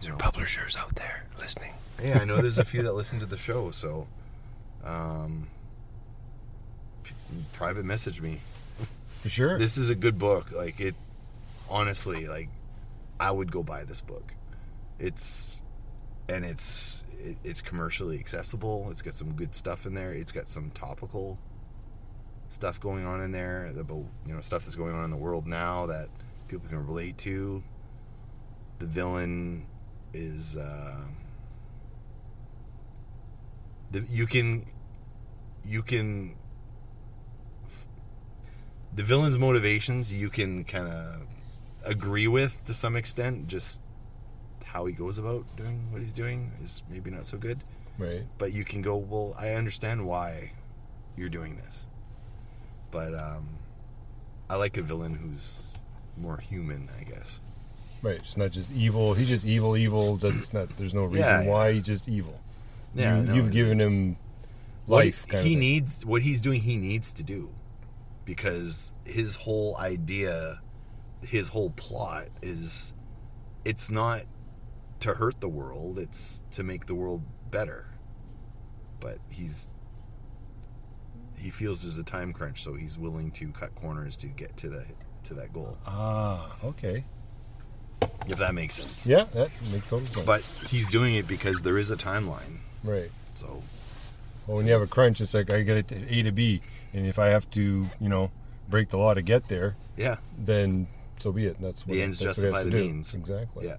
Is 0.00 0.06
You 0.06 0.12
know. 0.12 0.18
publishers 0.18 0.76
out 0.76 0.94
there 0.96 1.24
listening? 1.38 1.72
Yeah, 2.02 2.18
I 2.20 2.24
know 2.24 2.36
there's 2.42 2.58
a 2.58 2.64
few 2.72 2.82
that 2.82 2.92
listen 2.92 3.20
to 3.20 3.26
the 3.26 3.36
show, 3.38 3.70
so 3.70 4.06
um, 4.84 5.46
p- 7.02 7.12
private 7.52 7.84
message 7.84 8.20
me. 8.20 8.40
For 9.22 9.28
sure. 9.30 9.58
This 9.58 9.78
is 9.78 9.88
a 9.88 9.94
good 9.94 10.18
book. 10.18 10.52
Like 10.52 10.80
it, 10.80 10.94
honestly, 11.70 12.26
like 12.26 12.48
I 13.18 13.30
would 13.30 13.50
go 13.50 13.62
buy 13.62 13.84
this 13.84 14.00
book. 14.00 14.34
It's 14.98 15.60
and 16.28 16.44
it's 16.44 17.04
it, 17.18 17.36
it's 17.44 17.62
commercially 17.62 18.18
accessible. 18.18 18.88
It's 18.90 19.02
got 19.02 19.14
some 19.14 19.34
good 19.34 19.54
stuff 19.54 19.86
in 19.86 19.94
there. 19.94 20.12
It's 20.12 20.32
got 20.32 20.48
some 20.48 20.70
topical 20.70 21.38
stuff 22.48 22.78
going 22.78 23.06
on 23.06 23.20
in 23.20 23.32
there 23.32 23.66
about 23.66 24.04
you 24.26 24.34
know 24.34 24.40
stuff 24.40 24.64
that's 24.64 24.76
going 24.76 24.94
on 24.94 25.04
in 25.04 25.10
the 25.10 25.16
world 25.16 25.46
now 25.46 25.86
that 25.86 26.08
people 26.48 26.68
can 26.68 26.86
relate 26.86 27.18
to. 27.18 27.62
The 28.78 28.86
villain 28.86 29.66
is 30.12 30.56
uh, 30.56 30.96
the, 33.90 34.04
you 34.10 34.26
can 34.26 34.66
you 35.64 35.82
can 35.82 36.36
the 38.94 39.02
villain's 39.02 39.38
motivations 39.38 40.12
you 40.12 40.30
can 40.30 40.64
kind 40.64 40.88
of 40.88 41.22
agree 41.84 42.26
with 42.26 42.64
to 42.64 42.74
some 42.74 42.96
extent 42.96 43.46
just 43.46 43.80
how 44.64 44.86
he 44.86 44.92
goes 44.92 45.18
about 45.18 45.44
doing 45.56 45.90
what 45.92 46.00
he's 46.02 46.12
doing 46.12 46.50
is 46.62 46.82
maybe 46.90 47.10
not 47.10 47.24
so 47.26 47.36
good 47.38 47.62
right. 47.98 48.24
but 48.38 48.52
you 48.52 48.64
can 48.64 48.82
go 48.82 48.96
well 48.96 49.34
i 49.38 49.50
understand 49.50 50.04
why 50.06 50.50
you're 51.16 51.28
doing 51.28 51.56
this 51.56 51.86
but 52.90 53.14
um 53.14 53.48
i 54.50 54.56
like 54.56 54.76
a 54.76 54.82
villain 54.82 55.14
who's 55.14 55.68
more 56.16 56.38
human 56.38 56.88
i 57.00 57.04
guess 57.04 57.40
Right. 58.02 58.16
It's 58.16 58.36
not 58.36 58.50
just 58.50 58.70
evil. 58.70 59.14
He's 59.14 59.28
just 59.28 59.46
evil, 59.46 59.78
evil. 59.78 60.16
That's 60.16 60.52
not. 60.52 60.76
There's 60.76 60.92
no 60.92 61.04
reason 61.04 61.20
Yeah, 61.20 61.40
yeah. 61.44 61.50
why. 61.50 61.72
He's 61.72 61.86
just 61.86 62.06
evil. 62.06 62.38
Yeah, 62.94 63.16
you, 63.20 63.22
no, 63.24 63.32
it's- 63.36 63.48
given 63.48 63.80
him 63.80 64.16
What 64.84 65.06
life. 65.06 65.24
he, 65.24 65.30
kind 65.30 65.46
he 65.46 65.56
needs 65.56 66.04
what 66.04 66.20
he's 66.20 66.42
doing 66.42 66.60
he 66.60 66.76
needs 66.76 67.14
to 67.14 67.22
do 67.22 67.48
because 68.26 68.92
his 69.06 69.36
whole 69.36 69.78
idea 69.78 70.60
his 71.26 71.48
whole 71.48 71.70
plot 71.70 72.26
is 72.42 72.94
it's 73.64 73.90
not 73.90 74.22
to 75.00 75.14
hurt 75.14 75.40
the 75.40 75.48
world 75.48 75.98
it's 75.98 76.42
to 76.50 76.62
make 76.62 76.86
the 76.86 76.94
world 76.94 77.22
better 77.50 77.86
but 79.00 79.18
he's 79.28 79.68
he 81.36 81.50
feels 81.50 81.82
there's 81.82 81.98
a 81.98 82.02
time 82.04 82.32
crunch 82.32 82.62
so 82.62 82.74
he's 82.74 82.96
willing 82.96 83.30
to 83.30 83.48
cut 83.48 83.74
corners 83.74 84.16
to 84.16 84.26
get 84.28 84.56
to 84.56 84.68
the 84.68 84.84
to 85.22 85.34
that 85.34 85.52
goal 85.52 85.76
Ah. 85.86 86.56
Okay. 86.64 87.04
if 88.26 88.38
that 88.38 88.54
makes 88.54 88.74
sense 88.74 89.06
Yeah, 89.06 89.24
that 89.32 89.48
makes 89.72 89.88
total 89.88 90.06
sense. 90.06 90.26
but 90.26 90.42
he's 90.68 90.88
doing 90.90 91.14
it 91.14 91.26
because 91.26 91.62
there 91.62 91.78
is 91.78 91.90
a 91.90 91.96
timeline 91.96 92.58
right. 92.82 93.10
so 93.34 93.62
Well, 94.46 94.58
when 94.58 94.66
you 94.66 94.72
have 94.72 94.82
a 94.82 94.86
crunch, 94.86 95.20
it's 95.20 95.32
like 95.34 95.50
I 95.52 95.62
get 95.62 95.76
it 95.78 95.88
to 95.88 95.96
A 96.14 96.22
to 96.22 96.32
B, 96.32 96.60
and 96.92 97.06
if 97.06 97.18
I 97.18 97.28
have 97.28 97.48
to, 97.52 97.86
you 97.98 98.08
know, 98.10 98.30
break 98.68 98.90
the 98.90 98.98
law 98.98 99.14
to 99.14 99.22
get 99.22 99.48
there, 99.48 99.76
yeah 99.96 100.16
then 100.38 100.86
so 101.18 101.32
be 101.32 101.46
it. 101.46 101.60
That's 101.60 101.86
what 101.86 101.94
The 101.94 102.02
ends 102.02 102.18
that's 102.18 102.36
justify 102.36 102.62
the 102.64 102.70
do. 102.70 102.76
means. 102.78 103.14
Exactly. 103.14 103.66
yeah 103.66 103.76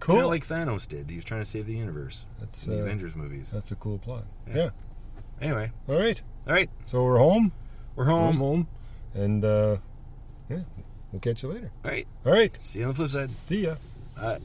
Cool. 0.00 0.16
Kinda 0.16 0.28
like 0.28 0.46
Thanos 0.46 0.86
did. 0.86 1.08
He 1.08 1.16
was 1.16 1.24
trying 1.24 1.40
to 1.40 1.44
save 1.46 1.66
the 1.66 1.72
universe. 1.74 2.26
That's 2.38 2.66
in 2.66 2.72
the 2.74 2.80
uh, 2.80 2.82
Avengers 2.82 3.14
movies. 3.16 3.50
that's 3.50 3.72
a 3.72 3.76
cool 3.76 3.98
plot. 3.98 4.24
Yeah. 4.46 4.54
Yeah. 4.56 4.70
Anyway, 5.40 5.70
All 5.88 5.96
right. 5.98 6.20
all 6.46 6.52
right, 6.52 6.70
So 6.86 7.02
we're 7.04 7.18
home. 7.18 7.52
we're 7.94 8.04
We're 8.04 8.10
home. 8.10 8.36
home, 8.38 8.68
and 9.14 9.44
uh, 9.44 9.76
yeah, 10.50 10.60
we'll 11.12 11.20
catch 11.20 11.42
you 11.42 11.50
later. 11.52 11.70
All 11.84 11.90
right, 11.90 12.06
All 12.24 12.32
right. 12.32 12.56
see 12.60 12.78
you 12.80 12.84
on 12.86 12.90
the 12.92 12.94
flip 12.96 13.10
side. 13.10 13.30
See 13.48 13.64
ya. 13.64 13.74
All 14.20 14.28
right. 14.32 14.42